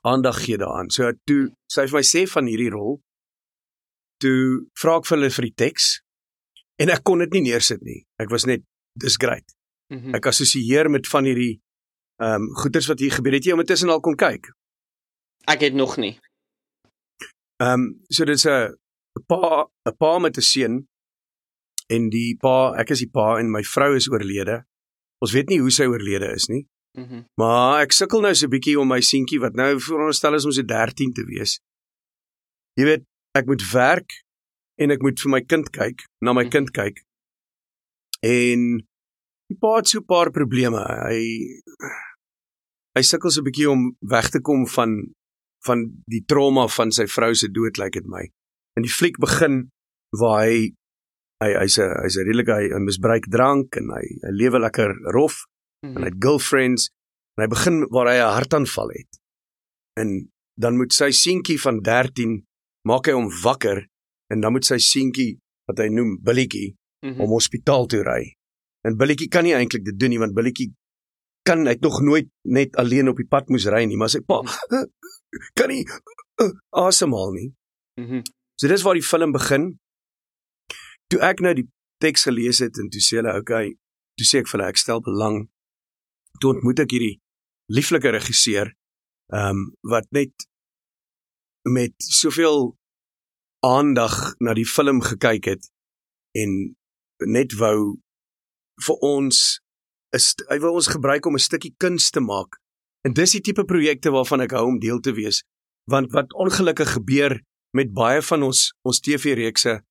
aandag 0.02 0.44
gee 0.44 0.58
daaraan. 0.58 0.90
So 0.90 1.12
toe 1.26 1.50
sy 1.68 1.88
vir 1.88 2.00
my 2.00 2.06
sê 2.06 2.28
van 2.30 2.46
hierdie 2.46 2.72
rol, 2.72 3.02
toe 4.22 4.68
vra 4.80 4.98
ek 4.98 5.08
vir 5.10 5.18
hulle 5.18 5.32
vir 5.38 5.48
die 5.50 5.58
teks 5.64 5.86
en 6.82 6.90
ek 6.90 7.04
kon 7.04 7.20
dit 7.20 7.34
nie 7.38 7.46
neersit 7.50 7.82
nie. 7.82 8.06
Ek 8.22 8.30
was 8.30 8.46
net 8.46 8.64
dis 8.94 9.18
great. 9.18 9.56
Mm 9.90 10.00
-hmm. 10.00 10.16
Ek 10.16 10.26
assosieer 10.26 10.90
met 10.90 11.08
van 11.08 11.26
hierdie 11.26 11.62
ehm 12.18 12.42
um, 12.42 12.56
goeters 12.56 12.88
wat 12.88 13.00
hier 13.00 13.12
gebeur 13.12 13.34
het. 13.34 13.46
Jy 13.46 13.54
om 13.54 13.60
intussen 13.60 13.90
al 13.90 14.00
kon 14.00 14.16
kyk. 14.16 14.50
Ek 15.46 15.62
het 15.62 15.74
nog 15.74 15.98
nie. 15.98 16.20
Ehm 17.62 17.74
um, 17.74 18.00
so 18.10 18.26
dit's 18.26 18.46
'n 18.46 18.74
'n 19.18 19.26
pa 19.26 19.70
'n 19.86 19.96
pa 19.98 20.20
met 20.20 20.38
'n 20.38 20.42
seun 20.42 20.88
en 21.94 22.10
die 22.10 22.36
pa, 22.42 22.74
ek 22.80 22.92
is 22.96 23.04
die 23.06 23.12
pa 23.12 23.38
en 23.40 23.52
my 23.52 23.64
vrou 23.64 23.96
is 23.96 24.10
oorlede. 24.12 24.62
Ons 25.24 25.34
weet 25.34 25.50
nie 25.50 25.60
hoe 25.64 25.72
sy 25.74 25.88
oorlede 25.90 26.34
is 26.36 26.50
nie. 26.52 26.66
Mm 26.98 27.26
maar 27.38 27.84
ek 27.86 27.94
sukkel 27.94 28.22
nou 28.22 28.34
so 28.34 28.46
'n 28.48 28.50
bietjie 28.50 28.80
om 28.80 28.88
my 28.88 29.02
seentjie 29.02 29.40
wat 29.40 29.56
nou 29.56 29.80
veronderstel 29.80 30.34
is 30.34 30.46
om 30.46 30.52
so 30.52 30.64
13 30.64 31.14
te 31.14 31.24
wees. 31.26 31.60
Jy 32.78 32.86
weet, 32.86 33.04
ek 33.38 33.46
moet 33.46 33.64
werk 33.74 34.10
en 34.78 34.92
ek 34.92 35.02
moet 35.02 35.20
vir 35.20 35.32
my 35.32 35.42
kind 35.42 35.70
kyk, 35.70 36.06
na 36.22 36.34
my 36.34 36.42
mm 36.42 36.46
-hmm. 36.46 36.52
kind 36.52 36.72
kyk. 36.72 36.98
En 38.22 38.60
die 39.50 39.58
pa 39.62 39.76
het 39.78 39.88
so 39.88 40.00
'n 40.00 40.06
paar 40.06 40.32
probleme. 40.32 40.82
Hy 40.82 41.22
hy 42.96 43.02
sukkel 43.02 43.32
so 43.32 43.42
'n 43.42 43.48
bietjie 43.50 43.70
om 43.70 43.96
weg 44.02 44.30
te 44.30 44.42
kom 44.42 44.68
van 44.68 45.14
van 45.66 46.04
die 46.06 46.24
trauma 46.26 46.68
van 46.68 46.92
sy 46.92 47.06
vrou 47.08 47.34
se 47.34 47.48
dood, 47.52 47.78
lyk 47.78 47.84
like 47.84 48.00
dit 48.00 48.08
my. 48.08 48.24
En 48.78 48.84
die 48.84 48.92
fliek 49.00 49.18
begin 49.18 49.70
waar 50.20 50.46
hy 50.46 50.74
hy 51.44 51.52
hy's 51.62 51.78
'n 51.80 51.92
hy's 52.04 52.18
'n 52.18 52.26
redelike 52.28 52.54
hy, 52.54 52.70
hy 52.74 52.80
misbruik 52.82 53.26
drank 53.30 53.78
en 53.78 53.92
hy 53.94 54.06
hy 54.24 54.32
lewe 54.42 54.60
lekker 54.60 54.94
rof 55.14 55.36
mm 55.44 55.90
-hmm. 55.90 55.96
en 55.96 56.02
hy 56.04 56.10
het 56.10 56.24
girlfriends 56.24 56.90
en 57.38 57.44
hy 57.44 57.50
begin 57.50 57.78
waar 57.94 58.10
hy 58.12 58.18
'n 58.18 58.36
hartaanval 58.38 58.90
het. 58.90 59.12
En 60.02 60.32
dan 60.58 60.78
moet 60.78 60.94
sy 60.94 61.12
seentjie 61.12 61.60
van 61.62 61.82
13 61.82 62.46
maak 62.90 63.06
hy 63.06 63.14
hom 63.14 63.30
wakker 63.44 63.88
en 64.34 64.42
dan 64.42 64.52
moet 64.52 64.66
sy 64.66 64.78
seentjie 64.78 65.38
wat 65.68 65.78
hy 65.80 65.90
noem 65.90 66.18
Billietjie 66.24 66.74
mm 66.74 67.12
-hmm. 67.12 67.22
om 67.22 67.30
hospitaal 67.30 67.86
toe 67.86 68.04
ry. 68.04 68.34
En 68.88 68.98
Billietjie 68.98 69.28
kan 69.28 69.44
nie 69.44 69.54
eintlik 69.54 69.86
dit 69.86 70.00
doen 70.00 70.10
nie 70.10 70.20
want 70.20 70.34
Billietjie 70.34 70.74
kan 71.48 71.68
hy 71.68 71.78
nog 71.80 72.02
nooit 72.02 72.28
net 72.44 72.76
alleen 72.76 73.08
op 73.08 73.18
die 73.18 73.28
pad 73.28 73.50
moes 73.50 73.68
ry 73.72 73.86
nie, 73.86 73.98
maar 73.98 74.10
sy 74.10 74.20
pa 74.20 74.42
kan 75.58 75.70
nie 75.70 75.86
uh, 76.42 76.52
asemhaal 76.70 77.32
nie. 77.32 77.54
Mhm. 78.00 78.14
Mm 78.16 78.36
so 78.58 78.68
dis 78.68 78.82
waar 78.82 78.98
die 78.98 79.06
film 79.06 79.32
begin. 79.32 79.78
Toe 81.12 81.22
ek 81.24 81.40
nou 81.44 81.54
die 81.58 81.68
teks 82.04 82.28
gelees 82.28 82.60
het 82.64 82.78
en 82.78 82.90
toe 82.94 83.02
sê 83.02 83.22
hulle, 83.22 83.34
okay, 83.40 83.76
toe 84.18 84.28
sê 84.28 84.42
ek 84.44 84.50
vir 84.50 84.60
hulle 84.60 84.72
ek 84.74 84.82
stel 84.82 85.02
belang. 85.06 85.46
Toe 86.42 86.54
ontmoet 86.56 86.84
ek 86.84 86.94
hierdie 86.96 87.18
lieflike 87.74 88.12
regisseur 88.16 88.74
ehm 89.36 89.58
um, 89.58 89.64
wat 89.92 90.08
net 90.16 90.48
met 91.68 91.94
soveel 92.00 92.78
aandag 93.68 94.36
na 94.40 94.54
die 94.56 94.68
film 94.68 95.02
gekyk 95.04 95.50
het 95.52 95.66
en 96.40 96.54
net 97.28 97.58
wou 97.60 97.98
vir 98.86 99.04
ons 99.04 99.42
is 100.16 100.30
hy 100.48 100.60
wil 100.64 100.78
ons 100.80 100.88
gebruik 100.94 101.26
om 101.26 101.36
'n 101.36 101.44
stukkie 101.44 101.76
kuns 101.78 102.10
te 102.12 102.20
maak. 102.20 102.62
En 103.04 103.14
dis 103.14 103.32
die 103.32 103.42
tipe 103.42 103.66
projekte 103.66 104.12
waarvan 104.12 104.42
ek 104.42 104.52
hou 104.52 104.66
om 104.68 104.80
deel 104.80 105.00
te 105.00 105.14
wees. 105.14 105.44
Want 105.92 106.12
wat 106.12 106.34
ongelukkig 106.34 106.92
gebeur 106.94 107.42
met 107.72 107.94
baie 107.94 108.22
van 108.22 108.44
ons 108.44 108.74
ons 108.84 109.00
TV-reekse, 109.00 109.84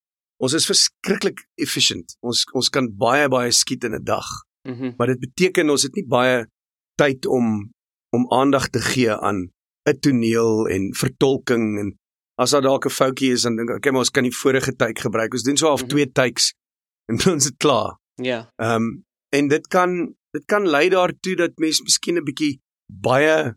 ons 0.42 0.52
is 0.52 0.66
verskriklik 0.68 1.44
efficient. 1.60 2.16
Ons 2.20 2.44
ons 2.52 2.68
kan 2.68 2.88
baie 2.98 3.28
baie 3.28 3.52
skiet 3.52 3.84
in 3.84 3.94
'n 3.94 4.04
dag. 4.04 4.26
Mm 4.66 4.94
maar 4.98 5.06
dit 5.06 5.20
beteken 5.20 5.70
ons 5.70 5.82
het 5.82 5.94
nie 5.94 6.06
baie 6.06 6.46
tyd 6.98 7.26
om 7.26 7.70
om 8.10 8.32
aandag 8.32 8.68
te 8.68 8.80
gee 8.80 9.12
aan 9.12 9.50
'n 9.88 9.98
toneel 10.00 10.68
en 10.68 10.94
vertolking 10.94 11.78
en 11.78 11.98
as 12.36 12.50
daar 12.50 12.62
dalk 12.62 12.86
'n 12.86 12.90
foutjie 12.90 13.32
is 13.32 13.42
dan 13.42 13.56
dink 13.56 13.70
ek, 13.70 13.76
okay, 13.76 13.92
maar 13.92 14.04
ons 14.04 14.10
kan 14.10 14.22
die 14.22 14.36
vorige 14.36 14.76
tyd 14.76 14.98
gebruik. 15.00 15.32
Ons 15.32 15.42
doen 15.42 15.56
so 15.56 15.66
half 15.66 15.82
mm 15.82 15.88
-hmm. 15.88 15.94
twee 15.94 16.12
takes 16.12 16.54
en 17.08 17.16
dan 17.16 17.36
is 17.36 17.44
dit 17.44 17.56
klaar. 17.56 17.98
Ja. 18.14 18.52
Ehm 18.56 18.82
um, 18.82 19.04
en 19.28 19.48
dit 19.48 19.66
kan 19.66 20.14
dit 20.30 20.44
kan 20.44 20.68
lei 20.68 20.88
daartoe 20.88 21.36
dat 21.36 21.52
mens 21.58 21.82
miskien 21.82 22.16
'n 22.16 22.24
bietjie 22.24 22.60
baie 22.86 23.56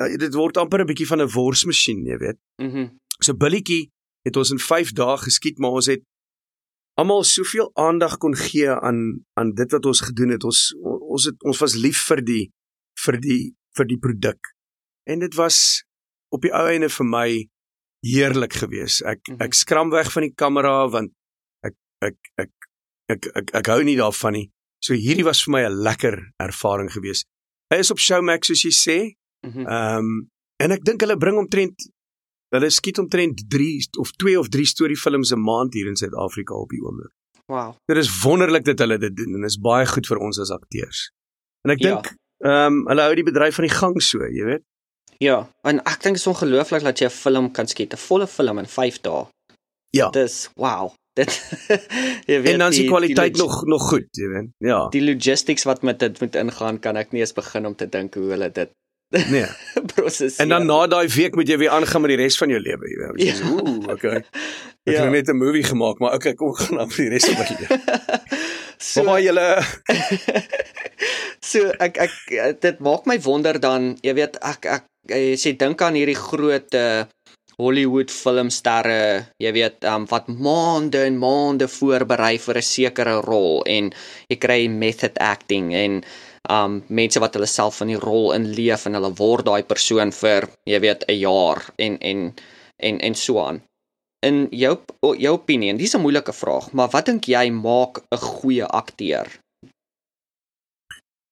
uh, 0.00 0.16
dit 0.16 0.34
word 0.34 0.56
amper 0.56 0.80
'n 0.80 0.86
bietjie 0.86 1.06
van 1.06 1.22
'n 1.22 1.30
worsmasjien, 1.30 2.04
jy 2.04 2.16
weet. 2.16 2.38
Mhm. 2.56 2.78
Mm 2.78 2.98
so 3.20 3.34
billetjie 3.34 3.90
het 4.26 4.36
ons 4.36 4.50
in 4.50 4.58
5 4.58 4.92
dae 4.98 5.16
geskiet, 5.18 5.58
maar 5.58 5.78
ons 5.78 5.86
het 5.86 6.02
almal 6.98 7.22
soveel 7.24 7.70
aandag 7.78 8.16
kon 8.18 8.34
gee 8.36 8.70
aan 8.70 9.24
aan 9.38 9.52
dit 9.54 9.70
wat 9.70 9.86
ons 9.86 10.00
gedoen 10.00 10.34
het. 10.34 10.44
Ons 10.44 10.74
ons 10.82 11.28
het 11.30 11.44
ons 11.46 11.60
was 11.62 11.76
lief 11.78 12.00
vir 12.10 12.24
die 12.24 12.44
vir 13.04 13.20
die 13.22 13.42
vir 13.78 13.86
die 13.86 13.98
produk. 14.02 14.54
En 15.06 15.22
dit 15.22 15.34
was 15.38 15.84
op 16.34 16.42
die 16.42 16.52
ou 16.52 16.66
einde 16.66 16.90
vir 16.90 17.06
my 17.06 17.28
heerlik 18.06 18.58
geweest. 18.62 19.02
Ek 19.02 19.20
-hmm. 19.22 19.40
ek 19.40 19.54
skram 19.54 19.90
weg 19.90 20.12
van 20.12 20.22
die 20.22 20.34
kamera 20.34 20.88
want 20.88 21.12
ek 21.62 21.76
ek 22.02 22.16
ek 22.36 22.50
ek 23.08 23.26
ek, 23.26 23.36
ek, 23.36 23.54
ek 23.54 23.66
hou 23.66 23.82
nie 23.82 23.96
daarvan 23.96 24.32
nie. 24.32 24.50
So 24.84 24.94
hierdie 24.94 25.24
was 25.24 25.42
vir 25.44 25.52
my 25.52 25.62
'n 25.66 25.82
lekker 25.82 26.32
ervaring 26.36 26.90
geweest. 26.92 27.26
Hy 27.70 27.78
is 27.78 27.90
op 27.90 27.98
Showmax 27.98 28.46
soos 28.46 28.62
jy 28.62 28.74
sê. 28.74 28.98
Mhm. 29.46 29.66
Ehm 29.66 29.98
um, 29.98 30.30
en 30.58 30.72
ek 30.72 30.84
dink 30.84 31.00
hulle 31.00 31.16
bring 31.16 31.38
omtrent 31.38 31.78
hulle 32.54 32.70
skiet 32.70 32.98
omtrent 32.98 33.42
3 33.50 33.88
of 33.98 34.12
2 34.16 34.38
of 34.38 34.48
3 34.48 34.64
storiefilms 34.66 35.30
'n 35.32 35.40
maand 35.40 35.74
hier 35.74 35.86
in 35.86 35.96
Suid-Afrika 35.96 36.54
op 36.54 36.68
die 36.70 36.80
oomblik. 36.82 37.12
Wow. 37.46 37.74
Dit 37.86 37.96
is 37.96 38.10
wonderlik 38.22 38.64
dat 38.64 38.78
hulle 38.78 38.98
dit 38.98 39.16
doen 39.16 39.34
en 39.34 39.40
dit 39.40 39.50
is 39.50 39.58
baie 39.60 39.86
goed 39.86 40.06
vir 40.06 40.18
ons 40.18 40.38
as 40.40 40.50
akteurs. 40.50 41.10
En 41.64 41.70
ek 41.70 41.80
Ja. 41.82 41.94
dink 41.94 42.14
ehm 42.44 42.72
um, 42.72 42.86
hulle 42.88 43.02
hou 43.02 43.14
die 43.14 43.24
bedryf 43.24 43.54
van 43.54 43.64
die 43.66 43.74
gang 43.74 44.02
so, 44.02 44.18
jy 44.18 44.44
weet. 44.44 44.62
Ja, 45.18 45.48
en 45.64 45.78
ek 45.80 46.02
dink 46.02 46.14
dit 46.16 46.26
is 46.26 46.26
ongelooflik 46.26 46.82
dat 46.82 46.98
jy 46.98 47.06
'n 47.06 47.10
film 47.10 47.50
kan 47.52 47.66
skiet, 47.66 47.92
'n 47.92 47.96
volle 47.96 48.26
film 48.26 48.58
in 48.58 48.66
5 48.66 49.00
dae. 49.00 49.26
Ja. 49.90 50.10
Dis 50.10 50.50
wow. 50.56 50.92
Dit 51.14 51.28
jy 52.30 52.42
weet 52.42 52.52
En 52.52 52.58
dan 52.58 52.70
is 52.70 52.76
die 52.76 52.86
kwaliteit 52.88 53.36
log- 53.38 53.64
nog 53.64 53.66
nog 53.66 53.88
goed, 53.88 54.06
jy 54.12 54.28
weet. 54.28 54.48
Ja. 54.58 54.88
die 54.88 55.02
logistics 55.02 55.64
wat 55.64 55.82
met 55.82 55.98
dit 55.98 56.20
moet 56.20 56.34
ingaan, 56.34 56.78
kan 56.80 56.96
ek 56.96 57.12
nie 57.12 57.20
eens 57.20 57.32
begin 57.32 57.66
om 57.66 57.74
te 57.74 57.88
dink 57.88 58.14
hoe 58.14 58.30
hulle 58.30 58.50
dit 58.52 58.70
Nee. 59.10 59.46
prosesseer. 59.94 60.42
En 60.44 60.48
dan 60.48 60.66
na 60.66 60.86
daai 60.86 61.08
week 61.08 61.34
moet 61.34 61.48
jy 61.48 61.56
weer 61.58 61.70
aangaan 61.72 62.00
met 62.04 62.10
die 62.12 62.18
res 62.20 62.36
van 62.38 62.48
jou 62.52 62.60
lewe, 62.60 62.88
jy 62.92 62.96
weet. 63.16 63.38
Ja. 63.38 63.50
Ooh, 63.50 63.88
okay. 63.94 64.20
Ek 64.88 64.94
Ja. 64.94 65.02
het 65.04 65.10
net 65.12 65.28
'n 65.28 65.36
movie 65.36 65.64
gemaak, 65.64 65.98
maar 65.98 66.14
okay, 66.14 66.34
kom 66.34 66.52
gaan 66.54 66.80
aan 66.80 66.90
vir 66.90 67.04
die 67.04 67.12
res 67.16 67.24
van 67.28 67.36
my 67.38 67.46
lewe. 67.56 67.80
So 68.78 69.02
waar 69.04 69.18
julle 69.20 69.58
So 71.42 71.72
ek 71.82 71.96
ek 71.98 72.14
dit 72.62 72.78
maak 72.84 73.06
my 73.10 73.16
wonder 73.24 73.58
dan, 73.60 73.96
jy 74.04 74.14
weet 74.18 74.36
ek 74.44 74.66
ek, 74.66 74.84
ek 75.10 75.38
sê 75.40 75.54
dink 75.58 75.82
aan 75.82 75.96
hierdie 75.98 76.18
groot 76.18 76.74
uh, 76.78 77.04
Hollywood 77.58 78.12
filmsterre, 78.14 79.26
jy 79.42 79.50
weet, 79.56 79.82
um, 79.90 80.04
wat 80.12 80.28
maande 80.30 81.00
en 81.08 81.16
maande 81.18 81.66
voorberei 81.66 82.36
vir 82.38 82.60
'n 82.60 82.62
sekere 82.62 83.16
rol 83.24 83.64
en 83.66 83.90
jy 84.30 84.36
kry 84.38 84.60
method 84.68 85.18
acting 85.18 85.74
en 85.74 86.04
um 86.48 86.82
mense 86.88 87.20
wat 87.20 87.34
hulle 87.36 87.46
self 87.46 87.80
in 87.84 87.92
die 87.92 88.00
rol 88.00 88.32
inleef 88.32 88.86
en 88.86 88.96
hulle 88.98 89.12
word 89.18 89.46
daai 89.48 89.62
persoon 89.62 90.12
vir 90.12 90.48
jy 90.64 90.80
weet 90.80 91.04
'n 91.08 91.18
jaar 91.18 91.64
en 91.76 91.98
en 91.98 92.34
en 92.76 93.00
en 93.00 93.14
so 93.14 93.40
aan. 93.40 93.62
In 94.26 94.48
jou 94.50 94.78
jou 95.16 95.34
opinie, 95.34 95.76
dis 95.76 95.94
'n 95.94 96.00
moeilike 96.00 96.32
vraag, 96.32 96.72
maar 96.72 96.88
wat 96.90 97.06
dink 97.06 97.24
jy 97.24 97.50
maak 97.50 98.00
'n 98.10 98.18
goeie 98.18 98.66
akteur? 98.66 99.26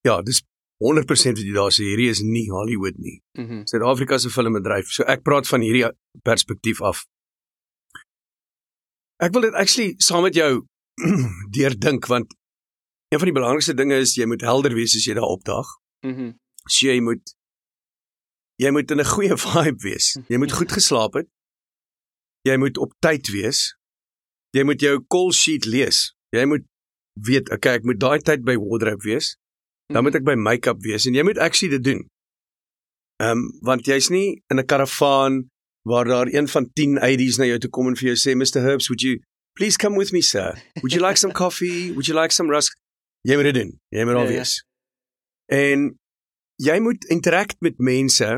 Ja, 0.06 0.22
dis 0.22 0.42
100% 0.78 1.38
wat 1.38 1.46
jy 1.46 1.54
daar 1.56 1.72
sê, 1.72 1.88
hierdie 1.88 2.10
is 2.12 2.20
nie 2.20 2.48
Hollywood 2.50 2.98
nie. 2.98 3.20
Mm 3.38 3.64
Suid-Afrika 3.66 4.18
se 4.18 4.30
filmbedryf. 4.30 4.90
So 4.92 5.02
ek 5.02 5.22
praat 5.22 5.48
van 5.48 5.60
hierdie 5.60 5.88
perspektief 6.22 6.82
af. 6.82 7.06
Ek 9.16 9.32
wil 9.32 9.46
dit 9.48 9.54
actually 9.54 9.94
saam 9.98 10.22
met 10.22 10.34
jou 10.34 10.66
deurdink 11.56 12.06
want 12.06 12.34
een 13.08 13.18
van 13.18 13.28
die 13.28 13.36
belangrikste 13.36 13.74
dinge 13.74 13.98
is 14.02 14.14
jy 14.14 14.26
moet 14.26 14.42
helder 14.42 14.74
wees 14.74 14.96
as 14.96 15.04
jy 15.06 15.14
daar 15.14 15.32
opdaag. 15.36 15.66
Mhm. 16.02 16.20
Mm 16.22 16.34
so 16.66 16.88
jy 16.88 16.98
moet 16.98 17.22
jy 18.58 18.70
moet 18.74 18.90
in 18.90 18.98
'n 18.98 19.06
goeie 19.06 19.36
vibe 19.46 19.82
wees. 19.82 20.18
Jy 20.28 20.36
moet 20.36 20.52
goed 20.52 20.72
geslaap 20.72 21.14
het. 21.14 21.28
Jy 22.42 22.56
moet 22.56 22.78
op 22.78 22.92
tyd 22.98 23.28
wees. 23.30 23.76
Jy 24.50 24.64
moet 24.64 24.80
jou 24.80 25.04
call 25.06 25.30
sheet 25.32 25.64
lees. 25.64 26.16
Jy 26.34 26.44
moet 26.44 26.64
weet, 27.22 27.50
okay, 27.50 27.74
ek 27.78 27.84
moet 27.84 28.00
daai 28.00 28.18
tyd 28.18 28.42
by 28.44 28.56
wardrobe 28.56 29.02
wees. 29.04 29.36
Dan 29.92 30.02
moet 30.02 30.14
ek 30.18 30.24
by 30.26 30.34
make-up 30.34 30.82
wees 30.82 31.06
en 31.06 31.14
jy 31.14 31.22
moet 31.22 31.38
actually 31.38 31.78
dit 31.78 31.84
doen. 31.84 32.02
Ehm 33.22 33.30
um, 33.30 33.44
want 33.62 33.86
jy's 33.86 34.10
nie 34.10 34.42
in 34.50 34.58
'n 34.58 34.66
karavaan 34.66 35.46
waar 35.86 36.04
daar 36.04 36.26
een 36.26 36.48
van 36.48 36.72
10 36.72 36.98
ADs 36.98 37.38
na 37.38 37.44
jou 37.44 37.58
toe 37.58 37.70
kom 37.70 37.86
en 37.86 37.96
vir 37.96 38.08
jou 38.14 38.16
sê 38.18 38.34
Mr 38.34 38.60
Herbs, 38.60 38.88
would 38.88 39.02
you 39.02 39.22
please 39.54 39.78
come 39.78 39.96
with 39.96 40.12
me 40.12 40.20
sir? 40.20 40.58
Would 40.82 40.92
you 40.92 41.00
like 41.00 41.16
some 41.16 41.32
coffee? 41.32 41.92
Would 41.92 42.06
you 42.06 42.20
like 42.20 42.32
some 42.32 42.50
rusk? 42.50 42.74
Jy 43.26 43.38
moet 43.38 43.48
dit 43.50 43.56
doen. 43.58 43.72
Jy 43.94 44.04
moet 44.06 44.20
ja, 44.20 44.26
wees. 44.30 44.52
Ja. 45.46 45.56
En 45.56 45.86
jy 46.62 46.76
moet 46.82 47.04
interact 47.12 47.60
met 47.64 47.78
mense 47.82 48.28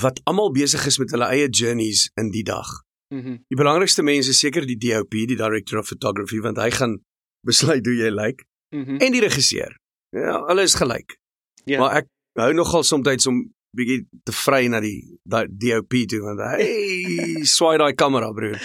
wat 0.00 0.20
almal 0.30 0.52
besig 0.54 0.86
is 0.86 0.98
met 1.02 1.10
hulle 1.14 1.26
eie 1.34 1.48
journeys 1.48 2.08
in 2.20 2.30
die 2.30 2.44
dag. 2.46 2.68
Mhm. 3.10 3.26
Mm 3.26 3.38
die 3.50 3.58
belangrikste 3.58 4.02
mense 4.06 4.30
is 4.30 4.38
seker 4.38 4.66
die 4.66 4.78
DOP, 4.78 5.10
die 5.10 5.36
director 5.36 5.80
of 5.80 5.88
photography, 5.90 6.38
want 6.40 6.60
hy 6.62 6.70
gaan 6.70 7.00
besluit 7.48 7.86
hoe 7.86 7.96
jy 7.96 8.10
lyk. 8.10 8.22
Like, 8.26 8.46
Mhm. 8.70 8.92
Mm 8.94 9.00
en 9.02 9.12
die 9.12 9.20
regisseur. 9.20 9.72
Ja, 10.14 10.36
alles 10.46 10.74
gelyk. 10.78 11.16
Ja. 11.64 11.80
Maar 11.80 11.96
ek 12.02 12.06
hou 12.38 12.52
nogal 12.54 12.84
soms 12.86 13.26
om 13.26 13.40
bietjie 13.76 14.06
te 14.26 14.32
vry 14.34 14.66
na 14.66 14.80
die 14.82 15.18
daai 15.26 15.46
DOP 15.50 15.94
toe 16.10 16.20
want 16.22 16.40
hey, 16.54 17.42
swaai 17.54 17.78
daai 17.78 17.94
kamera 17.94 18.30
broer. 18.34 18.58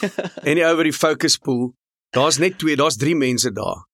en 0.48 0.58
jy 0.58 0.66
oor 0.66 0.86
die 0.86 0.92
focus 0.94 1.38
pool. 1.38 1.72
Daar's 2.14 2.38
net 2.38 2.58
twee, 2.58 2.76
daar's 2.76 2.98
drie 3.00 3.14
mense 3.16 3.50
daar. 3.54 3.86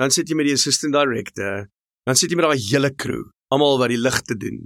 Dan 0.00 0.10
sit 0.10 0.28
jy 0.28 0.36
met 0.38 0.48
die 0.48 0.56
assistant 0.56 0.94
director, 0.96 1.68
dan 2.04 2.18
sit 2.18 2.32
jy 2.32 2.38
met 2.38 2.48
daai 2.48 2.66
hele 2.70 2.90
crew, 2.94 3.22
almal 3.54 3.78
wat 3.78 3.92
die 3.92 4.00
ligte 4.00 4.36
doen, 4.36 4.58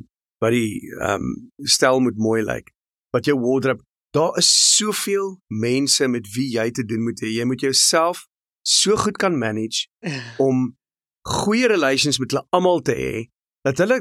wat 0.43 0.55
die 0.57 0.81
ehm 0.99 1.29
um, 1.29 1.37
stel 1.65 2.01
moet 2.01 2.17
mooi 2.17 2.41
lyk. 2.43 2.73
Wat 3.13 3.29
jou 3.29 3.37
wardrobe, 3.41 3.85
daar 4.17 4.37
is 4.41 4.49
soveel 4.77 5.37
mense 5.49 6.09
met 6.09 6.29
wie 6.35 6.49
jy 6.55 6.71
te 6.73 6.85
doen 6.85 7.05
moet 7.05 7.21
hê. 7.25 7.33
Jy 7.41 7.47
moet 7.49 7.65
jouself 7.65 8.27
so 8.69 8.97
goed 8.97 9.17
kan 9.17 9.39
manage 9.39 9.89
om 10.47 10.79
goeie 11.29 11.69
relations 11.69 12.19
met 12.19 12.33
hulle 12.33 12.47
almal 12.57 12.83
te 12.85 12.97
hê 12.97 13.13
dat 13.67 13.81
hulle 13.83 14.01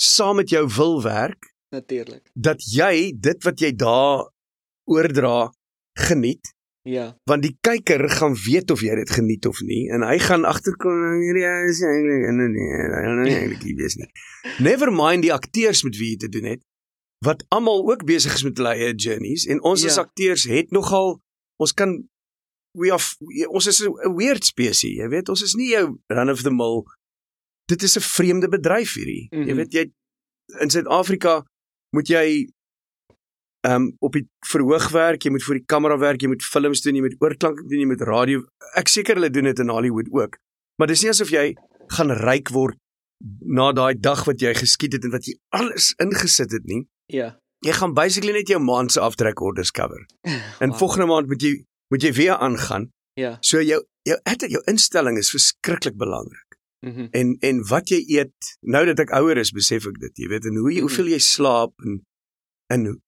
saam 0.00 0.40
met 0.40 0.52
jou 0.52 0.64
wil 0.76 0.98
werk 1.04 1.50
natuurlik 1.74 2.30
dat 2.34 2.64
jy 2.74 3.12
dit 3.28 3.46
wat 3.46 3.62
jy 3.62 3.72
daar 3.76 4.26
oordra 4.90 5.50
geniet 6.08 6.52
ja 6.88 7.06
want 7.28 7.42
die 7.42 7.56
kyker 7.60 8.08
gaan 8.08 8.34
weet 8.34 8.70
of 8.70 8.80
jy 8.80 8.94
dit 8.94 9.10
geniet 9.10 9.46
of 9.46 9.60
nie 9.60 9.90
en 9.92 10.02
hy 10.02 10.18
gaan 10.18 10.44
agterkom 10.48 11.20
hierdie 11.20 11.44
is 11.68 11.82
eintlik 11.84 12.24
en 12.30 12.40
nee 12.52 13.36
eintlik 13.36 13.64
nie 13.64 13.76
wees 13.76 13.96
nie 14.00 14.08
never 14.68 14.92
mind 14.92 15.22
die 15.22 15.32
akteurs 15.34 15.84
met 15.84 15.96
wie 16.00 16.14
jy 16.14 16.20
te 16.24 16.28
doen 16.28 16.48
het 16.54 16.64
wat 17.24 17.44
almal 17.48 17.84
ook 17.90 18.06
besig 18.08 18.34
is 18.34 18.46
met 18.46 18.56
hulle 18.56 18.72
eie 18.76 18.94
journeys 18.94 19.44
en 19.46 19.60
ons 19.62 19.82
ja. 19.82 19.92
as 19.92 20.00
akteurs 20.00 20.46
het 20.48 20.72
nogal 20.72 21.18
ons 21.60 21.76
kan 21.76 21.98
we 22.78 22.92
are 22.94 23.48
ons 23.48 23.66
is 23.66 23.82
'n 23.84 24.14
weird 24.16 24.44
spesie 24.44 24.96
jy 24.96 25.08
weet 25.08 25.28
ons 25.28 25.42
is 25.42 25.54
nie 25.54 25.72
jou 25.74 25.98
run 26.08 26.30
of 26.30 26.42
the 26.42 26.54
mill 26.54 26.84
dit 27.68 27.82
is 27.82 27.96
'n 27.96 28.00
vreemde 28.00 28.48
bedryf 28.48 28.94
hierdie 28.94 29.28
mm 29.30 29.38
-hmm. 29.38 29.46
jy 29.46 29.52
Mhm. 29.52 29.56
weet 29.56 29.72
jy 29.72 29.84
in 30.60 30.70
Suid-Afrika 30.70 31.44
moet 31.94 32.08
jy 32.08 32.48
ehm 33.66 33.74
um, 33.74 33.96
op 34.00 34.12
die 34.16 34.26
verhoog 34.46 34.88
werk, 34.90 35.22
jy 35.22 35.30
moet 35.30 35.42
voor 35.44 35.54
die 35.58 35.64
kamera 35.66 35.98
werk, 35.98 36.22
jy 36.22 36.28
moet 36.28 36.42
films 36.42 36.80
doen, 36.80 36.94
jy 36.96 37.00
moet 37.02 37.16
oorklank 37.20 37.58
doen, 37.68 37.78
jy 37.82 37.86
moet 37.86 38.00
radio. 38.08 38.44
Ek 38.76 38.88
seker 38.88 39.14
hulle 39.18 39.30
doen 39.30 39.44
dit 39.44 39.58
in 39.58 39.68
Hollywood 39.68 40.08
ook. 40.10 40.38
Maar 40.78 40.86
dis 40.88 41.02
nie 41.02 41.10
asof 41.10 41.28
jy 41.30 41.54
gaan 41.92 42.10
ryk 42.10 42.48
word 42.54 42.78
na 43.44 43.72
daai 43.72 43.94
dag 44.00 44.24
wat 44.24 44.40
jy 44.40 44.54
geskiet 44.54 44.92
het 44.96 45.04
en 45.04 45.10
wat 45.12 45.26
jy 45.28 45.34
alles 45.52 45.90
ingesit 46.00 46.52
het 46.52 46.64
nie. 46.64 46.86
ja 47.06 47.36
Jy 47.60 47.72
gaan 47.76 47.92
basically 47.92 48.32
net 48.32 48.48
jou 48.48 48.58
maand 48.64 48.92
se 48.92 49.00
aftrek 49.00 49.40
orders 49.44 49.70
cover. 49.70 50.06
En 50.60 50.70
Wow. 50.70 50.78
volgende 50.78 51.06
maand 51.06 51.26
moet 51.28 51.42
jy 51.42 51.64
moet 51.92 52.02
jy 52.02 52.12
weer 52.12 52.36
aangaan. 52.40 52.88
ja 53.20 53.36
So 53.42 53.60
jou 53.60 53.82
jou 54.08 54.16
attitude, 54.24 54.52
jou 54.52 54.62
instelling 54.66 55.18
is 55.18 55.30
verskriklik 55.30 55.96
belangrik. 55.96 56.56
mhm 56.86 57.08
En 57.12 57.36
en 57.40 57.60
wat 57.68 57.88
jy 57.92 58.00
eet, 58.16 58.56
nou 58.62 58.84
dat 58.86 58.98
ek 59.00 59.10
ouer 59.20 59.36
is, 59.36 59.52
besef 59.52 59.84
ek 59.86 59.98
dit, 60.00 60.12
jy 60.16 60.28
weet, 60.28 60.44
en 60.46 60.56
hoe 60.56 60.70
jy, 60.72 60.80
Mhm. 60.80 60.86
hoeveel 60.88 61.06
jy 61.12 61.18
slaap 61.18 61.72
en 61.84 62.00
en 62.72 63.00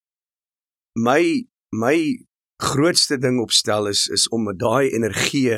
my 0.99 1.45
my 1.75 2.25
grootste 2.61 3.17
ding 3.17 3.39
opstel 3.41 3.87
is 3.87 4.07
is 4.07 4.27
om 4.29 4.43
met 4.43 4.59
daai 4.59 4.89
energie 4.93 5.57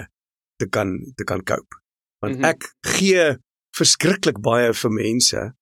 te 0.56 0.68
kan 0.70 1.12
te 1.16 1.24
kan 1.24 1.44
cope. 1.44 1.76
Want 2.20 2.36
Mhm. 2.38 2.44
ek 2.46 2.76
gee 2.82 3.38
verskriklik 3.76 4.40
baie 4.42 4.74
vir 4.74 4.92
mense. 4.92 5.54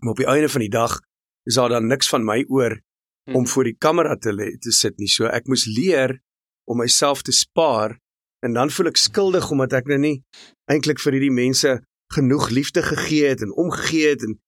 Maar 0.00 0.10
op 0.10 0.16
die 0.16 0.26
einde 0.26 0.48
van 0.48 0.60
die 0.60 0.70
dag 0.70 1.00
is 1.44 1.54
daar 1.54 1.68
dan 1.68 1.86
niks 1.86 2.08
van 2.08 2.24
my 2.24 2.44
oor 2.48 2.80
om 3.26 3.42
Mhm. 3.42 3.46
voor 3.46 3.64
die 3.64 3.76
kamera 3.78 4.16
te 4.16 4.32
le- 4.32 4.58
te 4.58 4.70
sit 4.72 4.96
nie. 4.98 5.08
So 5.08 5.24
ek 5.26 5.46
moes 5.46 5.64
leer 5.66 6.20
om 6.68 6.76
myself 6.78 7.22
te 7.22 7.32
spaar 7.32 7.98
en 8.42 8.52
dan 8.52 8.70
voel 8.70 8.86
ek 8.86 8.96
skuldig 8.96 9.50
omdat 9.50 9.72
ek 9.72 9.86
nou 9.86 9.98
nie 9.98 10.22
eintlik 10.70 11.00
vir 11.00 11.12
hierdie 11.12 11.32
mense 11.32 11.82
genoeg 12.12 12.50
liefde 12.50 12.82
gegee 12.82 13.26
het 13.28 13.40
en 13.42 13.52
omgegee 13.56 14.08
het 14.08 14.22
en 14.22 14.40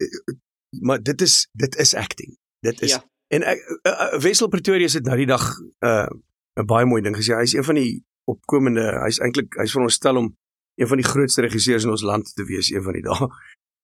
eh, 0.00 0.34
maar 0.80 1.02
dit 1.02 1.20
is 1.22 1.48
dit 1.52 1.76
is 1.76 1.94
acting. 1.94 2.36
Dit 2.60 2.82
is 2.82 2.90
Ja. 2.90 3.04
En 3.34 3.42
ek 3.42 3.58
uh, 3.58 3.92
uh, 3.92 4.18
Wessel 4.22 4.48
Pretoria 4.48 4.88
het 4.88 5.04
nou 5.04 5.16
die 5.16 5.26
dag 5.26 5.44
'n 5.60 5.86
uh, 5.86 6.08
'n 6.56 6.66
baie 6.66 6.86
mooi 6.86 7.02
ding 7.02 7.16
gesê. 7.16 7.36
Hy's 7.36 7.54
een 7.54 7.64
van 7.64 7.74
die 7.74 8.04
opkomende, 8.24 8.84
hy's 9.04 9.20
eintlik 9.22 9.54
hy's 9.60 9.74
veronderstel 9.74 10.16
om 10.16 10.32
een 10.76 10.88
van 10.88 11.00
die 11.00 11.08
grootste 11.08 11.44
regisseurs 11.44 11.84
in 11.84 11.90
ons 11.90 12.04
land 12.04 12.32
te 12.34 12.44
wees 12.44 12.70
een 12.70 12.82
van 12.82 12.92
die 12.92 13.04
dae. 13.06 13.28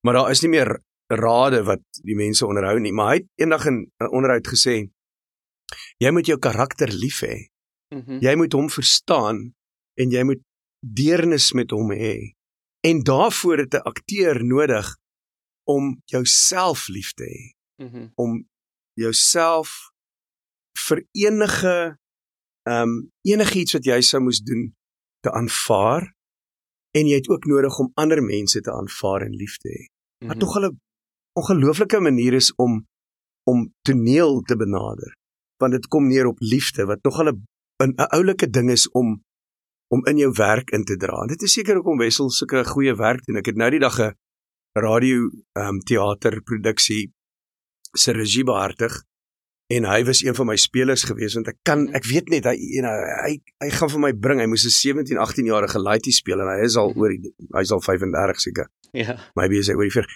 Maar 0.02 0.14
daar 0.14 0.30
is 0.30 0.40
nie 0.42 0.50
meer 0.50 0.80
rade 1.06 1.60
wat 1.62 1.82
die 2.02 2.16
mense 2.18 2.46
onderhou 2.46 2.80
nie, 2.80 2.90
maar 2.92 3.12
hy 3.12 3.18
het 3.20 3.28
eendag 3.38 3.66
in 3.70 3.76
'n 4.02 4.10
onderhoud 4.10 4.48
gesê 4.48 4.90
jy 6.02 6.10
moet 6.10 6.26
jou 6.26 6.38
karakter 6.38 6.88
lief 6.88 7.20
hê. 7.22 7.48
mhm 7.94 8.18
Jy 8.20 8.34
moet 8.36 8.52
hom 8.52 8.70
verstaan 8.70 9.54
en 9.94 10.10
jy 10.10 10.22
moet 10.22 10.42
deernis 10.80 11.52
met 11.52 11.70
hom 11.70 11.92
hê. 11.92 12.34
En 12.82 13.02
daarvoor 13.02 13.58
het 13.58 13.74
'n 13.74 13.86
akteur 13.86 14.44
nodig 14.44 14.96
om 15.64 16.02
jouself 16.04 16.88
lief 16.88 17.12
te 17.12 17.24
hê, 17.24 17.54
mhm 17.84 18.10
om 18.14 18.48
jouself 18.94 19.92
vir 20.88 21.04
enige 21.12 21.98
ehm 22.62 22.88
um, 22.88 23.10
enigiets 23.26 23.74
wat 23.74 23.86
jy 23.86 24.00
sou 24.06 24.20
moes 24.22 24.38
doen 24.46 24.68
te 25.22 25.30
aanvaar 25.34 26.04
en 26.98 27.08
jy 27.08 27.18
het 27.18 27.28
ook 27.28 27.48
nodig 27.50 27.78
om 27.78 27.90
ander 27.98 28.22
mense 28.22 28.60
te 28.60 28.72
aanvaar 28.72 29.24
en 29.26 29.34
lief 29.34 29.56
te 29.58 29.68
hê. 29.68 29.82
Wat 30.28 30.36
mhm. 30.36 30.44
tog 30.44 30.58
'n 30.58 30.80
ongelooflike 31.32 32.00
manier 32.00 32.34
is 32.34 32.54
om 32.54 32.86
om 33.50 33.74
toneel 33.82 34.40
te 34.40 34.56
benader. 34.56 35.16
Want 35.58 35.72
dit 35.72 35.86
kom 35.86 36.06
neer 36.06 36.26
op 36.26 36.38
liefde 36.40 36.86
wat 36.86 37.02
tog 37.02 37.18
'n 37.22 37.46
'n 37.82 37.94
oulike 37.96 38.50
ding 38.50 38.70
is 38.70 38.90
om 38.90 39.24
om 39.88 40.06
in 40.06 40.16
jou 40.16 40.32
werk 40.32 40.70
in 40.70 40.84
te 40.84 40.96
dra. 40.96 41.22
En 41.22 41.28
dit 41.28 41.42
is 41.42 41.52
seker 41.52 41.74
hoekom 41.74 41.98
Wessel 41.98 42.30
sulke 42.30 42.64
goeie 42.64 42.94
werk 42.94 43.24
doen. 43.24 43.36
Ek 43.36 43.46
het 43.46 43.56
nou 43.56 43.70
die 43.70 43.80
dag 43.80 43.98
'n 43.98 44.14
radio 44.72 45.28
ehm 45.52 45.68
um, 45.68 45.80
teaterproduksie 45.80 47.12
se 47.96 48.12
regie 48.12 48.44
behartig 48.44 49.02
en 49.72 49.84
hy 49.88 50.02
was 50.04 50.22
een 50.22 50.34
van 50.34 50.46
my 50.46 50.56
spelers 50.56 51.04
gewees 51.08 51.34
want 51.34 51.48
ek 51.48 51.58
kan 51.64 51.86
ek 51.96 52.04
weet 52.04 52.28
net 52.28 52.44
hy 52.44 52.54
you 52.58 52.82
know, 52.82 52.92
hy 53.24 53.38
hy 53.64 53.70
gaan 53.70 53.88
vir 53.88 54.00
my 54.00 54.12
bring. 54.12 54.40
Hy 54.40 54.46
moes 54.46 54.64
'n 54.66 54.70
17, 54.70 55.18
18 55.18 55.46
jarige 55.46 55.78
laaitie 55.78 56.12
speel 56.12 56.40
en 56.40 56.48
hy 56.48 56.64
is 56.64 56.76
al 56.76 56.92
oor 56.96 57.10
hy's 57.56 57.70
al 57.72 57.80
35 57.80 58.40
seker 58.40 58.68
ja 58.92 59.16
maybe 59.36 59.56
is 59.58 59.68
hy 59.68 59.74
oor 59.74 59.88
die 59.88 59.96
vir 60.00 60.06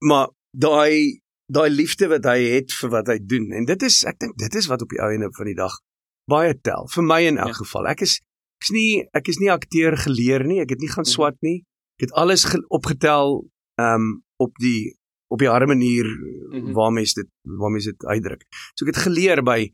maar 0.00 0.28
daai 0.56 1.20
daai 1.52 1.68
liefde 1.70 2.08
wat 2.08 2.24
hy 2.24 2.38
het 2.56 2.72
vir 2.72 2.90
wat 2.90 3.06
hy 3.12 3.18
doen 3.20 3.52
en 3.52 3.64
dit 3.68 3.82
is 3.82 4.04
ek 4.08 4.18
dink 4.20 4.36
dit 4.38 4.54
is 4.54 4.66
wat 4.72 4.82
op 4.82 4.88
die 4.88 5.00
einde 5.04 5.28
van 5.36 5.46
die 5.46 5.54
dag 5.58 5.74
baie 6.30 6.54
tel 6.62 6.88
vir 6.94 7.02
my 7.04 7.20
in 7.28 7.36
elk 7.38 7.48
Ja. 7.56 7.60
geval 7.64 7.86
ek 7.88 8.02
is 8.02 8.20
Ek's 8.62 8.70
nie 8.70 9.02
ek 9.12 9.26
is 9.28 9.40
nie 9.40 9.50
akteur 9.50 9.96
geleer 9.98 10.44
nie. 10.46 10.60
Ek 10.62 10.70
het 10.70 10.78
nie 10.78 10.86
gaan 10.88 11.02
Mhm. 11.02 11.10
swat 11.10 11.34
nie. 11.42 11.64
Ek 11.98 12.06
het 12.06 12.12
alles 12.12 12.44
ge- 12.44 12.62
opgetel 12.70 13.42
um 13.76 14.22
op 14.38 14.52
die 14.62 14.94
op 15.32 15.40
die 15.40 15.48
harde 15.48 15.66
manier 15.70 16.04
Mhm. 16.52 16.72
waar 16.76 16.92
mens 16.92 17.14
dit 17.16 17.26
waar 17.42 17.70
mens 17.72 17.84
dit 17.88 18.04
uitdruk. 18.04 18.42
So 18.76 18.84
ek 18.86 18.94
het 18.94 19.04
geleer 19.06 19.42
by 19.42 19.72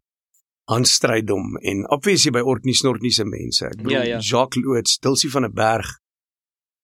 Hans 0.69 0.93
Strydom 0.99 1.57
en 1.65 1.85
obviously 1.91 2.31
by 2.31 2.41
Orkney 2.45 2.75
Snortney 2.77 3.11
se 3.11 3.25
mense. 3.25 3.65
Ek 3.67 3.77
bedoel 3.77 3.93
Ja, 3.93 4.03
ja. 4.05 4.19
Jacques 4.21 4.63
Loots, 4.65 4.99
Dulcie 5.01 5.31
van 5.31 5.43
der 5.43 5.53
Berg, 5.53 5.89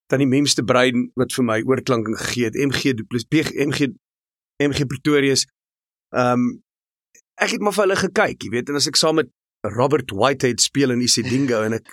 tannie 0.09 0.27
Memste 0.27 0.65
Brein 0.65 1.11
wat 1.17 1.33
vir 1.33 1.45
my 1.45 1.61
oorklanking 1.63 2.17
gegee 2.19 2.45
het, 2.51 2.57
MG 2.57 2.95
Du 2.97 3.05
Plessis, 3.05 3.53
MG 3.55 3.93
MG 4.63 4.87
Pretorius. 4.87 5.47
Um 6.15 6.63
ek 7.41 7.51
het 7.57 7.61
maar 7.61 7.75
vir 7.75 7.83
hulle 7.89 7.97
gekyk, 7.99 8.43
jy 8.47 8.51
weet, 8.55 8.69
en 8.71 8.77
as 8.79 8.87
ek 8.89 8.97
saam 8.97 9.17
met 9.19 9.29
Robert 9.67 10.11
Whitehead 10.15 10.61
speel 10.63 10.91
in 10.95 11.01
Isidingo 11.03 11.63
en 11.67 11.73
ek 11.81 11.89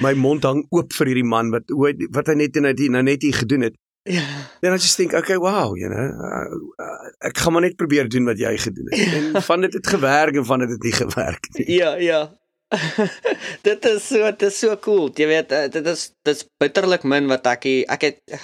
my 0.00 0.14
mond 0.16 0.42
hang 0.48 0.64
oop 0.72 0.92
vir 0.96 1.06
hierdie 1.12 1.26
man 1.28 1.50
wat 1.54 1.68
wat 2.16 2.26
hy 2.32 2.34
net 2.40 2.56
en 2.56 2.64
hy 2.70 2.88
nou 2.88 3.02
net 3.02 3.22
hier 3.22 3.36
gedoen 3.36 3.62
het. 3.68 3.76
Ja. 4.02 4.24
Dan 4.60 4.72
I 4.72 4.76
just 4.76 4.96
think, 4.96 5.12
okay, 5.12 5.36
wow, 5.36 5.76
you 5.76 5.88
know, 5.88 6.08
uh, 6.08 6.48
uh, 6.80 7.08
ek 7.28 7.38
gaan 7.38 7.52
maar 7.52 7.62
net 7.66 7.76
probeer 7.76 8.08
doen 8.08 8.24
wat 8.24 8.38
jy 8.40 8.54
gedoen 8.56 8.88
het. 8.88 9.12
En 9.18 9.42
van 9.42 9.60
dit 9.60 9.76
het 9.76 9.86
gewerk 9.86 10.36
en 10.40 10.46
van 10.48 10.64
dit 10.64 10.70
het 10.70 10.82
nie 10.82 10.92
gewerk 10.92 11.48
nie. 11.52 11.66
Ja, 11.76 11.94
ja. 12.00 12.22
dit 13.68 13.84
is 13.84 14.06
so 14.06 14.24
dit 14.30 14.46
is 14.48 14.58
so 14.58 14.76
cool. 14.80 15.10
Jy 15.14 15.26
weet, 15.26 15.52
eh, 15.52 15.68
dit 15.68 15.86
is 15.86 16.06
dit 16.22 16.34
is 16.36 16.46
bitterlik 16.62 17.04
min 17.04 17.28
wat 17.28 17.46
ek 17.50 17.66
ek 17.90 18.08
het 18.08 18.40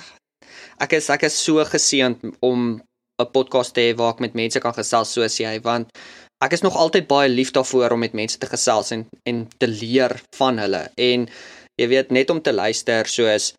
ek 0.83 0.97
is 0.99 1.09
ek 1.15 1.25
is 1.31 1.39
so 1.41 1.65
geseënd 1.65 2.35
om 2.45 2.83
'n 3.23 3.31
podcast 3.33 3.75
te 3.75 3.81
hê 3.81 3.97
waar 3.97 4.13
ek 4.13 4.21
met 4.21 4.35
mense 4.35 4.61
kan 4.61 4.75
gesels 4.77 5.15
soos 5.17 5.39
jy 5.41 5.55
want 5.65 5.89
ek 6.45 6.53
is 6.53 6.61
nog 6.61 6.77
altyd 6.77 7.07
baie 7.09 7.31
lief 7.33 7.51
daarvoor 7.57 7.95
om 7.97 8.03
met 8.05 8.13
mense 8.13 8.39
te 8.39 8.51
gesels 8.51 8.91
en 8.93 9.07
en 9.25 9.47
te 9.57 9.69
leer 9.69 10.21
van 10.37 10.59
hulle. 10.59 10.91
En 10.97 11.29
jy 11.81 11.89
weet 11.89 12.11
net 12.11 12.31
om 12.31 12.43
te 12.43 12.53
luister 12.53 13.07
soos 13.07 13.55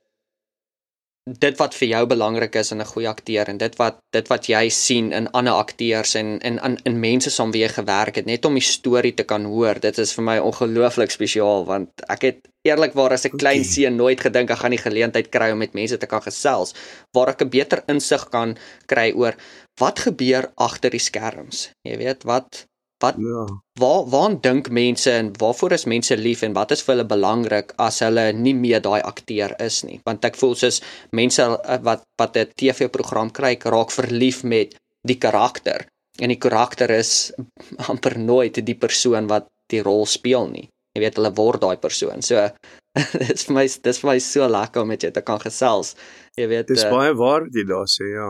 dit 1.28 1.58
wat 1.60 1.76
vir 1.76 1.90
jou 1.92 2.04
belangrik 2.08 2.56
is 2.56 2.72
in 2.72 2.82
'n 2.82 2.88
goeie 2.88 3.10
akteur 3.10 3.50
en 3.50 3.58
dit 3.58 3.76
wat 3.76 3.98
dit 4.12 4.28
wat 4.28 4.48
jy 4.48 4.70
sien 4.70 5.12
in 5.12 5.28
ander 5.32 5.54
akteurs 5.54 6.16
en 6.16 6.40
en 6.40 6.60
in, 6.64 6.78
in 6.86 7.00
mense 7.00 7.30
saam 7.30 7.52
wie 7.52 7.64
jy 7.64 7.70
gewerk 7.70 8.16
het 8.16 8.26
net 8.26 8.46
om 8.46 8.54
die 8.54 8.64
storie 8.64 9.14
te 9.14 9.24
kan 9.24 9.46
hoor 9.46 9.80
dit 9.80 9.98
is 9.98 10.14
vir 10.14 10.24
my 10.24 10.38
ongelooflik 10.40 11.12
spesiaal 11.12 11.66
want 11.66 11.90
ek 12.08 12.22
het 12.22 12.40
eerlikwaar 12.64 13.14
as 13.14 13.26
'n 13.26 13.38
klein 13.38 13.60
Okay. 13.60 13.72
seun 13.74 13.96
nooit 13.96 14.20
gedink 14.20 14.52
ek 14.52 14.58
gaan 14.58 14.72
die 14.72 14.86
geleentheid 14.88 15.30
kry 15.30 15.52
om 15.52 15.58
met 15.58 15.74
mense 15.74 15.98
te 15.98 16.08
kan 16.08 16.22
gesels 16.22 16.74
waar 17.14 17.30
ek 17.30 17.42
'n 17.42 17.50
beter 17.50 17.84
insig 17.88 18.30
kan 18.30 18.58
kry 18.86 19.12
oor 19.12 19.36
wat 19.80 20.00
gebeur 20.00 20.52
agter 20.56 20.92
die 20.92 21.06
skerms 21.10 21.70
jy 21.84 21.98
weet 21.98 22.24
wat 22.24 22.68
wat 23.04 23.16
Ja. 23.18 23.46
waar 23.80 24.06
waaraan 24.10 24.40
dink 24.42 24.70
mense 24.70 25.12
en 25.12 25.32
waarvoor 25.38 25.72
is 25.72 25.86
mense 25.86 26.18
lief 26.18 26.42
en 26.42 26.54
wat 26.54 26.72
is 26.72 26.82
vir 26.82 26.96
hulle 26.96 27.08
belangrik 27.08 27.74
as 27.78 28.00
hulle 28.00 28.32
nie 28.34 28.54
meer 28.54 28.82
daai 28.82 29.02
akteur 29.02 29.54
is 29.62 29.84
nie? 29.84 30.00
Want 30.06 30.26
ek 30.26 30.36
voel 30.36 30.56
soos 30.56 30.82
mense 31.12 31.42
eh, 31.44 31.78
wat 31.84 32.02
wat 32.18 32.38
'n 32.38 32.50
TV-program 32.56 33.30
kry 33.32 33.58
raak 33.64 33.92
verlief 33.92 34.44
met 34.44 34.76
die 35.08 35.18
karakter. 35.18 35.86
En 36.20 36.30
die 36.30 36.40
karakter 36.42 36.90
is 36.90 37.32
amper 37.90 38.18
nooit 38.20 38.66
die 38.66 38.76
persoon 38.76 39.28
wat 39.28 39.46
die 39.70 39.82
rol 39.82 40.06
speel 40.06 40.48
nie. 40.48 40.68
Jy 40.96 41.02
weet 41.04 41.16
hulle 41.16 41.34
word 41.36 41.62
daai 41.62 41.78
persoon. 41.78 42.22
So 42.24 42.50
dis 43.28 43.44
vir 43.46 43.54
my 43.54 43.68
dis 43.84 44.00
vir 44.02 44.10
my 44.12 44.20
so 44.20 44.48
lekker 44.50 44.82
om 44.82 44.88
met 44.88 45.02
jou 45.02 45.12
te 45.12 45.22
kan 45.22 45.40
gesels. 45.40 45.96
Jy 46.38 46.48
weet 46.48 46.68
Dis 46.68 46.84
eh, 46.84 46.90
baie 46.92 47.14
waar 47.14 47.42
wat 47.46 47.54
jy 47.54 47.64
daar 47.70 47.86
sê, 47.86 48.10
ja. 48.16 48.30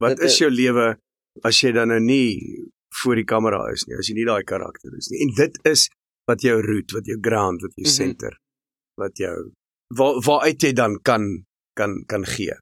Wat 0.00 0.16
Dit 0.18 0.26
is- 0.28 0.38
jou 0.38 0.50
lewe 0.50 0.96
as 1.44 1.60
jy 1.62 1.72
dan 1.72 1.88
nou 1.88 2.00
nie 2.00 2.68
voor 3.02 3.14
die 3.16 3.24
kamera 3.24 3.60
is 3.72 3.84
nie, 3.88 3.96
as 3.98 4.08
jy 4.10 4.14
nie 4.18 4.26
daai 4.28 4.42
karakter 4.44 4.92
is 4.98 5.08
nie. 5.10 5.20
En 5.24 5.30
dit 5.34 5.58
is 5.70 5.88
wat 6.28 6.42
jou 6.44 6.58
root, 6.62 6.92
wat 6.92 7.06
jou 7.06 7.18
ground, 7.20 7.62
wat 7.64 7.72
jou 7.76 7.86
Mhm. 7.86 7.94
center, 7.94 8.36
wat 9.00 9.16
jou 9.18 9.52
waar 9.96 10.20
waaruit 10.24 10.62
jy 10.62 10.72
dan 10.72 10.98
kan 11.02 11.44
kan 11.74 12.04
kan 12.06 12.24
gee. 12.26 12.54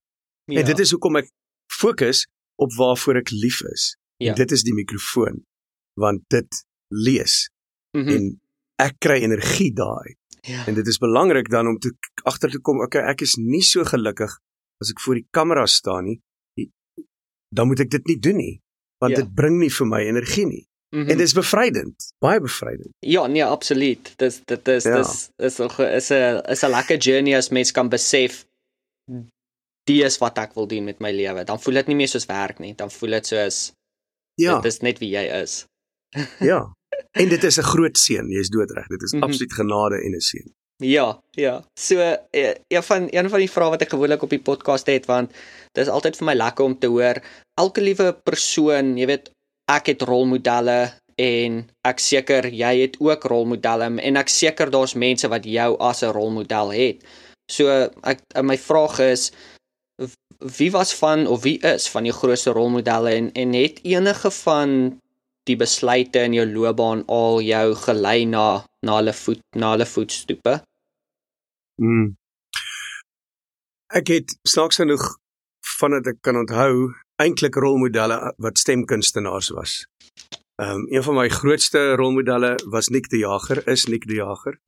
ja, 0.47 0.61
En 0.61 0.65
dit 0.67 0.79
is 0.79 0.91
hoekom 0.91 1.17
ek 1.17 1.29
fokus 1.73 2.27
op 2.59 2.73
waarvoor 2.79 3.17
ek 3.17 3.31
lief 3.31 3.61
is. 3.73 3.97
Ja. 4.19 4.31
En 4.31 4.35
dit 4.37 4.51
is 4.53 4.63
die 4.63 4.75
mikrofoon. 4.75 5.45
Want 5.95 6.23
dit 6.29 6.65
lees 6.89 7.51
mhm, 7.97 8.09
en 8.09 8.41
ek 8.79 8.99
kry 8.99 9.21
energie 9.23 9.73
daai. 9.75 10.15
ja. 10.43 10.67
En 10.67 10.75
dit 10.75 10.87
is 10.87 10.99
belangrik 10.99 11.49
dan 11.51 11.67
om 11.67 11.79
te 11.79 11.93
agter 12.25 12.51
te 12.51 12.59
kom, 12.61 12.81
okay, 12.81 13.03
ek 13.11 13.21
is 13.21 13.37
nie 13.37 13.63
so 13.63 13.85
gelukkig 13.85 14.31
as 14.81 14.91
ek 14.91 15.01
voor 15.01 15.15
die 15.15 15.27
kamera 15.31 15.67
staan 15.67 16.05
nie. 16.05 16.21
Dan 17.53 17.67
moet 17.67 17.81
ek 17.81 17.91
dit 17.91 18.07
nie 18.07 18.19
doen 18.19 18.37
nie, 18.37 18.61
want 19.01 19.17
Ja. 19.17 19.23
dit 19.23 19.35
bring 19.35 19.59
nie 19.59 19.71
vir 19.73 19.87
my 19.87 20.01
energie 20.07 20.47
nie. 20.47 20.67
mhm. 20.95 21.11
En 21.11 21.17
dit 21.17 21.27
is 21.27 21.33
bevrydend, 21.33 21.95
baie 22.19 22.41
bevrydend. 22.41 22.91
Ja, 23.07 23.27
nee, 23.27 23.45
absoluut. 23.45 24.13
Dis 24.19 24.41
dit 24.45 24.69
is 24.69 24.85
Ja. 24.85 24.97
dis 24.97 25.31
is 25.39 25.57
nog 25.59 25.79
is 25.81 26.11
'n 26.11 26.41
is 26.51 26.63
'n 26.65 26.71
lekker 26.71 26.97
journey 26.99 27.37
as 27.37 27.49
mens 27.51 27.71
kan 27.73 27.89
besef 27.89 28.45
die 29.89 30.03
is 30.05 30.19
wat 30.19 30.39
ek 30.39 30.55
wil 30.55 30.67
doen 30.71 30.85
met 30.85 31.01
my 31.01 31.11
lewe. 31.13 31.45
Dan 31.45 31.61
voel 31.61 31.75
dit 31.81 31.87
nie 31.87 31.97
meer 31.97 32.09
soos 32.09 32.27
werk 32.27 32.59
nie. 32.63 32.75
Dan 32.75 32.91
voel 32.91 33.11
dit 33.11 33.27
soos 33.27 33.73
Ja, 34.41 34.55
dit 34.61 34.65
is 34.73 34.79
net 34.81 34.99
wie 34.99 35.11
jy 35.11 35.25
is. 35.43 35.67
ja. 36.51 36.73
En 37.13 37.29
dit 37.29 37.45
is 37.45 37.59
'n 37.59 37.63
groot 37.63 37.99
seën, 37.99 38.27
jy 38.31 38.39
is 38.41 38.49
doodreg. 38.49 38.87
Dit 38.89 39.03
is 39.03 39.13
Mhm. 39.13 39.23
absoluut 39.23 39.53
genade 39.53 39.97
en 40.05 40.15
'n 40.17 40.21
seën. 40.21 40.53
Ja, 40.83 41.21
ja. 41.31 41.65
So 41.79 41.99
eh, 42.31 42.55
een 42.69 42.83
van 42.83 43.09
een 43.11 43.29
van 43.29 43.39
die 43.39 43.51
vrae 43.51 43.69
wat 43.71 43.83
ek 43.83 43.89
gewoonlik 43.91 44.23
op 44.23 44.31
die 44.31 44.41
podcast 44.41 44.87
het 44.87 45.07
want 45.07 45.31
dit 45.73 45.85
is 45.87 45.91
altyd 45.93 46.17
vir 46.17 46.25
my 46.27 46.35
lekker 46.35 46.65
om 46.65 46.79
te 46.79 46.87
hoor 46.87 47.17
elke 47.61 47.85
liewe 47.85 48.13
persoon, 48.25 48.97
jy 48.99 49.07
weet, 49.11 49.31
ek 49.71 49.93
het 49.93 50.03
rolmodelle 50.09 50.81
en 51.21 51.61
ek 51.87 52.01
seker 52.01 52.49
jy 52.49 52.73
het 52.81 52.97
ook 53.03 53.27
rolmodelle 53.29 53.91
en 54.01 54.19
ek 54.21 54.33
seker 54.33 54.73
daar's 54.73 54.97
mense 54.97 55.29
wat 55.29 55.45
jou 55.45 55.71
as 55.79 56.03
'n 56.03 56.15
rolmodel 56.17 56.73
het. 56.73 57.05
So 57.51 57.69
ek 58.03 58.23
my 58.43 58.57
vraag 58.57 58.99
is 59.01 59.33
wie 60.59 60.71
was 60.73 60.95
van 60.95 61.27
of 61.27 61.43
wie 61.43 61.59
is 61.61 61.89
van 61.89 62.05
jou 62.05 62.15
grootste 62.15 62.51
rolmodelle 62.51 63.11
en 63.11 63.33
en 63.33 63.53
het 63.53 63.81
enige 63.85 64.31
van 64.31 65.01
die 65.45 65.57
besluite 65.57 66.23
in 66.23 66.33
jou 66.33 66.47
loopbaan 66.47 67.05
al 67.07 67.41
jou 67.41 67.75
gelei 67.75 68.25
na 68.25 68.65
na 68.87 68.97
hulle 68.97 69.13
voet 69.13 69.43
na 69.57 69.71
hulle 69.75 69.87
voetstoepe? 69.87 70.63
Mm. 71.83 72.17
Ek 73.93 74.09
het 74.09 74.39
snaaks 74.49 74.77
genoeg 74.77 75.05
vandat 75.79 76.07
ek 76.07 76.21
kan 76.23 76.37
onthou 76.37 76.93
eintlik 77.21 77.55
rolmodelle 77.61 78.35
wat 78.39 78.59
stemkunstenaars 78.59 79.51
was. 79.57 79.87
Ehm 80.61 80.71
um, 80.81 80.87
een 80.93 81.03
van 81.03 81.15
my 81.15 81.29
grootste 81.29 81.95
rolmodelle 81.97 82.55
was 82.71 82.89
Nick 82.89 83.09
die 83.09 83.21
Jager, 83.25 83.63
is 83.69 83.87
Nick 83.87 84.07
die 84.07 84.17
Jager. 84.21 84.59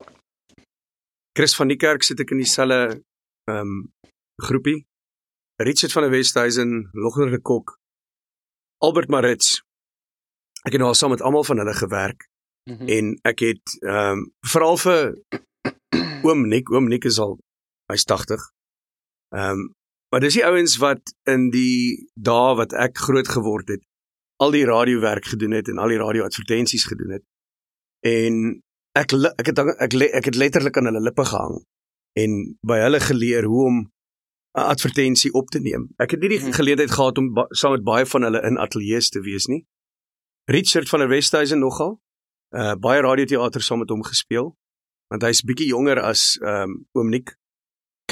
Chris 1.37 1.55
van 1.55 1.67
die 1.67 1.77
Kerk 1.77 2.03
sit 2.03 2.19
ek 2.19 2.31
in 2.31 2.41
dieselfde 2.43 3.01
ehm 3.49 3.59
um, 3.59 3.93
groepie. 4.41 4.85
Richard 5.61 5.91
van 5.93 6.03
der 6.03 6.11
Westhuizen, 6.11 6.89
Logner 6.93 7.29
de 7.31 7.39
Kok, 7.41 7.77
Albert 8.81 9.09
Maritz. 9.09 9.59
Ek 10.65 10.73
het 10.73 10.81
nou 10.81 10.89
al 10.89 10.97
saam 10.97 11.11
met 11.13 11.21
almal 11.21 11.43
van 11.43 11.57
hulle 11.61 11.73
gewerk 11.73 12.29
Mhm. 12.63 12.87
en 12.87 13.07
ek 13.27 13.39
het 13.43 13.71
ehm 13.83 14.17
um, 14.17 14.21
veral 14.47 14.77
vir 14.77 15.17
oom 16.23 16.47
Nick, 16.47 16.69
oom 16.71 16.87
Nick 16.87 17.03
is 17.05 17.19
al 17.19 17.37
hy's 17.91 18.05
80. 18.07 18.39
Ehm 19.35 19.49
um, 19.59 19.73
maar 20.13 20.21
dis 20.21 20.35
die 20.37 20.45
ouens 20.45 20.75
wat 20.77 21.09
in 21.25 21.47
die 21.49 22.05
dae 22.13 22.53
wat 22.59 22.73
ek 22.77 22.99
groot 23.01 23.27
geword 23.33 23.71
het, 23.73 23.81
al 24.37 24.51
die 24.53 24.65
radiowerk 24.69 25.25
gedoen 25.25 25.55
het 25.57 25.71
en 25.71 25.79
al 25.81 25.89
die 25.89 25.97
radioadvertensies 25.97 26.85
gedoen 26.85 27.15
het. 27.15 27.23
En 28.05 28.35
ek 28.93 29.15
ek 29.41 29.49
het 29.49 29.59
ek 29.63 29.95
ek 30.19 30.25
het 30.29 30.37
letterlik 30.37 30.77
aan 30.77 30.91
hulle 30.91 31.01
lippe 31.01 31.25
gehang 31.25 31.63
en 32.13 32.35
by 32.61 32.77
hulle 32.83 32.99
geleer 33.01 33.47
hoe 33.49 33.65
om 33.65 33.77
'n 34.53 34.67
advertensie 34.69 35.33
op 35.33 35.49
te 35.49 35.59
neem. 35.59 35.89
Ek 35.97 36.11
het 36.11 36.19
nie 36.19 36.29
die 36.29 36.39
Mhm. 36.39 36.51
geleentheid 36.53 36.91
gehad 36.91 37.17
om 37.17 37.33
ba 37.33 37.45
saam 37.49 37.71
met 37.71 37.83
baie 37.83 38.05
van 38.05 38.21
hulle 38.21 38.41
in 38.45 38.57
ateljee's 38.57 39.09
te 39.09 39.19
wees 39.21 39.45
nie. 39.47 39.65
Richard 40.45 40.89
van 40.89 40.99
der 40.99 41.09
Westhuizen 41.09 41.59
nogal. 41.59 41.99
Uh 42.51 42.75
baie 42.75 43.01
radioteater 43.01 43.61
saam 43.61 43.79
met 43.79 43.89
hom 43.89 44.03
gespeel 44.03 44.55
want 45.09 45.21
hy's 45.23 45.41
bietjie 45.41 45.67
jonger 45.67 45.99
as 46.01 46.37
ehm 46.41 46.69
um, 46.69 46.85
oom 46.91 47.09
Nick. 47.09 47.35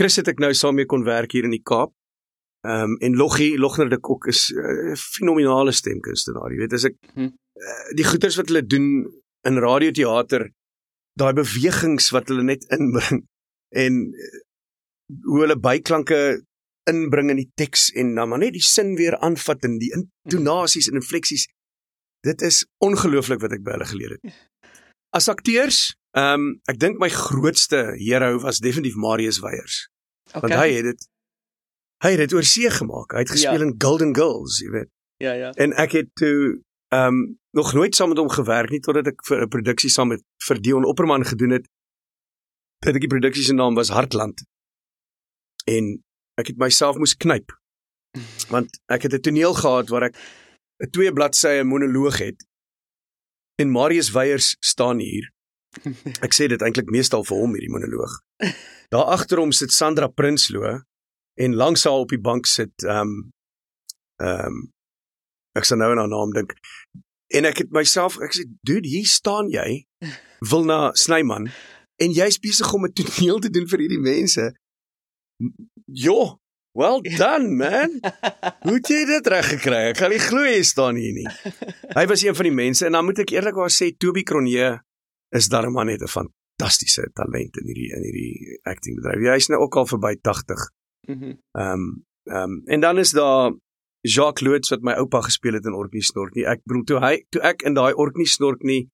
Chris 0.01 0.17
het 0.17 0.31
ek 0.31 0.39
nou 0.41 0.49
saam 0.57 0.79
mee 0.79 0.89
kon 0.89 1.03
werk 1.05 1.35
hier 1.35 1.45
in 1.45 1.53
die 1.53 1.61
Kaap. 1.61 1.93
Ehm 2.65 2.93
um, 2.93 2.97
en 3.05 3.17
Loggie 3.17 3.57
Logner 3.57 3.89
de 3.89 3.99
Kok 4.01 4.25
is 4.31 4.49
'n 4.49 4.93
uh, 4.93 4.95
fenominale 4.97 5.71
stemkunstenaar. 5.71 6.49
Jy 6.53 6.57
weet 6.57 6.73
as 6.73 6.85
ek 6.89 6.95
uh, 7.17 7.29
die 7.97 8.05
goeters 8.05 8.37
wat 8.37 8.49
hulle 8.49 8.65
doen 8.65 9.05
in 9.45 9.57
radioteater, 9.61 10.47
daai 11.17 11.33
bewegings 11.33 12.09
wat 12.15 12.29
hulle 12.29 12.43
net 12.43 12.65
inbring 12.73 13.27
en 13.69 13.99
uh, 14.09 14.41
hoe 15.29 15.39
hulle 15.43 15.59
byklanke 15.59 16.41
inbring 16.89 17.29
in 17.29 17.41
die 17.43 17.51
teks 17.53 17.91
en 17.93 18.15
dan 18.15 18.29
maar 18.29 18.41
net 18.41 18.57
die 18.57 18.65
sin 18.65 18.95
weer 18.97 19.17
aanvat 19.21 19.69
en 19.69 19.77
die 19.77 19.93
intonasies 19.93 20.89
en 20.89 20.97
infleksies. 20.97 21.45
Dit 22.25 22.41
is 22.41 22.65
ongelooflik 22.81 23.41
wat 23.41 23.53
ek 23.53 23.65
by 23.65 23.77
hulle 23.77 23.89
geleer 23.93 24.17
het. 24.17 24.33
As 25.13 25.29
akteurs, 25.29 25.93
ehm 26.17 26.33
um, 26.33 26.51
ek 26.65 26.81
dink 26.81 26.97
my 26.97 27.09
grootste 27.09 27.93
hero 28.01 28.39
was 28.41 28.65
definitief 28.65 28.97
Marius 28.97 29.41
Weyers. 29.45 29.90
Okay. 30.33 30.41
Want 30.41 30.53
hy 30.53 30.69
het 30.77 30.83
dit 30.83 31.07
hy 32.03 32.09
het 32.09 32.17
dit 32.17 32.33
oor 32.33 32.43
see 32.43 32.69
gemaak. 32.69 33.11
Hy 33.13 33.19
het 33.19 33.29
gespeel 33.29 33.61
Ja. 33.61 33.65
in 33.67 33.75
Golden 33.77 34.15
Girls, 34.15 34.59
jy 34.59 34.69
weet. 34.69 34.89
Ja, 35.17 35.33
ja. 35.33 35.51
En 35.51 35.73
ek 35.73 35.91
het 35.91 36.09
toe 36.15 36.61
ehm 36.91 37.07
um, 37.07 37.39
nog 37.51 37.73
nooit 37.73 37.95
saam 37.95 38.09
met 38.09 38.17
hom 38.17 38.29
gewerk 38.29 38.69
nie 38.69 38.79
totdat 38.79 39.07
ek 39.07 39.25
vir 39.27 39.41
'n 39.43 39.47
produksie 39.47 39.89
saam 39.89 40.07
met 40.07 40.23
vir 40.47 40.61
Dion 40.61 40.85
Opperman 40.85 41.25
gedoen 41.25 41.49
het 41.49 41.67
Dit 42.81 42.97
die 42.97 43.07
produksie 43.07 43.43
se 43.43 43.53
naam 43.53 43.75
was 43.75 43.89
Hartland. 43.93 44.41
En 45.69 46.03
ek 46.41 46.47
het 46.47 46.57
myself 46.57 46.97
moes 46.97 47.13
knyp. 47.15 47.51
Want 48.49 48.79
ek 48.89 49.01
het 49.05 49.13
'n 49.13 49.21
toneel 49.21 49.53
gehad 49.53 49.89
waar 49.89 50.03
ek 50.03 50.15
'n 50.81 50.89
twee 50.89 51.13
bladsye 51.13 51.63
monoloog 51.63 52.17
het. 52.17 52.45
En 53.61 53.69
Marius 53.69 54.09
Weyers 54.11 54.57
staan 54.59 54.99
hier. 54.99 55.31
Ek 56.25 56.33
sê 56.33 56.47
dit 56.47 56.61
eintlik 56.61 56.89
meestal 56.89 57.23
vir 57.23 57.37
hom 57.37 57.53
hierdie 57.53 57.69
monoloog. 57.71 58.11
Daar 58.91 59.13
agter 59.15 59.39
hom 59.39 59.51
sit 59.55 59.71
Sandra 59.71 60.07
Prinsloo 60.07 60.81
en 61.39 61.55
langs 61.55 61.83
haar 61.87 62.03
op 62.03 62.11
die 62.11 62.21
bank 62.21 62.45
sit 62.45 62.83
ehm 62.83 63.07
um, 63.07 63.31
ehm 64.21 64.45
um, 64.47 64.61
ek 65.55 65.67
sal 65.67 65.79
nou 65.79 65.89
aan 65.91 65.99
haar 65.99 66.11
naam 66.11 66.31
dink. 66.35 66.53
En 67.35 67.47
ek 67.47 67.63
het 67.63 67.71
myself 67.75 68.19
ek 68.23 68.35
sê 68.35 68.45
dude 68.67 68.87
hier 68.87 69.07
staan 69.07 69.51
jy 69.51 69.83
wil 70.51 70.67
na 70.67 70.91
Snyman 70.95 71.49
en 72.03 72.15
jy's 72.15 72.39
besig 72.43 72.73
om 72.73 72.85
'n 72.87 72.93
toneel 72.93 73.39
te 73.39 73.49
doen 73.49 73.67
vir 73.67 73.83
hierdie 73.85 74.03
mense. 74.03 74.51
Jo, 75.85 76.39
well 76.75 77.01
done 77.01 77.47
man. 77.47 77.99
Hoe 78.67 78.75
het 78.79 78.87
jy 78.87 79.05
dit 79.05 79.27
reg 79.27 79.47
gekry? 79.55 79.81
Ek 79.91 79.97
kan 80.03 80.11
nie 80.11 80.19
glo 80.19 80.43
jy 80.43 80.63
staan 80.63 80.99
hier 80.99 81.15
nie. 81.15 81.27
Hy 81.95 82.05
was 82.11 82.23
een 82.23 82.35
van 82.35 82.47
die 82.47 82.57
mense 82.59 82.85
en 82.85 82.99
dan 82.99 83.05
moet 83.05 83.23
ek 83.23 83.35
eerlikwaar 83.35 83.71
sê 83.71 83.91
Toby 83.95 84.23
Cronje 84.23 84.79
is 85.31 85.47
darem 85.47 85.79
net 85.85 86.01
'n 86.01 86.11
fantastiese 86.61 87.09
talent 87.13 87.57
in 87.57 87.67
hierdie 87.69 87.89
in 87.95 88.05
hierdie 88.05 88.59
acting 88.69 88.99
bedryf. 88.99 89.25
Hy's 89.33 89.49
nou 89.49 89.61
ook 89.65 89.75
al 89.75 89.87
verby 89.89 90.15
80. 90.21 90.69
Mhm. 91.07 91.35
Ehm 91.57 91.73
um, 91.73 92.05
ehm 92.29 92.51
um, 92.51 92.61
en 92.65 92.79
dan 92.81 92.97
is 92.97 93.11
daar 93.11 93.53
Jacques 94.01 94.45
Loots 94.47 94.69
wat 94.69 94.81
my 94.81 94.93
oupa 94.93 95.21
gespeel 95.21 95.53
het 95.53 95.65
in 95.65 95.73
Orkney 95.73 96.01
Snorknie. 96.01 96.45
Ek 96.45 96.61
bedoel 96.65 96.83
toe 96.83 96.99
hy 96.99 97.25
toe 97.29 97.41
ek 97.41 97.61
in 97.65 97.73
daai 97.73 97.93
Orkney 97.93 98.25
Snorknie 98.25 98.89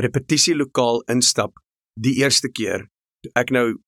repetisielokaal 0.00 1.02
instap 1.12 1.58
die 1.94 2.16
eerste 2.22 2.48
keer 2.48 2.88
toe 3.22 3.32
ek 3.38 3.50
nou 3.50 3.78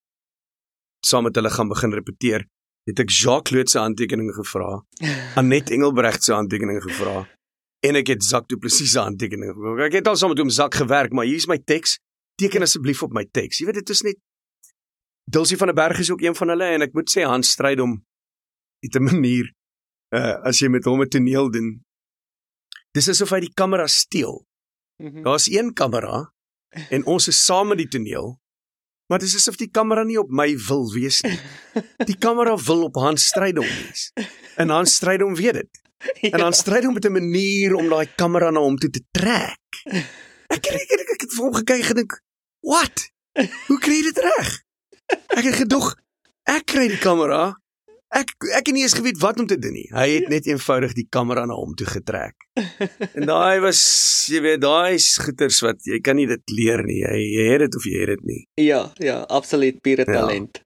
saam 1.04 1.26
met 1.26 1.36
hulle 1.36 1.50
gaan 1.50 1.68
begin 1.68 1.92
repeteer, 1.92 2.46
het 2.88 3.00
ek 3.00 3.10
Jacques 3.10 3.52
Loots 3.52 3.72
se 3.72 3.78
handtekening 3.78 4.30
gevra, 4.32 4.78
Anet 5.40 5.70
Engelbregt 5.70 6.24
se 6.24 6.32
handtekening 6.32 6.80
gevra 6.82 7.26
en 7.84 7.98
ek 8.00 8.14
het 8.14 8.24
Zak 8.24 8.48
Du 8.48 8.56
Plessis 8.56 8.94
se 8.94 9.02
handtekening 9.02 9.52
gevra. 9.52 9.84
Ek 9.84 9.98
het 9.98 10.08
al 10.08 10.16
saam 10.16 10.32
met 10.32 10.40
hom 10.40 10.52
Zak 10.52 10.78
gewerk, 10.80 11.12
maar 11.12 11.28
hier 11.28 11.36
is 11.36 11.48
my 11.50 11.58
teks. 11.60 11.98
Teken 12.40 12.62
asseblief 12.66 13.02
op 13.02 13.12
my 13.12 13.24
teks. 13.30 13.60
Jy 13.60 13.66
weet 13.68 13.82
dit 13.82 13.90
is 13.94 14.02
net 14.02 14.20
Dulcie 15.30 15.56
van 15.56 15.70
der 15.70 15.76
Berg 15.76 15.98
is 15.98 16.10
ook 16.10 16.20
een 16.20 16.34
van 16.36 16.52
hulle 16.52 16.66
en 16.76 16.84
ek 16.84 16.92
moet 16.92 17.08
sê 17.08 17.24
Hans 17.24 17.54
stryd 17.56 17.80
om 17.80 17.96
op 18.84 18.94
'n 19.00 19.04
manier 19.04 19.52
uh 20.12 20.36
as 20.44 20.60
jy 20.60 20.68
met 20.68 20.84
hom 20.84 21.00
'n 21.02 21.08
toneel 21.08 21.50
doen. 21.50 21.84
Dis 22.92 23.08
asof 23.08 23.30
hy 23.30 23.40
die 23.40 23.54
kamera 23.54 23.86
steel. 23.86 24.46
Mhm. 25.02 25.22
Daar's 25.22 25.48
een 25.50 25.72
kamera 25.72 26.32
en 26.90 27.06
ons 27.06 27.28
is 27.28 27.44
saam 27.44 27.68
met 27.68 27.78
die 27.78 27.88
toneel. 27.88 28.38
Maar 29.06 29.18
dit 29.18 29.28
is 29.28 29.34
asof 29.36 29.56
die 29.56 29.70
kamera 29.70 30.02
nie 30.02 30.18
op 30.18 30.30
my 30.30 30.56
wil 30.68 30.92
wees 30.92 31.20
nie. 31.22 31.38
Die 32.04 32.18
kamera 32.18 32.56
wil 32.56 32.84
op 32.84 32.94
Hans 32.94 33.26
Strydom 33.26 33.64
wees. 33.64 34.12
En 34.56 34.68
Hans 34.68 34.94
Strydom 34.94 35.34
weet 35.34 35.54
dit. 35.54 35.84
En 36.20 36.38
dan 36.38 36.52
stryd 36.52 36.84
hom 36.84 36.94
met 36.94 37.04
'n 37.04 37.12
manier 37.12 37.74
om 37.74 37.88
daai 37.88 38.06
kamera 38.16 38.50
na 38.50 38.60
hom 38.60 38.76
toe 38.76 38.90
te 38.90 39.02
trek. 39.10 39.60
Ek 40.54 40.66
ek, 40.66 40.90
ek, 40.92 41.08
ek 41.14 41.20
het 41.20 41.32
vir 41.32 41.44
hom 41.44 41.54
gekyk 41.54 41.84
gedink, 41.84 42.12
"What? 42.64 43.08
Hoe 43.68 43.78
kry 43.78 44.00
jy 44.00 44.08
dit 44.12 44.18
reg?" 44.24 44.48
Ek 45.36 45.44
het 45.44 45.54
gedog, 45.60 45.94
"Ek 46.48 46.64
kry 46.66 46.88
die 46.88 46.98
kamera. 47.02 47.54
Ek 48.14 48.30
ek 48.54 48.66
het 48.68 48.74
nie 48.76 48.82
eens 48.86 48.94
geweet 48.94 49.18
wat 49.20 49.40
om 49.42 49.46
te 49.50 49.58
doen 49.58 49.72
nie. 49.74 49.88
Hy 49.92 50.08
het 50.14 50.28
net 50.30 50.46
eenvoudig 50.46 50.92
die 50.94 51.06
kamera 51.10 51.44
na 51.46 51.54
hom 51.58 51.74
toe 51.74 51.86
getrek." 51.86 52.34
En 53.14 53.26
daai 53.26 53.60
was, 53.60 53.80
jy 54.30 54.40
weet, 54.40 54.60
daai 54.62 54.94
is 54.94 55.08
goeters 55.18 55.60
wat 55.66 55.82
jy 55.84 55.98
kan 56.00 56.16
nie 56.16 56.26
dit 56.30 56.42
leer 56.54 56.84
nie. 56.86 57.00
Jy, 57.02 57.16
jy 57.36 57.46
het 57.52 57.64
dit 57.66 57.74
of 57.76 57.84
jy 57.90 58.00
het 58.04 58.12
dit 58.14 58.24
nie. 58.30 58.42
Ja, 58.62 58.92
ja, 59.02 59.18
absoluut 59.28 59.80
pure 59.82 60.04
Ja. 60.06 60.12
talent. 60.12 60.62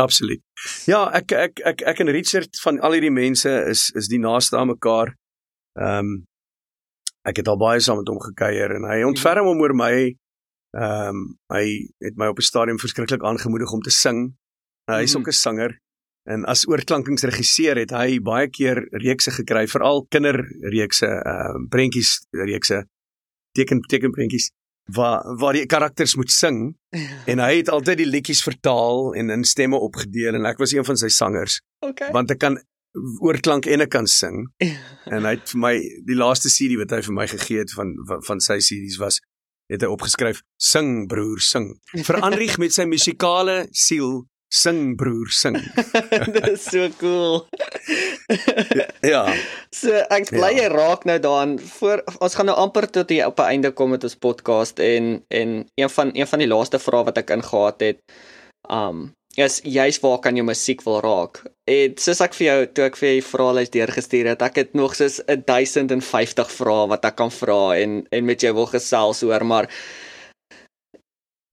Absoluut. 0.00 0.40
Ja, 0.88 1.10
ek 1.12 1.32
ek 1.36 1.60
ek 1.68 1.82
ek 1.82 1.98
en 2.00 2.08
Richard 2.08 2.56
van 2.64 2.80
al 2.80 2.92
hierdie 2.96 3.12
mense 3.12 3.50
is 3.68 3.90
is 3.94 4.08
die 4.08 4.18
naaste 4.22 4.56
aan 4.56 4.72
mekaar. 4.72 5.12
Ehm 5.76 5.98
um, 5.98 6.26
ek 7.28 7.36
het 7.36 7.48
al 7.48 7.58
baie 7.60 7.78
saam 7.80 7.98
met 8.00 8.08
hom 8.08 8.18
gekuier 8.18 8.72
en 8.74 8.82
hy 8.88 9.02
ontferm 9.06 9.46
hom 9.46 9.60
oor 9.60 9.74
my. 9.76 10.14
Ehm 10.72 11.08
um, 11.08 11.38
hy 11.52 11.64
het 12.00 12.16
my 12.16 12.26
op 12.32 12.38
'n 12.38 12.42
stadium 12.48 12.78
verskriklik 12.78 13.22
aangemoedig 13.22 13.72
om 13.72 13.80
te 13.82 13.90
sing. 13.90 14.34
Uh, 14.88 14.96
hy 14.96 15.02
is 15.02 15.12
Mhm. 15.12 15.20
ook 15.20 15.28
'n 15.28 15.32
sanger 15.32 15.78
en 16.24 16.44
as 16.44 16.66
oorklankingsregisseur 16.68 17.76
het 17.76 17.90
hy 17.90 18.20
baie 18.20 18.48
keer 18.48 18.86
reekse 18.90 19.30
gekry, 19.30 19.66
veral 19.68 20.06
kinderreekse, 20.08 21.06
ehm 21.06 21.56
um, 21.56 21.68
prentjies 21.68 22.26
reekse, 22.30 22.86
teken 23.52 23.80
tekenprentjies 23.80 24.50
waar 24.92 25.36
waar 25.38 25.52
die 25.52 25.66
karakters 25.66 26.16
moet 26.16 26.30
sing 26.30 26.76
en 27.30 27.38
hy 27.38 27.56
het 27.56 27.68
altyd 27.68 27.96
die 27.98 28.06
liedjies 28.06 28.42
vertaal 28.42 29.14
en 29.14 29.30
in 29.30 29.44
stemme 29.44 29.76
opgedeel 29.76 30.34
en 30.34 30.44
ek 30.46 30.58
was 30.58 30.72
een 30.72 30.84
van 30.84 30.96
sy 30.96 31.08
sangers 31.08 31.60
Okay. 31.80 32.10
want 32.12 32.30
ek 32.30 32.38
kan 32.38 32.58
oorklank 33.20 33.66
en 33.66 33.80
ek 33.80 33.90
kan 33.90 34.06
sing 34.06 34.48
en 35.06 35.24
hy 35.24 35.30
het 35.36 35.50
vir 35.50 35.58
my 35.60 35.74
die 36.06 36.16
laaste 36.18 36.48
CD 36.48 36.76
wat 36.76 36.90
hy 36.90 37.00
vir 37.02 37.14
my 37.14 37.26
gegee 37.26 37.58
het 37.58 37.72
van 37.72 37.94
van, 38.06 38.22
van 38.22 38.40
sy 38.40 38.58
CD's 38.58 38.96
was 38.98 39.20
het 39.72 39.82
hy 39.84 39.88
opgeskryf 39.88 40.42
sing 40.60 41.06
broer 41.10 41.40
sing 41.40 41.72
verander 42.06 42.44
met 42.62 42.72
sy 42.76 42.84
musikale 42.88 43.62
siel 43.72 44.22
sing 44.52 44.96
broer 45.00 45.30
sing 45.32 45.56
Dit 46.34 46.48
is 46.52 46.64
so 46.68 46.88
cool. 47.00 47.46
ja 49.12 49.24
So 49.72 49.94
ek 50.12 50.28
bly 50.30 50.50
Ja. 50.52 50.62
jy 50.62 50.68
raak 50.74 51.06
nou 51.08 51.16
daaraan 51.24 51.54
voor 51.78 52.02
ons 52.20 52.36
gaan 52.36 52.46
nou 52.50 52.56
amper 52.60 52.86
tot 52.92 53.08
hier 53.10 53.26
op 53.30 53.40
'n 53.40 53.48
einde 53.56 53.70
kom 53.72 53.90
met 53.96 54.04
ons 54.04 54.14
podcast 54.16 54.78
en 54.78 55.24
en 55.32 55.64
een 55.74 55.90
van 55.90 56.10
een 56.14 56.26
van 56.28 56.38
die 56.38 56.48
laaste 56.52 56.78
vrae 56.78 57.04
wat 57.08 57.18
ek 57.18 57.30
ingehaat 57.30 57.80
het 57.80 57.98
um 58.70 59.12
is 59.36 59.60
juist 59.64 60.02
waar 60.02 60.18
kan 60.20 60.36
jou 60.36 60.44
musiek 60.44 60.82
wil 60.84 61.00
raak. 61.00 61.40
En 61.64 61.96
soos 61.96 62.20
ek 62.20 62.34
vir 62.36 62.46
jou 62.46 62.66
toe 62.76 62.84
ek 62.84 62.98
vir 63.00 63.08
jou 63.08 63.22
vraelys 63.30 63.72
deurgestuur 63.72 64.28
het, 64.32 64.42
ek 64.44 64.60
het 64.60 64.74
nog 64.76 64.94
soos 64.96 65.20
1050 65.26 66.52
vrae 66.52 66.88
wat 66.92 67.04
ek 67.08 67.16
kan 67.16 67.32
vra 67.32 67.76
en 67.80 68.02
en 68.12 68.24
met 68.28 68.40
jou 68.44 68.52
wil 68.54 68.68
gesels 68.68 69.22
oor, 69.24 69.44
maar 69.44 69.70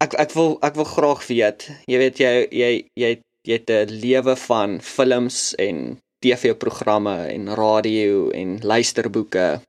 ek 0.04 0.16
ek 0.20 0.36
wil 0.36 0.58
ek 0.66 0.76
wil 0.76 0.90
graag 0.92 1.24
weet. 1.28 1.70
Jy 1.88 1.98
weet 2.04 2.20
jy 2.20 2.34
jy 2.52 2.72
jy 3.00 3.12
jy 3.48 3.56
het 3.56 3.70
'n 3.72 4.00
lewe 4.04 4.36
van 4.36 4.80
films 4.82 5.56
en 5.56 6.00
TV-programme 6.20 7.16
en 7.32 7.56
radio 7.56 8.30
en 8.36 8.60
luisterboeke 8.60 9.62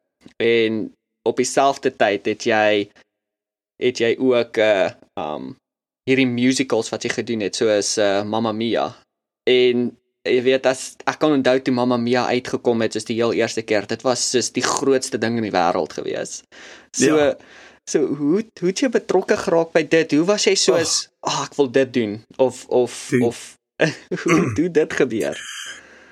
en 0.42 0.92
op 1.22 1.36
dieselfde 1.36 1.94
tyd 1.96 2.26
het 2.26 2.42
jy 2.46 2.90
het 3.78 4.00
jy 4.02 4.16
ook 4.18 4.58
'n 4.58 4.60
uh, 4.60 4.90
um 5.16 5.56
hierdie 6.10 6.28
musicals 6.28 6.90
wat 6.92 7.06
jy 7.06 7.12
gedoen 7.14 7.44
het 7.46 7.56
soos 7.58 7.94
uh, 8.02 8.20
Mamma 8.26 8.52
Mia. 8.56 8.88
En 9.50 9.88
jy 10.28 10.40
weet 10.44 10.66
as 10.68 10.82
ek 11.08 11.16
kan 11.22 11.32
onthou 11.38 11.56
toe 11.64 11.72
Mamma 11.74 11.96
Mia 12.00 12.26
uitgekom 12.34 12.82
het 12.84 12.96
soos 12.98 13.06
die 13.08 13.16
heel 13.20 13.32
eerste 13.38 13.62
keer, 13.64 13.86
dit 13.88 14.02
was 14.04 14.24
soos 14.34 14.50
die 14.56 14.64
grootste 14.66 15.18
ding 15.22 15.38
in 15.40 15.46
die 15.48 15.54
wêreld 15.54 15.94
gewees. 15.96 16.42
So 16.96 17.16
Ja. 17.16 17.34
so 17.88 18.04
hoe 18.06 18.42
hoe 18.60 18.68
het 18.68 18.82
jy 18.84 18.90
betrokke 18.92 19.36
geraak 19.40 19.72
by 19.72 19.82
dit? 19.82 20.12
Hoe 20.12 20.26
was 20.28 20.44
jy 20.46 20.54
soos, 20.54 21.08
ag 21.26 21.32
oh, 21.38 21.44
ek 21.46 21.56
wil 21.58 21.70
dit 21.72 21.92
doen 21.94 22.12
of 22.38 22.66
of 22.68 22.92
Dude. 23.10 23.24
of 23.26 23.40
hoe 24.24 24.40
hoe 24.56 24.70
dit 24.70 24.92
gebeur? 24.92 25.38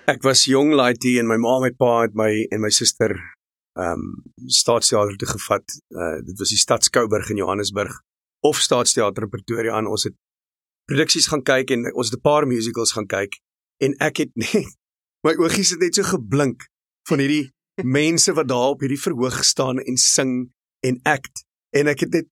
ek 0.09 0.23
was 0.25 0.47
jong 0.49 0.73
laaitie 0.73 1.19
en 1.21 1.27
my 1.29 1.37
ma 1.37 1.59
en 1.59 1.67
my 1.67 1.71
pa 1.77 1.91
het 2.07 2.15
my 2.17 2.31
en 2.51 2.63
my 2.65 2.71
suster 2.73 3.13
ehm 3.79 4.01
um, 4.01 4.07
staatsteater 4.51 5.17
toe 5.21 5.29
gevat. 5.37 5.65
Uh 5.95 6.17
dit 6.25 6.39
was 6.41 6.49
die 6.51 6.59
Stad 6.59 6.85
Skouberg 6.89 7.29
in 7.31 7.37
Johannesburg 7.37 8.01
of 8.41 8.57
Staatsteater 8.61 9.29
Pretoria 9.29 9.73
aan. 9.77 9.87
Ons 9.87 10.05
het 10.05 10.15
produksies 10.89 11.27
gaan 11.27 11.43
kyk 11.43 11.71
en 11.71 11.95
ons 11.95 12.11
het 12.11 12.19
'n 12.19 12.23
paar 12.23 12.47
musicals 12.47 12.93
gaan 12.93 13.07
kyk 13.07 13.39
en 13.83 13.95
ek 14.01 14.17
het 14.17 14.31
net 14.43 14.67
my 15.27 15.35
oogies 15.37 15.71
het 15.71 15.81
net 15.81 15.95
so 15.95 16.03
geblink 16.03 16.69
van 17.09 17.19
hierdie 17.19 17.51
mense 17.99 18.33
wat 18.33 18.49
daar 18.49 18.71
op 18.75 18.81
hierdie 18.81 19.01
verhoog 19.01 19.45
staan 19.45 19.79
en 19.79 19.97
sing 19.97 20.51
en 20.87 21.01
act 21.05 21.45
en 21.77 21.87
ek 21.87 22.01
het 22.01 22.11
net 22.13 22.27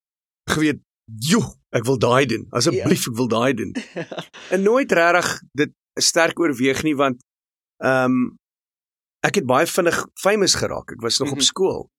geweet, 0.50 0.80
"Joe, 1.04 1.54
ek 1.70 1.84
wil 1.84 1.98
daai 1.98 2.26
doen. 2.26 2.46
Asseblief, 2.50 3.06
ek 3.08 3.16
wil 3.16 3.28
daai 3.28 3.54
doen." 3.54 3.72
en 4.52 4.62
nooit 4.62 4.92
regtig 4.92 5.40
dit 5.52 5.72
sterk 6.00 6.38
oorweeg 6.40 6.82
nie 6.82 6.94
want 6.96 7.20
ehm 7.82 8.04
um, 8.12 8.36
ek 9.26 9.34
het 9.34 9.46
baie 9.46 9.66
vinnig 9.66 10.06
famous 10.14 10.54
geraak. 10.54 10.90
Ek 10.92 11.00
was 11.00 11.18
nog 11.18 11.28
Mhm. 11.28 11.36
op 11.36 11.42
skool 11.42 11.90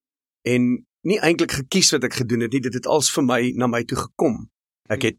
en 0.47 0.86
nie 1.03 1.19
eintlik 1.19 1.51
gekies 1.51 1.91
wat 1.91 2.03
ek 2.03 2.13
gedoen 2.13 2.39
het 2.39 2.51
nie. 2.51 2.61
Dit 2.61 2.73
het 2.73 2.85
als 2.85 3.11
vir 3.11 3.23
my 3.23 3.51
na 3.55 3.67
my 3.67 3.83
toe 3.83 3.97
gekom. 3.97 4.49
Ek 4.89 5.01
het 5.01 5.17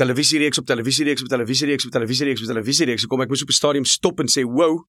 televisiereeks 0.00 0.58
op 0.58 0.66
televisiereeks 0.66 1.22
op 1.22 1.28
televisiereeks 1.28 1.86
op 1.86 1.92
televisiereeks 1.92 2.40
op 2.42 2.46
televisiereeks 2.46 3.02
gekom. 3.02 3.20
Ek 3.20 3.28
moes 3.28 3.42
op 3.42 3.48
'n 3.48 3.60
stadium 3.60 3.84
stop 3.84 4.20
en 4.20 4.28
sê, 4.28 4.44
"Wow, 4.44 4.84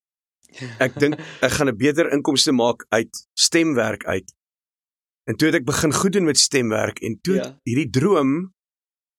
ek 0.79 0.99
dink 0.99 1.19
ek 1.41 1.51
gaan 1.51 1.69
'n 1.69 1.77
beter 1.77 2.11
inkomste 2.11 2.51
maak 2.51 2.85
uit 2.89 3.27
stemwerk 3.33 4.05
uit." 4.05 4.33
En 5.27 5.35
toe 5.35 5.47
het 5.47 5.55
ek 5.55 5.65
begin 5.65 5.93
goed 5.93 6.13
doen 6.13 6.23
met 6.23 6.37
stemwerk 6.37 6.99
en 6.99 7.19
toe 7.21 7.35
Ja. 7.35 7.43
ja. 7.43 7.59
hierdie 7.63 7.89
droom 7.89 8.53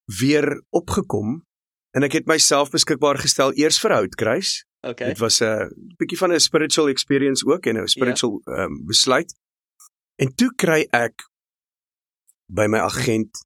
weer 0.05 0.63
opgekom 0.71 1.45
en 1.91 2.03
ek 2.03 2.13
het 2.13 2.27
myself 2.27 2.71
beskikbaar 2.71 3.19
gestel 3.19 3.53
eers 3.55 3.81
vir 3.81 3.93
Houtkruis. 3.93 4.65
Okay. 4.81 5.09
Dit 5.09 5.19
was 5.19 5.41
'n 5.43 5.69
bietjie 5.97 6.19
van 6.19 6.33
'n 6.33 6.41
spiritual 6.41 6.89
experience 6.89 7.45
ook 7.47 7.67
en 7.67 7.77
'n 7.77 7.89
spiritual 7.89 8.41
ehm 8.45 8.61
um, 8.61 8.85
besluit. 8.87 9.35
En 10.19 10.35
toe 10.35 10.51
kry 10.59 10.83
ek 10.95 11.23
by 12.51 12.67
my 12.67 12.81
agent 12.83 13.43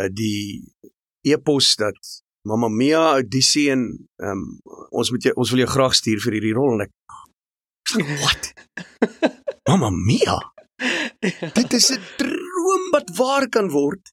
uh, 0.00 0.08
die 0.10 0.64
e-pos 1.26 1.74
dat 1.78 1.98
Mamma 2.46 2.68
Mia 2.70 3.02
audisie 3.16 3.68
en 3.74 3.88
um, 4.22 4.42
ons 4.94 5.10
moet 5.10 5.28
jou 5.28 5.34
ons 5.34 5.52
wil 5.52 5.64
jou 5.64 5.70
graag 5.70 5.96
stuur 5.98 6.20
vir 6.24 6.38
hierdie 6.38 6.54
rol 6.56 6.76
en 6.76 6.86
ek 6.86 6.92
what? 8.22 8.52
Mamma 9.68 9.90
Mia. 9.94 10.38
Dit 11.54 11.74
is 11.74 11.90
'n 11.94 12.02
droom 12.18 12.90
wat 12.94 13.10
waar 13.18 13.48
kan 13.48 13.70
word. 13.70 14.12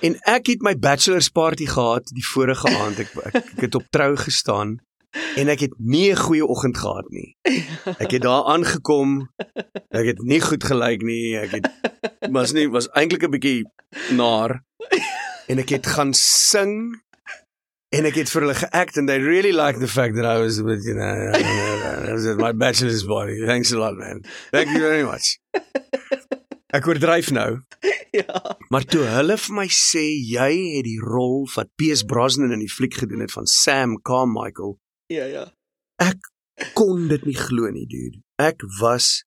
En 0.00 0.16
ek 0.26 0.46
het 0.54 0.62
my 0.62 0.74
bachelor's 0.78 1.28
party 1.28 1.66
gehad 1.66 2.06
die 2.14 2.24
vorige 2.24 2.70
aand. 2.70 2.98
Ek, 2.98 3.10
ek 3.30 3.34
ek 3.36 3.66
het 3.66 3.74
op 3.74 3.86
trou 3.90 4.16
gestaan 4.16 4.78
en 5.36 5.48
ek 5.48 5.60
het 5.66 5.74
nie 5.78 6.10
'n 6.12 6.16
goeie 6.16 6.46
oggend 6.46 6.78
gehad 6.78 7.08
nie. 7.10 7.36
Ek 8.02 8.10
het 8.10 8.22
daar 8.22 8.44
aangekom. 8.44 9.30
Ek 9.90 10.06
het 10.06 10.22
nie 10.22 10.40
goed 10.40 10.64
gelyk 10.64 11.02
nie. 11.02 11.36
Ek 11.36 11.50
het 11.50 11.66
was 12.30 12.52
nie 12.52 12.68
was 12.70 12.88
eintlik 12.94 13.22
'n 13.26 13.30
bietjie 13.30 13.64
naar. 14.14 14.62
En 15.48 15.58
ek 15.58 15.68
het 15.68 15.86
gaan 15.86 16.14
sing 16.14 17.02
en 17.90 18.04
ek 18.04 18.14
het 18.14 18.30
vir 18.30 18.42
hulle 18.42 18.54
geact 18.54 18.96
and 18.98 19.08
they 19.08 19.18
really 19.18 19.52
liked 19.52 19.80
the 19.80 19.88
fact 19.88 20.14
that 20.14 20.24
I 20.24 20.38
was 20.38 20.60
with 20.62 20.84
you 20.84 20.94
know 20.94 21.32
I 22.06 22.12
was 22.12 22.26
at 22.26 22.38
my 22.38 22.52
bachelor's 22.52 23.04
party. 23.04 23.44
Thanks 23.46 23.72
a 23.72 23.78
lot 23.78 23.96
man. 23.96 24.22
Thank 24.50 24.70
you 24.70 24.78
very 24.78 25.02
much. 25.02 25.38
Ek 26.70 26.86
oordryf 26.86 27.30
nou. 27.34 27.58
ja. 28.20 28.56
Maar 28.68 28.84
toe 28.86 29.02
hulle 29.10 29.36
vir 29.36 29.54
my 29.56 29.66
sê 29.74 30.04
jy 30.06 30.50
het 30.76 30.86
die 30.86 31.00
rol 31.02 31.48
wat 31.56 31.72
Piers 31.74 32.04
Brosnan 32.06 32.54
in 32.54 32.62
die 32.62 32.70
fliek 32.70 32.94
gedoen 32.94 33.24
het 33.24 33.32
van 33.34 33.46
Sam 33.50 33.96
Carmichael, 34.06 34.76
Ja, 35.10 35.24
ja. 35.26 35.46
kon 36.74 37.08
dit 37.08 37.24
nie 37.26 37.36
glo 37.36 37.70
nie, 37.72 37.86
dude. 37.88 38.20
Ek 38.40 38.62
was 38.80 39.22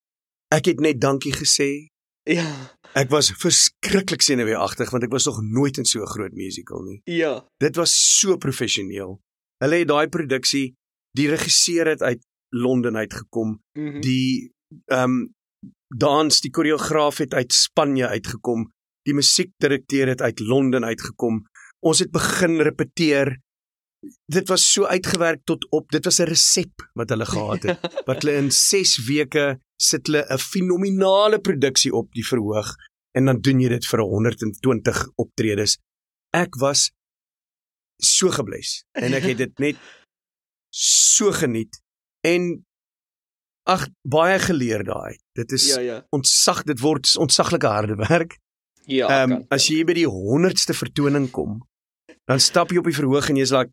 ek 0.54 0.68
het 0.70 0.80
net 0.80 1.00
dankie 1.02 1.32
gesê. 1.34 1.88
Ja. 2.30 2.46
Ek 2.94 3.10
was 3.10 3.32
verskriklik 3.42 4.22
senuweeagtig 4.22 4.92
want 4.94 5.04
ek 5.04 5.12
was 5.12 5.26
nog 5.28 5.40
nooit 5.42 5.76
in 5.78 5.84
so 5.84 6.00
'n 6.02 6.06
groot 6.14 6.32
musical 6.32 6.82
nie. 6.82 7.00
Ja. 7.04 7.44
Dit 7.60 7.76
was 7.76 7.92
so 8.20 8.36
professioneel. 8.36 9.20
Hulle 9.62 9.76
het 9.82 9.88
daai 9.88 10.08
produksie, 10.08 10.74
die 11.16 11.28
regisseur 11.28 11.86
het 11.86 12.02
uit 12.02 12.22
Londen 12.54 12.96
uitgekom, 12.96 13.60
Mhm. 13.78 14.00
die 14.00 14.52
ehm 14.86 15.10
um, 15.10 15.34
dans, 15.96 16.40
die 16.40 16.50
koreograaf 16.50 17.18
het 17.18 17.34
uit 17.34 17.52
Spanje 17.52 18.08
uitgekom, 18.08 18.70
die 19.02 19.14
musiekdirekteur 19.14 20.06
het 20.08 20.20
uit 20.20 20.40
Londen 20.40 20.84
uitgekom. 20.84 21.42
Ons 21.80 21.98
het 21.98 22.10
begin 22.10 22.60
repeteer. 22.60 23.38
Dit 24.26 24.48
was 24.48 24.72
so 24.72 24.86
uitgewerk 24.86 25.44
tot 25.44 25.66
op, 25.70 25.90
dit 25.90 26.04
was 26.04 26.18
'n 26.20 26.28
resep 26.28 26.82
wat 26.94 27.08
hulle 27.08 27.26
gehad 27.26 27.62
het. 27.62 27.78
Wat 28.08 28.22
hulle 28.22 28.36
in 28.36 28.50
6 28.50 28.98
weke 29.06 29.60
sit 29.76 30.06
hulle 30.06 30.24
'n 30.28 30.38
fenominale 30.38 31.38
produksie 31.38 31.92
op 31.92 32.12
die 32.12 32.26
verhoog 32.26 32.74
en 33.16 33.24
dan 33.24 33.40
doen 33.40 33.60
jy 33.60 33.68
dit 33.68 33.86
vir 33.86 34.00
120 34.00 35.08
optredes. 35.16 35.78
Ek 36.32 36.56
was 36.56 36.90
so 38.02 38.30
gebles 38.30 38.84
en 38.92 39.14
ek 39.14 39.22
het 39.22 39.38
dit 39.38 39.58
net 39.64 39.76
so 40.74 41.30
geniet 41.32 41.80
en 42.26 42.64
ag 43.70 43.88
baie 44.02 44.38
geleer 44.38 44.84
daai. 44.84 45.16
Dit 45.32 45.52
is 45.52 45.68
ja, 45.74 45.80
ja. 45.80 46.06
ontsag 46.10 46.62
dit 46.64 46.80
word 46.80 47.16
ontsaglike 47.16 47.66
harde 47.66 47.96
werk. 47.96 48.38
Ja. 48.84 49.08
Ehm 49.08 49.30
kan- 49.30 49.40
um, 49.40 49.46
as 49.48 49.68
jy 49.68 49.84
by 49.84 49.94
die 49.96 50.08
100ste 50.08 50.74
vertoning 50.76 51.30
kom, 51.30 51.62
dan 52.28 52.40
stap 52.40 52.70
jy 52.70 52.78
op 52.78 52.84
die 52.90 52.96
verhoog 52.96 53.28
en 53.30 53.36
jy's 53.36 53.52
like 53.52 53.72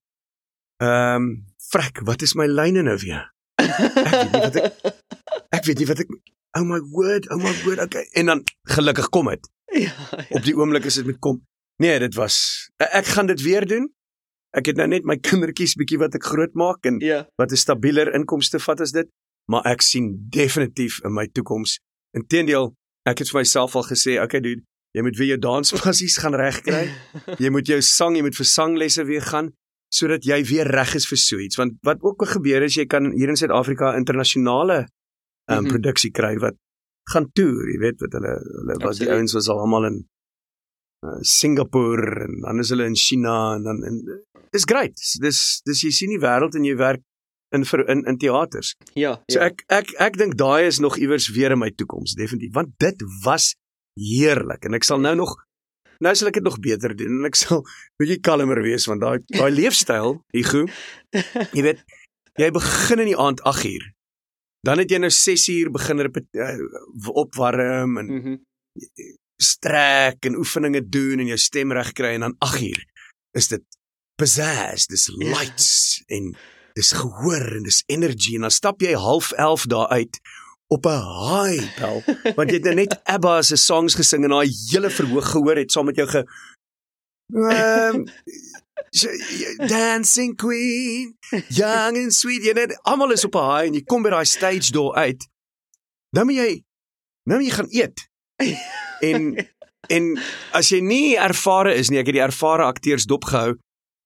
ehm 0.82 1.16
um, 1.16 1.26
frek, 1.72 2.02
wat 2.08 2.22
is 2.26 2.34
my 2.36 2.48
lyne 2.50 2.82
nou 2.84 2.98
weer? 3.00 3.28
Ek 3.62 3.78
weet 3.78 4.34
nie 4.34 4.42
wat 4.42 4.56
ek 4.58 4.74
ek 5.58 5.66
weet 5.70 5.80
nie 5.84 5.88
wat 5.90 6.00
ek 6.04 6.10
oh 6.60 6.66
my 6.68 6.80
word, 6.92 7.30
oh 7.32 7.38
my 7.40 7.54
word. 7.64 7.80
Okay, 7.86 8.08
en 8.20 8.26
dan 8.32 8.42
gelukkig 8.68 9.10
kom 9.14 9.30
dit. 9.32 9.50
ja, 9.72 9.92
ja. 9.94 10.26
Op 10.36 10.44
die 10.44 10.56
oomblik 10.58 10.86
as 10.90 10.98
dit 11.00 11.06
met 11.08 11.20
kom. 11.24 11.40
Nee, 11.82 12.00
dit 12.04 12.16
was 12.20 12.36
ek 12.82 13.06
gaan 13.16 13.30
dit 13.32 13.42
weer 13.46 13.66
doen. 13.68 13.88
Ek 14.58 14.68
het 14.68 14.76
nou 14.82 14.88
net 14.92 15.06
my 15.08 15.16
kindertjies 15.16 15.78
bietjie 15.80 16.02
wat 16.02 16.16
ek 16.18 16.26
grootmaak 16.28 16.86
en 16.90 17.00
Ja. 17.00 17.22
wat 17.40 17.52
'n 17.52 17.56
stabieler 17.62 18.12
inkomste 18.14 18.60
vat 18.60 18.82
as 18.82 18.92
dit, 18.92 19.08
maar 19.48 19.64
ek 19.66 19.82
sien 19.82 20.28
definitief 20.30 21.00
in 21.06 21.14
my 21.14 21.28
toekoms. 21.28 21.80
Inteendeel, 22.18 22.74
ek 23.08 23.20
het 23.20 23.30
vir 23.32 23.40
myself 23.40 23.76
al 23.76 23.84
gesê, 23.88 24.20
okay 24.22 24.42
dude, 24.42 24.62
jy 24.94 25.02
moet 25.02 25.16
weer 25.18 25.28
jou 25.28 25.40
danspassies 25.40 26.18
gaan 26.18 26.36
regkry. 26.36 26.92
Jy 27.44 27.50
moet 27.50 27.68
jou 27.68 27.82
sang, 27.82 28.16
jy 28.16 28.22
moet 28.22 28.36
vir 28.36 28.46
sanglesse 28.46 29.04
weer 29.06 29.22
gaan 29.24 29.54
sodat 29.92 30.26
jy 30.26 30.40
weer 30.48 30.70
reg 30.72 30.96
is 30.96 31.08
vir 31.10 31.20
so 31.20 31.40
iets. 31.44 31.60
Want 31.60 31.78
wat 31.88 32.02
ook 32.06 32.24
al 32.24 32.32
gebeur 32.38 32.64
is 32.64 32.78
jy 32.80 32.88
kan 32.90 33.12
hier 33.12 33.32
in 33.32 33.40
Suid-Afrika 33.40 33.96
internasionale 33.98 34.80
um, 34.82 34.86
mm 34.86 35.58
-hmm. 35.58 35.72
produksie 35.74 36.12
kry 36.12 36.38
wat 36.40 36.56
gaan 37.12 37.28
toer, 37.34 37.68
jy 37.74 37.80
weet 37.82 38.02
wat 38.02 38.18
hulle 38.18 38.34
hulle 38.40 38.80
was 38.86 39.02
die 39.02 39.10
ouens 39.12 39.34
was 39.34 39.50
al 39.50 39.60
almal 39.60 39.88
in 39.90 39.98
uh, 41.06 41.20
Singapore 41.22 42.26
en 42.28 42.42
dan 42.42 42.60
is 42.60 42.70
hulle 42.70 42.86
in 42.86 42.96
China 42.96 43.56
en 43.56 43.64
dan 43.64 43.84
en 43.84 44.02
dis 44.52 44.68
great. 44.68 44.96
Dis 45.22 45.62
dis 45.66 45.82
jy 45.82 45.92
sien 45.92 46.14
die 46.14 46.22
wêreld 46.22 46.56
en 46.56 46.68
jy 46.68 46.76
werk 46.80 47.04
in 47.52 47.66
vir 47.68 47.84
in 47.90 48.06
in 48.08 48.18
teaters. 48.18 48.76
Ja. 48.94 49.18
So 49.28 49.40
ja. 49.40 49.50
ek 49.52 49.64
ek 49.68 49.94
ek 50.00 50.20
dink 50.22 50.38
daai 50.40 50.68
is 50.68 50.80
nog 50.80 50.98
iewers 50.98 51.30
weer 51.36 51.52
in 51.52 51.60
my 51.60 51.72
toekoms 51.72 52.16
definitief 52.16 52.54
want 52.56 52.76
dit 52.80 53.04
was 53.26 53.56
heerlik 54.00 54.66
en 54.66 54.78
ek 54.78 54.88
sal 54.88 55.02
nou 55.04 55.16
nog 55.20 55.36
nou 56.02 56.14
sal 56.18 56.30
ek 56.32 56.40
dit 56.40 56.44
nog 56.48 56.60
beter 56.64 56.96
doen 56.98 57.20
en 57.22 57.30
ek 57.30 57.38
sal 57.40 57.62
bietjie 58.02 58.20
kalmer 58.26 58.62
wees 58.66 58.88
want 58.90 59.02
daai 59.04 59.20
daai 59.32 59.52
leefstyl, 59.60 60.18
Igu, 60.34 60.66
jy 61.54 61.64
weet, 61.66 61.82
jy 62.42 62.50
begin 62.56 63.04
in 63.06 63.12
die 63.14 63.18
aand 63.20 63.42
8uur. 63.48 63.90
Dan 64.66 64.78
het 64.82 64.92
jy 64.94 65.00
nou 65.02 65.10
6uur 65.10 65.72
begin 65.74 66.02
uh, 66.06 66.50
opwarm 67.18 67.98
en 68.02 68.08
Mhm. 68.12 68.36
strek 69.42 70.26
en 70.26 70.36
oefeninge 70.38 70.82
doen 70.90 71.20
en 71.20 71.32
jou 71.32 71.38
stem 71.42 71.72
reg 71.74 71.92
kry 71.98 72.14
en 72.16 72.28
dan 72.28 72.36
8uur 72.46 72.78
is 73.38 73.48
dit 73.50 73.64
pizzazz, 74.22 74.86
dis 74.92 75.08
lights 75.18 76.04
en 76.14 76.36
dis 76.78 76.92
gehoor 76.94 77.48
en 77.58 77.64
dis 77.66 77.82
energy 77.90 78.36
en 78.38 78.46
dan 78.48 78.54
stap 78.54 78.82
jy 78.86 78.94
half 78.96 79.32
11 79.34 79.66
daar 79.74 79.88
uit 79.98 80.20
op 80.72 80.86
'n 80.86 81.04
high 81.28 81.80
bel. 81.80 82.04
Want 82.36 82.50
jy 82.50 82.56
het 82.56 82.64
nou 82.64 82.76
net 82.76 83.00
ABBA 83.04 83.42
se 83.42 83.56
songs 83.56 83.96
gesing 83.96 84.24
en 84.24 84.30
daai 84.30 84.50
hele 84.72 84.90
verhoog 84.90 85.28
gehoor 85.32 85.56
het 85.60 85.72
saam 85.72 85.86
met 85.86 85.96
jou 85.96 86.08
ge 86.08 86.24
um, 87.36 88.06
dancing 89.68 90.36
queen 90.36 91.18
young 91.48 91.98
and 91.98 92.14
sweet 92.14 92.44
jy 92.44 92.54
net 92.58 92.76
almal 92.84 93.12
is 93.12 93.26
op 93.26 93.36
'n 93.36 93.46
high 93.52 93.68
en 93.68 93.74
jy 93.74 93.84
kom 93.84 94.02
by 94.04 94.10
daai 94.10 94.26
stage 94.26 94.72
door 94.72 94.96
uit. 94.96 95.28
Dan 96.10 96.26
moet 96.26 96.36
jy 96.36 96.64
nou 97.30 97.40
moet 97.40 97.48
jy 97.50 97.56
gaan 97.56 97.70
eet. 97.70 98.10
En 99.02 99.48
en 99.90 100.20
as 100.52 100.70
jy 100.70 100.80
nie 100.80 101.18
ervare 101.18 101.74
is 101.76 101.90
nie 101.90 102.00
ek 102.00 102.06
het 102.06 102.16
die 102.16 102.24
ervare 102.24 102.64
akteurs 102.64 103.06
dopgehou 103.06 103.58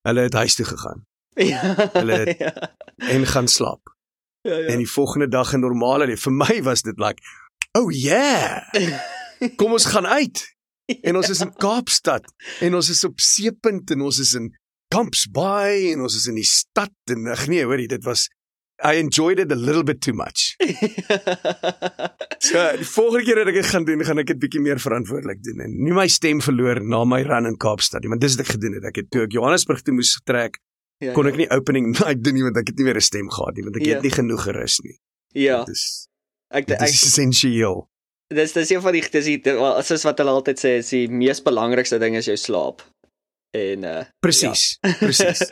hulle 0.07 0.21
het 0.21 0.33
huis 0.33 0.55
toe 0.55 0.65
gegaan. 0.65 1.05
Ja. 1.35 1.89
Hulle 1.93 2.13
het- 2.25 2.37
ja. 2.45 2.53
en 2.97 3.25
gaan 3.25 3.47
slaap 3.47 3.94
Ja, 4.45 4.57
ja. 4.61 4.67
en 4.67 4.77
die 4.77 4.89
volgende 4.89 5.27
dag 5.27 5.53
'n 5.53 5.59
normale 5.59 6.05
lewe. 6.05 6.21
Vir 6.21 6.31
my 6.31 6.61
was 6.63 6.81
dit 6.81 6.99
like 6.99 7.21
oh 7.71 7.91
yeah. 7.91 8.61
Kom 9.59 9.71
ons 9.71 9.85
gaan 9.85 10.05
uit. 10.05 10.55
En 11.01 11.15
ons 11.15 11.29
is 11.29 11.41
in 11.41 11.53
Kaapstad. 11.57 12.33
En 12.59 12.75
ons 12.75 12.89
is 12.89 13.03
op 13.03 13.19
Seepunt 13.19 13.91
en 13.91 14.01
ons 14.01 14.19
is 14.19 14.33
in 14.33 14.53
Camps 14.87 15.25
Bay 15.29 15.91
en 15.91 16.01
ons 16.01 16.15
is 16.15 16.27
in 16.27 16.37
die 16.37 16.45
stad. 16.45 16.93
En 17.09 17.27
ag 17.27 17.47
nee 17.47 17.65
hoorie 17.65 17.87
dit 17.87 18.03
was 18.03 18.29
I 18.83 18.99
enjoyed 18.99 19.39
it 19.39 19.51
a 19.51 19.55
little 19.55 19.83
bit 19.83 20.01
too 20.01 20.13
much. 20.13 20.55
So 22.45 22.61
die 22.77 22.85
volgende 22.85 23.25
keer 23.25 23.39
dat 23.39 23.47
ek 23.49 23.55
dit 23.57 23.67
gaan 23.71 23.85
doen, 23.87 24.03
gaan 24.05 24.19
ek 24.21 24.27
dit 24.27 24.39
bietjie 24.39 24.61
meer 24.61 24.77
verantwoordelik 24.77 25.39
doen. 25.41 25.63
En 25.65 25.71
nie 25.81 25.93
my 25.95 26.05
stem 26.11 26.43
verloor 26.43 26.81
na 26.83 26.99
my 27.07 27.23
run 27.25 27.47
in 27.49 27.55
Kaapstad 27.57 28.03
nie, 28.03 28.11
want 28.11 28.21
dis 28.21 28.35
wat 28.35 28.45
ek 28.45 28.51
gedoen 28.57 28.75
het. 28.77 28.85
Ek 28.91 28.99
het 29.01 29.07
toe 29.09 29.23
ek 29.25 29.33
Johannesburg 29.33 29.81
toe 29.81 29.95
moes 29.95 30.11
trek, 30.29 30.59
ja, 30.99 31.13
kon 31.13 31.25
ja. 31.25 31.31
ek 31.31 31.37
nie 31.37 31.49
opening 31.49 31.91
night 31.99 32.23
doen 32.23 32.33
nie 32.33 32.43
want 32.43 32.57
ek 32.57 32.67
het 32.67 32.77
nie 32.77 32.85
meer 32.85 32.95
'n 32.97 33.01
stem 33.01 33.29
gehad 33.29 33.55
nie, 33.55 33.63
want 33.63 33.75
ek 33.75 33.85
Ja. 33.85 33.93
het 33.95 34.03
nie 34.03 34.11
genoeg 34.11 34.43
gerus 34.43 34.79
nie. 34.83 34.97
Ja. 35.33 35.63
Dis 35.65 36.07
Ek 36.51 36.67
dit 36.67 36.81
is 36.81 36.91
essensieel. 37.03 37.87
dis 38.33 38.53
dis 38.53 38.69
een 38.71 38.81
van 38.81 38.93
die 38.93 39.01
dis 39.11 39.25
die 39.25 39.41
wel, 39.43 39.81
soos 39.83 40.03
wat 40.03 40.17
hulle 40.17 40.31
altyd 40.31 40.57
sê, 40.59 40.77
is 40.79 40.89
die 40.89 41.07
mees 41.07 41.41
belangrikste 41.41 41.99
ding 41.99 42.15
is 42.15 42.25
jou 42.25 42.37
slaap. 42.37 42.81
En 43.55 43.83
uh 43.83 44.03
Presies. 44.21 44.77
Presies. 44.99 45.41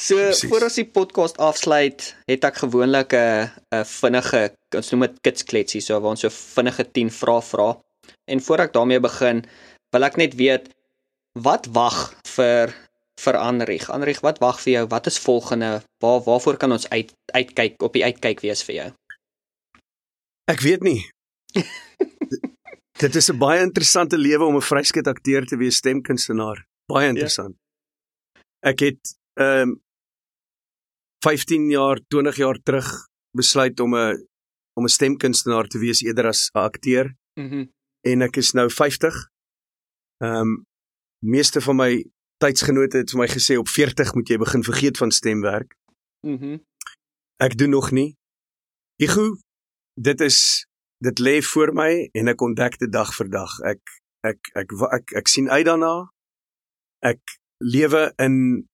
So 0.00 0.16
Presies. 0.16 0.48
voor 0.50 0.62
ons 0.62 0.74
die 0.74 0.84
podcast 0.88 1.36
afsluit, 1.36 2.14
het 2.26 2.44
ek 2.44 2.56
gewoonlik 2.64 3.12
'n 3.12 3.50
'n 3.74 3.84
vinnige 3.84 4.54
ons 4.74 4.90
noem 4.92 5.00
dit 5.00 5.20
kitskletsie, 5.20 5.80
so 5.80 6.00
waar 6.00 6.10
ons 6.10 6.20
so 6.20 6.30
vinnige 6.30 6.84
10 6.92 7.10
vrae 7.10 7.42
vra. 7.42 7.78
En 8.26 8.40
voor 8.40 8.58
ek 8.60 8.72
daarmee 8.72 9.00
begin, 9.00 9.44
wil 9.92 10.04
ek 10.04 10.16
net 10.16 10.34
weet 10.34 10.68
wat 11.34 11.66
wag 11.66 12.14
vir 12.26 12.72
vir 13.24 13.36
Anrich? 13.36 13.88
Anrich, 13.90 14.20
wat 14.24 14.38
wag 14.40 14.60
vir 14.60 14.72
jou? 14.72 14.86
Wat 14.88 15.06
is 15.06 15.18
volgende? 15.18 15.82
Waar 16.02 16.20
waarvoor 16.26 16.56
kan 16.56 16.72
ons 16.72 16.88
uit 16.88 17.12
uitkyk 17.34 17.82
op 17.82 17.92
die 17.92 18.04
uitkyk 18.04 18.40
wees 18.40 18.62
vir 18.66 18.74
jou? 18.74 18.88
Ek 20.50 20.60
weet 20.60 20.82
nie. 20.82 21.00
Dit 23.00 23.14
is 23.16 23.30
'n 23.30 23.38
baie 23.38 23.60
interessante 23.62 24.18
lewe 24.18 24.44
om 24.44 24.56
'n 24.56 24.60
vryskut 24.70 25.06
akteur 25.06 25.46
te 25.46 25.56
wees, 25.56 25.76
stemkunstenaar. 25.76 26.64
Baie 26.92 27.08
interessant. 27.08 27.56
Ja. 27.56 28.42
Ek 28.70 28.80
het 28.80 29.16
ehm 29.40 29.68
um, 29.68 29.80
15 31.24 31.70
jaar, 31.70 32.00
20 32.08 32.36
jaar 32.36 32.58
terug 32.64 32.88
besluit 33.36 33.80
om 33.80 33.94
'n 33.94 34.26
om 34.76 34.84
'n 34.84 34.88
stemkunstenaar 34.88 35.66
te 35.68 35.78
wees 35.78 36.00
eerder 36.02 36.26
as 36.26 36.50
'n 36.54 36.58
akteur 36.58 37.14
Mhm. 37.36 37.68
en 38.04 38.22
ek 38.22 38.36
is 38.36 38.52
nou 38.52 38.68
50. 38.70 39.14
Ehm 40.22 40.34
um, 40.40 40.64
meeste 41.24 41.60
van 41.60 41.76
my 41.76 42.04
tydsgenote 42.40 43.02
het 43.02 43.12
vir 43.12 43.20
my 43.20 43.28
gesê 43.30 43.56
op 43.60 43.68
40 43.68 44.14
moet 44.16 44.32
jy 44.32 44.38
begin 44.40 44.64
vergeet 44.64 45.00
van 45.00 45.14
stemwerk. 45.14 45.76
Mhm. 46.26 46.56
Mm 46.56 46.66
ek 47.40 47.56
doen 47.56 47.70
nog 47.70 47.90
nie. 47.90 48.16
Ego, 49.00 49.38
dit 49.96 50.20
is 50.20 50.66
dit 51.00 51.18
lê 51.18 51.38
voor 51.40 51.72
my 51.72 52.08
en 52.12 52.28
ek 52.28 52.42
ontdek 52.44 52.76
dit 52.82 52.92
dag 52.92 53.14
vir 53.16 53.30
dag. 53.32 53.54
Ek 53.64 53.80
ek 54.28 54.50
ek 54.52 54.74
ek, 54.74 54.92
ek, 54.92 55.14
ek 55.22 55.28
sien 55.32 55.48
uit 55.48 55.64
daarna. 55.64 56.10
Ek 57.00 57.20
lewe 57.64 58.10
in 58.20 58.68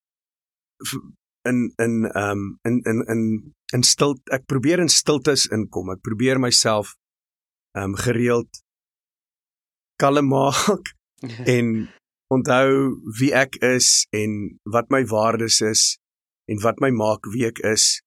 in 1.46 1.72
in 1.78 1.94
ehm 2.10 2.30
um, 2.30 2.58
in 2.66 2.80
in 2.90 3.04
in 3.06 3.22
in 3.74 3.82
stil 3.82 4.16
ek 4.34 4.46
probeer 4.50 4.82
in 4.82 4.90
stiltes 4.90 5.46
inkom. 5.46 5.94
Ek 5.94 6.02
probeer 6.02 6.42
myself 6.42 6.96
ehm 7.78 7.94
um, 7.94 7.96
gereeld 8.02 8.62
kalm 10.02 10.28
maak 10.34 10.90
en 11.54 11.88
onthou 12.32 12.96
wie 13.18 13.32
ek 13.34 13.58
is 13.64 14.06
en 14.14 14.58
wat 14.64 14.90
my 14.90 15.04
waardes 15.06 15.60
is 15.60 15.96
en 16.50 16.60
wat 16.62 16.80
my 16.82 16.90
maak 16.90 17.26
wie 17.34 17.46
ek 17.46 17.62
is. 17.66 18.00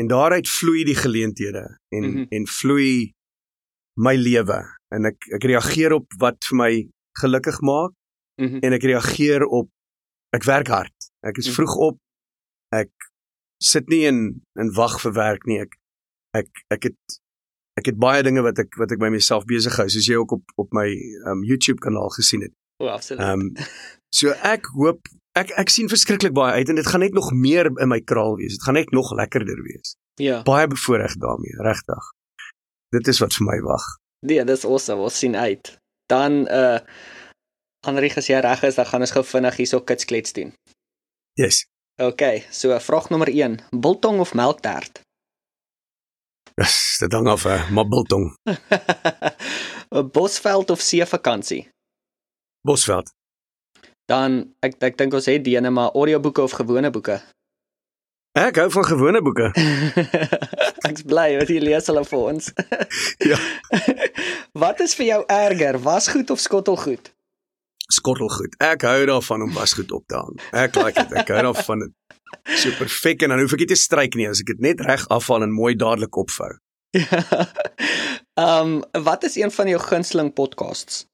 En 0.00 0.08
daaruit 0.08 0.48
vloei 0.48 0.84
die 0.88 0.96
geleenthede 0.96 1.64
en 1.92 2.04
mm 2.04 2.14
-hmm. 2.14 2.26
en 2.28 2.46
vloei 2.46 3.12
my 4.00 4.14
lewe 4.16 4.62
en 4.94 5.04
ek 5.04 5.28
ek 5.36 5.44
reageer 5.44 5.92
op 5.92 6.06
wat 6.18 6.38
vir 6.48 6.56
my 6.56 6.72
gelukkig 7.20 7.60
maak 7.60 7.92
mm 8.40 8.46
-hmm. 8.46 8.60
en 8.60 8.72
ek 8.72 8.82
reageer 8.82 9.44
op 9.44 9.68
ek 10.36 10.44
werk 10.44 10.68
hard. 10.68 10.96
Ek 11.20 11.36
is 11.36 11.44
mm 11.44 11.52
-hmm. 11.52 11.54
vroeg 11.54 11.76
op. 11.76 11.98
Ek 12.68 12.92
sit 13.62 13.88
nie 13.88 14.04
in 14.06 14.44
in 14.54 14.72
wag 14.72 15.00
vir 15.00 15.12
werk 15.12 15.44
nie. 15.46 15.60
Ek 15.60 15.76
ek 16.32 16.48
ek 16.68 16.82
het 16.82 17.20
ek 17.80 17.86
het 17.86 17.98
baie 17.98 18.22
dinge 18.22 18.42
wat 18.42 18.58
ek 18.58 18.76
wat 18.76 18.92
ek 18.92 18.98
by 18.98 19.08
myself 19.08 19.44
besig 19.44 19.76
hou 19.76 19.88
soos 19.88 20.06
jy 20.06 20.16
ook 20.16 20.32
op 20.32 20.44
op 20.56 20.72
my 20.72 20.88
um 21.30 21.44
YouTube 21.44 21.80
kanaal 21.80 22.08
gesien 22.08 22.42
het. 22.42 22.54
O, 22.80 22.88
absoluut. 22.88 23.24
Um 23.24 23.52
so 24.14 24.32
ek 24.46 24.66
hoop 24.74 25.08
ek 25.38 25.52
ek 25.60 25.70
sien 25.70 25.90
verskriklik 25.92 26.34
baie 26.34 26.58
uit 26.58 26.72
en 26.72 26.80
dit 26.80 26.88
gaan 26.88 27.04
net 27.04 27.14
nog 27.16 27.30
meer 27.36 27.70
in 27.70 27.92
my 27.92 28.00
kraal 28.00 28.38
wees. 28.40 28.56
Dit 28.56 28.66
gaan 28.66 28.78
net 28.80 28.90
nog 28.96 29.12
lekkerder 29.16 29.60
wees. 29.66 29.94
Ja. 30.20 30.42
Baie 30.48 30.66
bevoorreg 30.66 31.14
daarmee, 31.20 31.60
regtig. 31.64 32.12
Dit 32.96 33.08
is 33.08 33.20
wat 33.22 33.36
vir 33.36 33.46
my 33.46 33.58
wag. 33.64 33.84
Nee, 34.26 34.44
dis 34.44 34.66
awesome. 34.68 35.04
Ons 35.06 35.18
sien 35.22 35.36
uit. 35.36 35.76
Dan 36.10 36.46
uh 36.48 36.80
Henri, 37.86 38.10
as 38.12 38.26
jy 38.28 38.36
reg 38.44 38.60
is, 38.68 38.76
dan 38.76 38.84
gaan 38.84 39.00
ons 39.06 39.12
gou 39.16 39.22
vinnig 39.24 39.56
hierso 39.56 39.80
kits 39.80 40.04
klets 40.04 40.34
doen. 40.36 40.50
Yes. 41.40 41.62
OK, 42.00 42.22
so 42.52 42.76
vraag 42.80 43.08
nommer 43.08 43.28
1, 43.32 43.56
biltong 43.72 44.20
of 44.20 44.34
melktert? 44.36 45.00
Dis 46.60 46.76
dit 47.00 47.12
hang 47.16 47.28
af, 47.32 47.46
uh, 47.48 47.70
maar 47.72 47.88
biltong. 47.88 48.26
Bosveld 50.14 50.70
of 50.70 50.80
see 50.84 51.06
vakansie? 51.08 51.62
Bosveld. 52.66 53.12
Dan 54.10 54.54
ek 54.64 54.80
ek 54.82 54.96
dink 54.98 55.14
ons 55.14 55.28
het 55.30 55.44
die 55.44 55.56
ene 55.56 55.70
maar 55.70 55.94
audioboeke 55.94 56.42
of 56.42 56.56
gewone 56.58 56.90
boeke. 56.90 57.20
Ek 58.38 58.60
hou 58.62 58.68
van 58.70 58.84
gewone 58.86 59.22
boeke. 59.26 59.48
Ek's 60.88 61.02
bly 61.02 61.32
dat 61.40 61.50
jy 61.50 61.58
lees 61.62 61.88
hulle 61.90 62.04
vir 62.06 62.20
ons. 62.20 62.52
ja. 63.30 63.38
Wat 64.62 64.82
is 64.84 64.94
vir 64.98 65.06
jou 65.08 65.20
erger, 65.34 65.80
wasgoed 65.82 66.30
of 66.30 66.42
skottelgoed? 66.42 67.10
Skottelgoed. 67.90 68.54
Ek 68.62 68.86
hou 68.86 69.02
daarvan 69.10 69.48
om 69.48 69.54
wasgoed 69.58 69.90
op 69.96 70.06
te 70.06 70.20
hang. 70.20 70.38
Ek 70.54 70.78
like 70.78 70.94
dit. 71.00 71.18
Ek 71.24 71.34
hou 71.34 71.42
daarvan 71.50 71.86
dit. 71.86 71.94
So 72.54 72.70
perfek 72.78 73.26
en 73.26 73.34
dan 73.34 73.42
hoef 73.42 73.56
ek 73.56 73.64
nie 73.64 73.72
te 73.72 73.78
stryk 73.78 74.14
nie 74.18 74.30
as 74.30 74.44
ek 74.44 74.54
dit 74.54 74.62
net 74.62 74.82
reg 74.86 75.02
afhaal 75.10 75.48
en 75.48 75.54
mooi 75.54 75.74
dadelik 75.74 76.14
opvou. 76.22 76.52
Ehm, 76.94 78.78
um, 78.78 79.04
wat 79.04 79.26
is 79.26 79.34
een 79.36 79.50
van 79.50 79.68
jou 79.68 79.80
gunsteling 79.82 80.30
podcasts? 80.34 81.09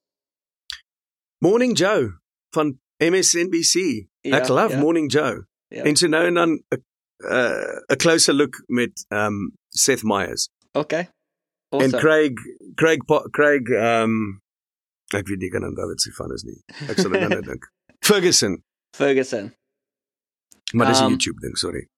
Morning 1.39 1.76
Joe 1.78 2.20
van 2.55 2.80
MSNBC. 2.97 3.74
Ja, 4.20 4.41
ek 4.41 4.49
love 4.49 4.74
ja. 4.74 4.80
Morning 4.80 5.12
Joe. 5.12 5.47
Ja. 5.68 5.82
En 5.82 5.97
so 5.97 6.09
nou 6.09 6.26
en 6.26 6.34
dan 6.34 6.51
'n 6.51 6.84
uh, 7.18 7.80
'n 7.93 7.97
closer 7.97 8.34
look 8.34 8.62
met 8.66 9.05
um 9.09 9.53
Seth 9.68 10.03
Meyers. 10.03 10.49
Okay. 10.72 11.11
Awesome. 11.68 11.93
En 11.93 12.01
Craig 12.01 12.32
Craig 12.74 12.99
Craig 13.30 13.68
um 13.68 14.43
ek 15.14 15.28
weet 15.28 15.39
nie 15.39 15.51
kan 15.51 15.64
onthou 15.64 15.87
wat 15.89 16.01
sy 16.01 16.11
van 16.11 16.32
is 16.32 16.43
nie. 16.43 16.62
Ek 16.89 16.99
sal 16.99 17.11
dit 17.11 17.28
nou 17.28 17.43
dink. 17.43 17.70
Ferguson. 18.09 18.62
Ferguson. 18.97 19.55
Maar 20.72 20.87
dis 20.87 21.01
um, 21.01 21.09
YouTube 21.09 21.41
ding, 21.41 21.57
sorry. 21.59 21.89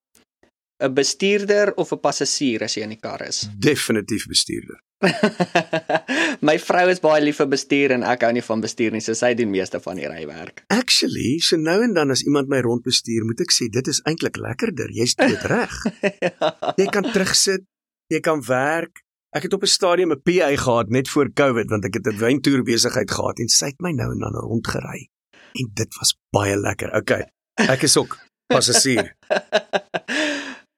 'n 0.79 0.93
bestuurder 0.93 1.73
of 1.75 1.91
'n 1.91 1.99
passasier 1.99 2.63
as 2.63 2.75
jy 2.75 2.83
in 2.83 2.93
die 2.95 3.01
kar 3.01 3.21
is? 3.21 3.47
Definitief 3.59 4.27
bestuurder. 4.27 4.79
My 6.47 6.55
vrou 6.59 6.85
is 6.91 6.99
baie 7.03 7.21
lief 7.23 7.39
vir 7.39 7.49
bestuur 7.51 7.93
en 7.95 8.03
ek 8.03 8.23
hou 8.23 8.31
nie 8.35 8.43
van 8.43 8.63
bestuur 8.63 8.95
nie, 8.95 9.03
so 9.03 9.15
sy 9.15 9.33
doen 9.35 9.51
meeste 9.51 9.79
van 9.83 9.99
die 9.99 10.07
rywerk. 10.07 10.63
Actually, 10.75 11.39
so 11.43 11.59
nou 11.59 11.77
en 11.83 11.93
dan 11.95 12.11
as 12.11 12.23
iemand 12.27 12.51
my 12.51 12.59
rondbestuur, 12.63 13.27
moet 13.27 13.43
ek 13.43 13.55
sê 13.55 13.69
dit 13.71 13.91
is 13.91 14.01
eintlik 14.07 14.39
lekkerder. 14.39 14.91
Jy's 14.95 15.15
dood 15.19 15.45
reg. 15.51 15.75
ja. 16.27 16.51
Jy 16.79 16.87
kan 16.95 17.11
terugsit, 17.11 17.67
jy 18.11 18.19
kan 18.23 18.43
werk. 18.47 19.03
Ek 19.35 19.45
het 19.45 19.53
op 19.53 19.63
'n 19.63 19.71
stadium 19.71 20.11
'n 20.15 20.23
PA 20.23 20.49
gehad 20.55 20.89
net 20.89 21.07
voor 21.09 21.29
COVID 21.31 21.69
want 21.69 21.85
ek 21.85 21.99
het 21.99 22.07
'n 22.07 22.17
wyntoer 22.17 22.63
besigheid 22.63 23.11
gehad 23.11 23.39
en 23.39 23.47
sy 23.47 23.71
het 23.71 23.79
my 23.79 23.91
nou 23.91 24.11
en 24.11 24.19
dan 24.19 24.35
rondgery. 24.47 25.11
En 25.59 25.71
dit 25.73 25.91
was 25.99 26.15
baie 26.31 26.55
lekker. 26.55 26.95
Okay. 26.95 27.23
Ek 27.55 27.83
is 27.83 27.97
ook 27.97 28.17
passasier. 28.55 29.15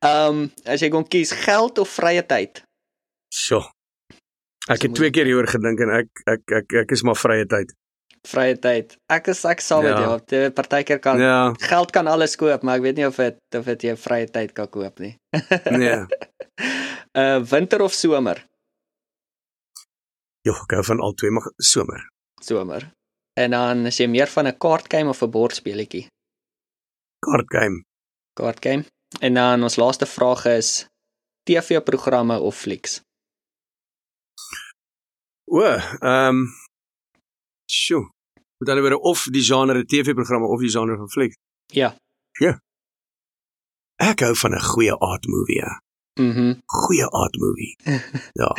Ehm, 0.01 0.27
um, 0.27 0.45
as 0.65 0.81
jy 0.81 0.89
kon 0.89 1.05
kies 1.05 1.31
geld 1.43 1.77
of 1.77 1.89
vrye 1.99 2.23
tyd? 2.25 2.63
Sjoe. 3.29 3.61
Ek 4.69 4.81
het 4.85 4.93
twee 4.97 5.09
keer 5.13 5.29
hieroor 5.29 5.49
gedink 5.49 5.81
en 5.85 5.91
ek 6.01 6.23
ek 6.29 6.53
ek 6.61 6.75
ek 6.83 6.93
is 6.95 7.03
maar 7.05 7.17
vrye 7.17 7.45
tyd. 7.49 7.73
Vrye 8.29 8.57
tyd. 8.61 8.95
Ek 9.09 9.29
is 9.33 9.41
ek 9.49 9.61
sal 9.65 9.81
met 9.85 9.95
ja. 9.95 10.01
jou. 10.05 10.15
Die 10.29 10.41
partykeer 10.57 11.01
kan 11.01 11.21
ja. 11.21 11.35
geld 11.65 11.93
kan 11.93 12.09
alles 12.09 12.37
koop, 12.37 12.65
maar 12.65 12.77
ek 12.77 12.85
weet 12.85 12.97
nie 12.97 13.07
of 13.07 13.17
dit 13.17 13.57
of 13.57 13.69
dit 13.73 13.85
jou 13.89 13.95
vrye 13.97 14.29
tyd 14.29 14.53
kan 14.57 14.69
koop 14.73 15.01
nie. 15.01 15.13
nee. 15.73 15.99
Uh 17.17 17.41
winter 17.53 17.81
of 17.85 17.93
somer? 17.97 18.41
Jo, 20.45 20.55
ek 20.65 20.73
hou 20.77 20.85
van 20.89 21.01
al 21.05 21.13
twee, 21.17 21.33
maar 21.33 21.49
somer. 21.61 22.07
Somer. 22.41 22.87
En 23.37 23.53
dan 23.53 23.85
as 23.89 24.01
jy 24.01 24.09
meer 24.09 24.29
van 24.33 24.49
'n 24.49 24.57
kaartgame 24.57 25.13
of 25.13 25.21
'n 25.21 25.29
bordspeletjie? 25.29 26.07
Kaartgame. 27.21 27.85
Kaartgame. 28.33 28.89
En 29.20 29.34
dan 29.34 29.64
ons 29.64 29.76
laaste 29.76 30.05
vraag 30.05 30.45
is 30.45 30.88
TV-programme 31.43 32.39
of 32.39 32.55
flieks? 32.55 33.01
O, 35.45 35.62
ehm 35.62 36.28
um, 36.28 36.47
Sjoe. 37.66 38.12
Moet 38.57 38.68
hulle 38.68 38.82
weer 38.82 38.97
of 38.97 39.28
die 39.32 39.43
genre 39.43 39.86
TV-programme 39.86 40.47
of 40.47 40.59
die 40.59 40.70
genre 40.70 40.97
van 40.97 41.09
fliek? 41.09 41.38
Ja. 41.66 41.95
Ja. 42.39 42.59
Ek 43.95 44.20
hou 44.20 44.36
van 44.36 44.55
'n 44.55 44.62
goeie 44.62 44.93
art 44.93 45.26
movie. 45.28 45.55
Ja. 45.55 45.82
Mhm. 46.20 46.39
Mm 46.39 46.62
goeie 46.66 47.05
art 47.05 47.36
movie. 47.38 47.76
ja, 48.41 48.55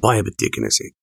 baie 0.00 0.22
betekenis 0.22 0.78
het. 0.78 0.94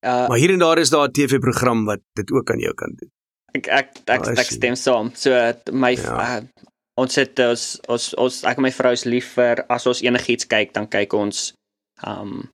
Uh, 0.00 0.28
maar 0.28 0.38
hier 0.38 0.50
en 0.50 0.58
daar 0.58 0.78
is 0.78 0.90
daar 0.90 1.08
'n 1.08 1.12
TV-program 1.12 1.84
wat 1.84 2.00
dit 2.12 2.30
ook 2.30 2.50
aan 2.50 2.58
jou 2.58 2.74
kan 2.74 2.92
doen. 2.96 3.10
Ek 3.52 3.66
ek 3.66 3.88
ek, 4.04 4.26
ek, 4.26 4.38
ek 4.38 4.50
stem 4.50 4.74
saam. 4.74 5.10
So 5.14 5.30
my 5.72 5.90
ja. 5.90 6.38
uh, 6.38 6.44
ons 6.98 7.20
het 7.20 7.42
ons 7.44 7.64
ons, 7.88 8.06
ons 8.24 8.38
ek 8.50 8.60
en 8.60 8.66
my 8.66 8.72
vrou 8.74 8.92
is 8.96 9.06
lief 9.06 9.34
vir 9.38 9.64
as 9.70 9.86
ons 9.90 10.02
enigiets 10.04 10.48
kyk, 10.50 10.74
dan 10.76 10.88
kyk 10.90 11.14
ons 11.18 11.52
um 12.06 12.48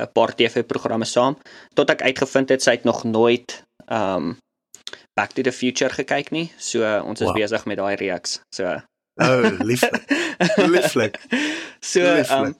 'n 0.00 0.12
paar 0.16 0.32
TV-programme 0.34 1.04
saam 1.04 1.36
tot 1.76 1.90
ek 1.90 2.02
uitgevind 2.02 2.50
het 2.50 2.62
sy 2.62 2.78
het 2.78 2.84
nog 2.84 3.04
nooit 3.04 3.62
um 3.88 4.38
Back 5.18 5.34
to 5.34 5.42
the 5.42 5.52
Future 5.52 5.90
gekyk 5.90 6.30
nie. 6.30 6.48
So 6.56 6.80
ons 7.04 7.20
is 7.20 7.28
wow. 7.28 7.36
besig 7.36 7.66
met 7.66 7.78
daai 7.78 7.96
reeks. 7.96 8.40
So 8.54 8.80
Oh, 9.20 9.58
lief. 9.60 9.82
Lieflik. 10.56 11.18
so 11.92 12.00
um 12.32 12.54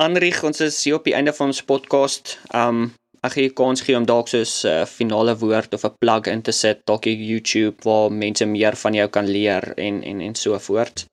Anrich, 0.00 0.40
ons 0.44 0.60
is 0.64 0.78
hier 0.84 0.96
op 0.96 1.04
die 1.04 1.14
einde 1.14 1.32
van 1.36 1.52
ons 1.52 1.62
podcast. 1.62 2.38
Um 2.56 2.94
ek 3.22 3.32
gee 3.32 3.50
kans 3.50 3.80
gee 3.80 3.96
om 3.96 4.06
dalk 4.06 4.28
so 4.28 4.38
'n 4.38 4.70
uh, 4.70 4.86
finale 4.86 5.36
woord 5.36 5.74
of 5.74 5.84
'n 5.84 5.96
plug 5.98 6.26
in 6.26 6.42
te 6.42 6.52
sit 6.52 6.86
dalk 6.86 7.06
op 7.06 7.20
YouTube 7.30 7.76
waar 7.84 8.12
mense 8.12 8.46
meer 8.46 8.76
van 8.76 8.94
jou 8.94 9.08
kan 9.08 9.26
leer 9.26 9.72
en 9.76 10.02
en 10.02 10.20
en 10.20 10.34
so 10.34 10.58
voort. 10.58 11.06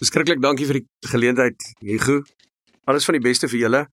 Beskiklik 0.00 0.42
dankie 0.42 0.66
vir 0.66 0.74
die 0.74 0.86
geleentheid, 1.08 1.58
Hugo 1.80 2.22
alles 2.84 3.04
van 3.04 3.18
die 3.18 3.24
beste 3.24 3.48
vir 3.48 3.60
julle. 3.64 3.84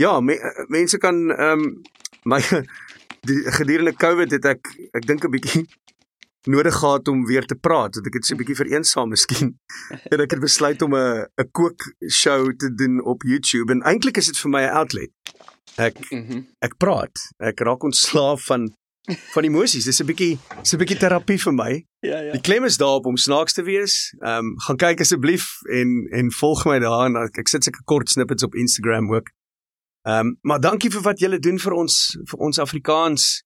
Ja, 0.00 0.18
me, 0.20 0.38
mense 0.72 1.00
kan 1.02 1.28
ehm 1.34 1.64
um, 1.64 1.82
my 2.28 2.40
die 3.28 3.42
gedurende 3.58 3.94
Covid 3.96 4.32
het 4.36 4.46
ek 4.54 4.72
ek 4.94 5.06
dink 5.06 5.24
'n 5.24 5.32
bietjie 5.34 5.64
nodig 6.54 6.74
gehad 6.74 7.08
om 7.08 7.26
weer 7.26 7.44
te 7.44 7.54
praat, 7.54 7.98
want 7.98 8.06
ek 8.06 8.20
het 8.20 8.26
so 8.26 8.34
'n 8.34 8.40
bietjie 8.42 8.60
vereensaam 8.62 9.08
miskien. 9.08 9.58
En 10.12 10.20
ek 10.20 10.30
het 10.30 10.40
besluit 10.40 10.82
om 10.82 10.94
'n 10.94 11.26
'n 11.26 11.50
kook 11.52 11.92
show 12.08 12.52
te 12.56 12.74
doen 12.74 13.02
op 13.04 13.22
YouTube 13.22 13.72
en 13.72 13.82
eintlik 13.82 14.16
is 14.16 14.26
dit 14.26 14.38
vir 14.38 14.50
my 14.50 14.62
'n 14.64 14.76
outlet. 14.82 15.12
Ek 15.76 15.98
mhm. 16.10 16.46
ek 16.64 16.76
praat. 16.76 17.14
Ek 17.38 17.60
raak 17.60 17.84
ontslaaf 17.84 18.44
van 18.48 18.68
van 19.34 19.44
emosies. 19.44 19.84
Dis 19.84 20.00
'n 20.00 20.06
bietjie 20.06 20.38
dis 20.62 20.74
'n 20.74 20.78
bietjie 20.78 20.98
terapie 20.98 21.38
vir 21.38 21.52
my. 21.52 21.72
Ja 22.00 22.20
ja. 22.20 22.32
Die 22.32 22.40
klem 22.40 22.64
is 22.64 22.76
daarop 22.76 23.06
om 23.06 23.16
snaaks 23.16 23.52
te 23.52 23.62
wees. 23.62 24.14
Ehm 24.20 24.44
um, 24.44 24.58
gaan 24.66 24.76
kyk 24.76 25.00
asseblief 25.00 25.46
en 25.70 26.08
en 26.10 26.32
volg 26.32 26.64
my 26.64 26.78
daar 26.78 27.06
en 27.06 27.16
ek, 27.16 27.38
ek 27.38 27.48
sit 27.48 27.64
seker 27.64 27.82
kort 27.84 28.08
snippets 28.08 28.42
op 28.42 28.54
Instagram 28.54 29.14
ook. 29.14 29.30
Ehm 30.06 30.26
um, 30.26 30.38
maar 30.42 30.60
dankie 30.60 30.90
vir 30.90 31.02
wat 31.02 31.20
julle 31.20 31.38
doen 31.38 31.58
vir 31.58 31.72
ons 31.72 32.18
vir 32.30 32.38
ons 32.38 32.58
Afrikaans. 32.58 33.42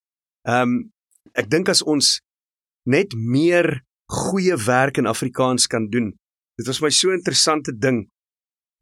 Ehm 0.48 0.62
um, 0.62 0.92
ek 1.34 1.50
dink 1.50 1.68
as 1.68 1.82
ons 1.82 2.20
net 2.84 3.14
meer 3.14 3.82
goeie 4.10 4.56
werk 4.56 4.98
in 4.98 5.06
Afrikaans 5.06 5.66
kan 5.66 5.88
doen. 5.88 6.12
Dit 6.58 6.66
was 6.66 6.80
my 6.80 6.90
so 6.90 7.08
'n 7.08 7.18
interessante 7.18 7.72
ding 7.78 8.08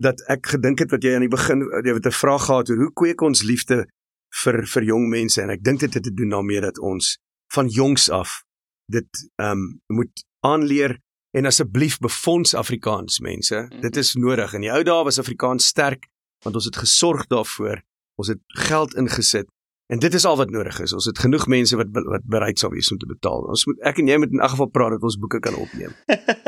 dat 0.01 0.20
ek 0.32 0.46
gedink 0.55 0.78
het 0.78 0.90
wat 0.90 1.05
jy 1.05 1.14
aan 1.14 1.26
die 1.26 1.32
begin 1.32 1.64
jy 1.84 1.94
het 1.94 2.07
'n 2.07 2.20
vraag 2.22 2.44
gehad 2.48 2.70
oor 2.70 2.76
hoe 2.76 2.92
kweek 2.92 3.20
ons 3.20 3.42
liefde 3.42 3.86
vir 4.42 4.66
vir 4.66 4.82
jong 4.82 5.09
mense 5.09 5.42
en 5.42 5.51
ek 5.51 5.62
dink 5.62 5.80
dit 5.80 5.94
het 5.94 6.03
te 6.03 6.14
doen 6.14 6.28
daarmee 6.36 6.61
dat 6.61 6.78
ons 6.78 7.18
van 7.53 7.68
jongs 7.68 8.11
af 8.11 8.42
dit 8.88 9.11
ehm 9.36 9.59
um, 9.59 9.80
moet 9.86 10.24
aanleer 10.40 10.98
en 11.30 11.46
asseblief 11.46 11.98
befonds 11.98 12.55
Afrikaans 12.55 13.20
mense. 13.20 13.66
Mhm. 13.70 13.80
Dit 13.80 13.96
is 13.96 14.14
nodig. 14.14 14.55
In 14.55 14.61
die 14.61 14.72
ou 14.72 14.82
dae 14.82 15.05
was 15.05 15.18
Afrikaans 15.18 15.66
sterk 15.66 16.09
want 16.44 16.55
ons 16.57 16.64
het 16.64 16.76
gesorg 16.76 17.26
daarvoor. 17.26 17.82
Ons 18.16 18.28
het 18.28 18.40
geld 18.46 18.94
ingesit 18.94 19.48
En 19.91 19.99
dit 19.99 20.14
is 20.14 20.24
al 20.24 20.36
wat 20.38 20.51
nodig 20.55 20.80
is. 20.80 20.93
Ons 20.95 21.09
het 21.11 21.18
genoeg 21.18 21.47
mense 21.51 21.76
wat 21.76 21.88
wat 21.93 22.26
bereid 22.30 22.59
sal 22.62 22.70
wees 22.70 22.91
om 22.95 22.99
te 22.99 23.09
betaal. 23.11 23.49
Ons 23.51 23.64
moet 23.66 23.80
ek 23.91 23.99
en 23.99 24.11
jy 24.11 24.18
moet 24.22 24.34
in 24.36 24.43
elk 24.43 24.53
geval 24.55 24.68
praat 24.70 24.95
dat 24.95 25.07
ons 25.09 25.16
boeke 25.18 25.41
kan 25.43 25.57
opneem. 25.59 25.97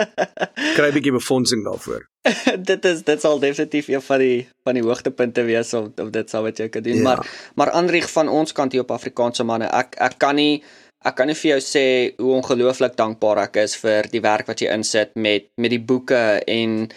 Kry 0.76 0.88
'n 0.88 0.94
bietjie 0.94 1.14
befondsing 1.16 1.64
daarvoor. 1.66 2.06
dit 2.70 2.84
is 2.92 3.02
dit 3.02 3.20
sal 3.20 3.42
definitief 3.42 3.88
een 3.90 4.04
van 4.06 4.22
die 4.22 4.46
van 4.62 4.78
die 4.78 4.84
hoogtepunte 4.86 5.42
wees 5.48 5.74
of 5.74 5.90
of 5.98 6.12
dit 6.14 6.30
sal 6.30 6.46
wat 6.46 6.62
jy 6.62 6.68
kan 6.68 6.86
doen. 6.86 7.02
Ja. 7.02 7.02
Maar 7.02 7.26
maar 7.54 7.70
aanrig 7.70 8.10
van 8.10 8.28
ons 8.28 8.52
kant 8.52 8.72
hier 8.72 8.86
op 8.86 8.94
Afrikaanse 8.94 9.44
manne. 9.44 9.66
Ek 9.66 9.98
ek 9.98 10.18
kan 10.18 10.38
nie 10.38 10.62
ek 11.02 11.16
kan 11.18 11.26
nie 11.26 11.34
vir 11.34 11.56
jou 11.56 11.60
sê 11.66 11.86
hoe 12.22 12.36
ongelooflik 12.38 12.94
dankbaar 12.96 13.48
ek 13.48 13.58
is 13.64 13.74
vir 13.76 14.06
die 14.12 14.22
werk 14.22 14.46
wat 14.46 14.62
jy 14.62 14.70
insit 14.70 15.18
met 15.18 15.50
met 15.58 15.74
die 15.74 15.82
boeke 15.82 16.22
en 16.46 16.92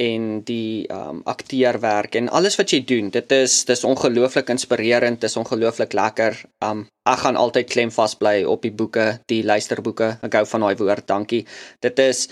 en 0.00 0.28
die 0.48 0.86
um 0.92 1.20
akteerwerk 1.28 2.16
en 2.16 2.30
alles 2.32 2.56
wat 2.60 2.72
jy 2.72 2.80
doen. 2.88 3.10
Dit 3.12 3.32
is 3.36 3.64
dis 3.68 3.84
ongelooflik 3.84 4.48
inspirerend, 4.52 5.20
dis 5.20 5.36
ongelooflik 5.36 5.92
lekker. 5.96 6.38
Um 6.64 6.86
ek 7.08 7.24
gaan 7.24 7.36
altyd 7.36 7.68
klem 7.72 7.92
vas 7.92 8.14
bly 8.16 8.40
op 8.48 8.64
die 8.64 8.72
boeke, 8.72 9.20
die 9.28 9.42
luisterboeke. 9.44 10.16
Ek 10.24 10.40
hou 10.40 10.46
van 10.54 10.66
daai 10.66 10.80
woord, 10.80 11.06
dankie. 11.10 11.44
Dit 11.84 12.00
is 12.00 12.28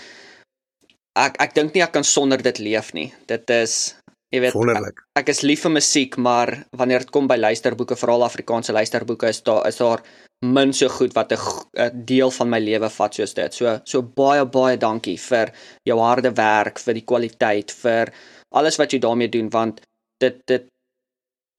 ek 1.19 1.37
ek 1.43 1.55
dink 1.57 1.75
nie 1.75 1.83
ek 1.85 1.93
kan 1.93 2.07
sonder 2.07 2.41
dit 2.41 2.61
leef 2.63 2.93
nie. 2.97 3.09
Dit 3.29 3.49
is 3.53 3.95
jy 4.33 4.41
weet 4.43 4.55
ek, 4.77 5.03
ek 5.19 5.29
is 5.33 5.41
lief 5.41 5.65
vir 5.65 5.73
musiek, 5.73 6.17
maar 6.17 6.51
wanneer 6.77 7.05
dit 7.05 7.13
kom 7.13 7.27
by 7.27 7.37
luisterboeke, 7.39 7.97
veral 7.97 8.25
Afrikaanse 8.27 8.75
luisterboeke, 8.75 9.29
is 9.29 9.41
daar 9.47 9.67
is 9.67 9.79
daar 9.81 10.03
min 10.45 10.71
so 10.73 10.87
goed 10.89 11.13
wat 11.17 11.33
'n 11.33 12.05
deel 12.05 12.31
van 12.31 12.49
my 12.49 12.59
lewe 12.59 12.89
vat 12.89 13.13
soos 13.13 13.33
dit. 13.33 13.53
So 13.53 13.79
so 13.83 14.01
baie 14.01 14.45
baie 14.45 14.77
dankie 14.77 15.17
vir 15.17 15.51
jou 15.85 15.99
harde 15.99 16.31
werk, 16.31 16.79
vir 16.79 16.93
die 16.93 17.05
kwaliteit, 17.05 17.71
vir 17.71 18.13
alles 18.51 18.77
wat 18.77 18.93
jy 18.93 18.99
daarmee 18.99 19.29
doen 19.29 19.49
want 19.49 19.81
dit 20.19 20.45
dit 20.47 20.67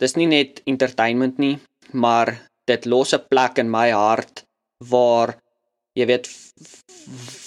dis 0.01 0.17
nie 0.17 0.27
net 0.27 0.63
entertainment 0.67 1.39
nie, 1.39 1.59
maar 1.93 2.51
dit 2.67 2.87
los 2.87 3.13
'n 3.15 3.27
plek 3.29 3.59
in 3.59 3.71
my 3.71 3.91
hart 3.91 4.45
waar 4.91 5.37
jy 5.99 6.07
weet 6.07 6.29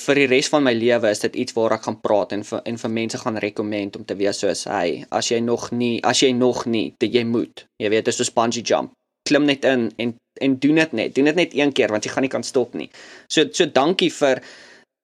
vir 0.03 0.19
die 0.19 0.27
res 0.27 0.49
van 0.51 0.65
my 0.65 0.73
lewe 0.75 1.11
is 1.11 1.21
dit 1.23 1.35
iets 1.43 1.55
waar 1.55 1.77
ek 1.77 1.85
gaan 1.87 1.99
praat 2.03 2.33
en 2.35 2.43
vir 2.43 2.63
en 2.67 2.79
vir 2.81 2.91
mense 2.91 3.17
gaan 3.21 3.39
rekomend 3.39 3.95
om 3.95 4.03
te 4.05 4.17
wees 4.19 4.41
soos 4.43 4.65
hy. 4.67 5.03
As 5.11 5.29
jy 5.31 5.39
nog 5.39 5.69
nie, 5.71 6.01
as 6.03 6.23
jy 6.25 6.33
nog 6.35 6.65
nie, 6.65 6.91
dit 6.99 7.13
jy 7.13 7.23
moet. 7.23 7.65
Jy 7.79 7.93
weet, 7.93 8.11
is 8.11 8.19
so 8.19 8.35
bungee 8.35 8.65
jump 8.65 8.91
klim 9.23 9.45
net 9.45 9.65
in 9.65 9.91
en 9.95 10.15
en 10.41 10.59
doen 10.59 10.75
dit 10.75 10.91
net. 10.91 11.15
Doen 11.15 11.25
dit 11.25 11.35
net 11.35 11.53
een 11.53 11.71
keer 11.71 11.91
want 11.93 12.05
jy 12.05 12.11
gaan 12.11 12.25
nie 12.25 12.31
kan 12.31 12.43
stop 12.43 12.73
nie. 12.73 12.89
So 13.27 13.45
so 13.51 13.65
dankie 13.65 14.11
vir 14.11 14.41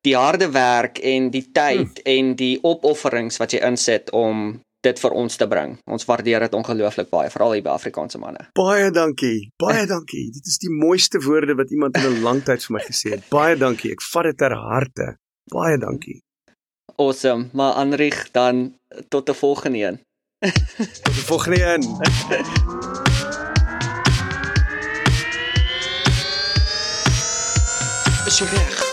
die 0.08 0.16
harde 0.16 0.50
werk 0.52 1.00
en 1.04 1.30
die 1.32 1.46
tyd 1.52 2.00
hm. 2.00 2.08
en 2.16 2.34
die 2.40 2.56
opofferings 2.64 3.40
wat 3.40 3.54
jy 3.54 3.64
insit 3.68 4.12
om 4.16 4.60
dit 4.86 5.00
vir 5.00 5.16
ons 5.22 5.36
te 5.38 5.48
bring. 5.48 5.78
Ons 5.92 6.06
waardeer 6.08 6.46
dit 6.46 6.56
ongelooflik 6.56 7.10
baie, 7.12 7.30
veral 7.34 7.58
hier 7.58 7.66
by 7.66 7.74
Afrikaanse 7.76 8.20
manne. 8.22 8.48
Baie 8.58 8.92
dankie. 8.96 9.50
Baie 9.60 9.86
dankie. 9.90 10.30
Dit 10.36 10.48
is 10.48 10.60
die 10.62 10.72
mooiste 10.72 11.20
woorde 11.26 11.56
wat 11.60 11.72
iemand 11.72 11.98
in 11.98 12.08
'n 12.08 12.24
lang 12.24 12.44
tyd 12.44 12.64
vir 12.66 12.74
my 12.78 12.84
gesê 12.88 13.16
het. 13.16 13.30
Baie 13.30 13.56
dankie. 13.56 13.92
Ek 13.92 14.02
vat 14.02 14.24
dit 14.24 14.38
ter 14.38 14.56
harte. 14.56 15.18
Baie 15.52 15.78
dankie. 15.78 16.22
Awesome. 16.98 17.50
Maar 17.54 17.74
Anrich 17.74 18.32
dan 18.32 18.76
tot 19.10 19.30
'n 19.30 19.34
volgende 19.34 19.80
een. 19.80 20.00
tot 21.04 21.16
'n 21.16 21.26
volgende 21.32 21.64
een. 21.64 21.84
is 28.30 28.42
reg. 28.42 28.89